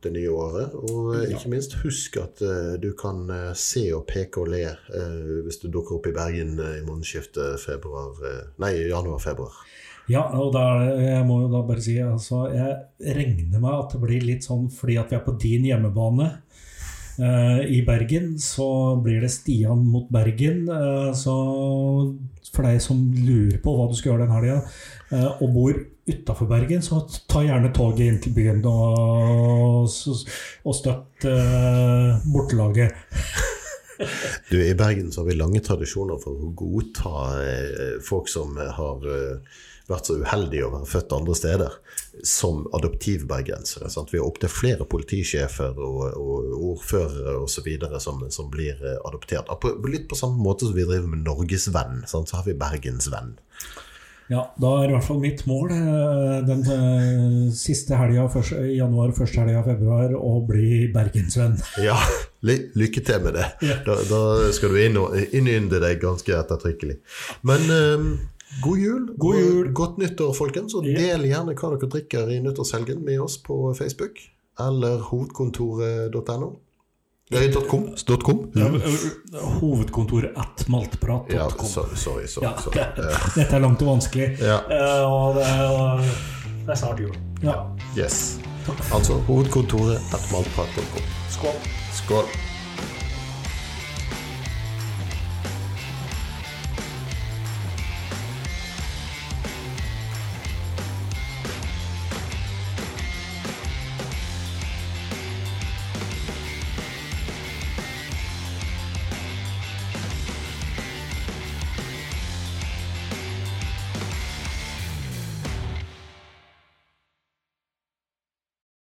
det 0.03 0.11
nye 0.13 0.29
året. 0.29 0.73
Og 0.75 1.15
eh, 1.15 1.31
ikke 1.33 1.51
minst 1.53 1.77
husk 1.83 2.17
at 2.21 2.43
eh, 2.43 2.73
du 2.81 2.91
kan 2.99 3.23
eh, 3.31 3.51
se 3.57 3.85
og 3.95 4.05
peke 4.09 4.43
og 4.43 4.51
le 4.53 4.63
eh, 4.67 5.19
hvis 5.45 5.61
du 5.63 5.69
dukker 5.71 5.97
opp 5.97 6.09
i 6.09 6.15
Bergen 6.15 6.57
eh, 6.59 6.79
i 6.81 6.85
månedsskiftet 6.87 7.67
eh, 7.69 8.79
januar-februar. 8.89 9.59
Ja, 10.11 10.25
og 10.35 10.51
da, 10.51 10.63
er 10.83 10.97
jeg 10.99 11.27
må 11.27 11.39
jo 11.45 11.51
da 11.51 11.61
bare 11.63 11.83
si 11.83 11.95
altså, 12.03 12.41
Jeg 12.51 13.15
regner 13.15 13.61
med 13.61 13.71
at 13.71 13.93
det 13.95 14.01
blir 14.01 14.25
litt 14.27 14.43
sånn 14.43 14.67
fordi 14.73 14.97
at 14.99 15.13
vi 15.13 15.15
er 15.15 15.23
på 15.23 15.37
din 15.39 15.67
hjemmebane 15.69 16.27
eh, 17.23 17.61
i 17.71 17.79
Bergen, 17.87 18.33
så 18.41 18.67
blir 19.03 19.23
det 19.23 19.31
Stian 19.31 19.85
mot 19.87 20.09
Bergen. 20.11 20.67
eh, 20.67 21.09
så 21.15 21.37
for 22.53 22.67
deg 22.67 22.81
som 22.83 22.99
lurer 23.15 23.57
på 23.63 23.73
hva 23.73 23.87
du 23.89 23.95
skal 23.97 24.11
gjøre 24.13 24.27
den 24.27 24.35
helga, 24.35 24.59
eh, 25.15 25.41
og 25.41 25.55
bor 25.55 25.79
utafor 26.03 26.49
Bergen, 26.51 26.83
så 26.85 26.99
ta 27.31 27.41
gjerne 27.45 27.71
toget 27.73 28.05
inn 28.05 28.19
til 28.21 28.35
byen 28.35 28.59
og, 28.67 29.87
og 29.87 30.77
støtt 30.77 31.29
eh, 31.31 32.29
bortelaget. 32.33 32.93
Du, 34.49 34.57
I 34.57 34.73
Bergen 34.75 35.11
så 35.13 35.21
har 35.21 35.27
vi 35.29 35.35
lange 35.37 35.59
tradisjoner 35.63 36.17
for 36.19 36.35
å 36.35 36.49
godta 36.57 37.11
eh, 37.45 37.91
folk 38.03 38.27
som 38.27 38.57
har 38.57 39.05
eh, 39.05 39.61
vært 39.89 40.09
så 40.09 40.17
uheldige 40.21 40.67
å 40.67 40.73
være 40.77 40.89
født 40.89 41.15
andre 41.17 41.35
steder, 41.37 41.77
som 42.27 42.63
adoptivbergensere. 42.77 43.89
Sant? 43.91 44.13
Vi 44.13 44.21
har 44.21 44.27
opptil 44.27 44.51
flere 44.51 44.87
politisjefer 44.89 45.79
og, 45.83 46.03
og 46.19 46.53
ordførere 46.73 47.37
osv. 47.43 47.69
Som, 48.03 48.23
som 48.33 48.51
blir 48.53 48.79
eh, 48.79 48.99
adoptert. 49.07 49.51
På, 49.61 49.73
litt 49.89 50.07
på 50.11 50.19
samme 50.19 50.39
måte 50.43 50.69
som 50.69 50.77
vi 50.77 50.87
driver 50.87 51.09
med 51.11 51.25
Norgesvenn, 51.27 52.03
så 52.07 52.23
har 52.33 52.47
vi 52.47 52.57
Bergensvenn. 52.59 53.35
Ja, 54.31 54.43
da 54.55 54.69
er 54.79 54.87
i 54.87 54.93
hvert 54.95 55.05
fall 55.05 55.19
mitt 55.19 55.41
mål 55.49 55.71
eh, 55.75 56.37
den 56.47 56.61
eh, 56.71 57.39
siste 57.55 57.97
helga 57.99 58.23
i 58.63 58.77
januar 58.77 59.11
første 59.17 59.41
helga 59.41 59.59
i 59.59 59.65
februar 59.67 60.13
å 60.15 60.37
bli 60.47 60.87
bergensvenn. 60.93 61.57
Ja, 61.83 61.97
lykke 62.43 63.03
til 63.03 63.19
med 63.25 63.35
det. 63.37 63.45
Da, 63.85 63.97
da 64.07 64.21
skal 64.55 64.73
du 64.73 64.79
innynde 64.79 65.81
deg 65.83 66.01
ganske 66.01 66.37
ettertrykkelig. 66.39 67.01
Men 67.47 67.67
eh, 67.75 68.07
god 68.61 68.77
jul 68.79 69.07
God 69.19 69.35
jul. 69.39 69.71
godt 69.73 69.97
nyttår, 69.97 70.33
folkens. 70.33 70.73
Og 70.75 70.83
del 70.83 71.25
gjerne 71.29 71.53
hva 71.55 71.69
dere 71.73 71.89
drikker 71.89 72.29
i 72.29 72.39
nyttårshelgen 72.43 73.03
med 73.05 73.19
oss 73.19 73.37
på 73.37 73.73
Facebook 73.77 74.19
eller 74.59 74.99
hovedkontoret.no. 75.09 76.51
Nei, 77.33 77.47
.com. 77.69 77.87
.com. 78.21 78.39
Ja, 78.55 78.67
Hovedkontoret 79.59 80.31
at 80.37 80.65
Ja, 80.67 80.71
maltprat.com. 80.71 81.65
sorry, 81.65 81.95
sorry. 81.95 82.27
sorry, 82.27 82.45
Ja, 82.47 82.61
sorry. 82.61 82.79
Eh, 82.97 83.27
Dette 83.35 83.55
er 83.55 83.59
langt 83.63 83.81
og 83.81 83.87
vanskelig, 83.87 84.37
Ja. 84.39 84.59
eh, 84.69 85.03
og 85.11 85.35
det 85.35 85.43
er, 85.47 85.63
og 85.71 85.99
det 86.65 86.69
er 86.69 86.75
snart 86.75 86.99
jul. 86.99 87.15
Ja. 87.43 87.55
Yes. 87.97 88.39
Altså 88.93 89.13
hovedkontoret 89.27 89.95
at 90.13 90.29
maltprat.com. 90.31 91.03
Skål. 91.29 91.57
Skål. 91.93 92.25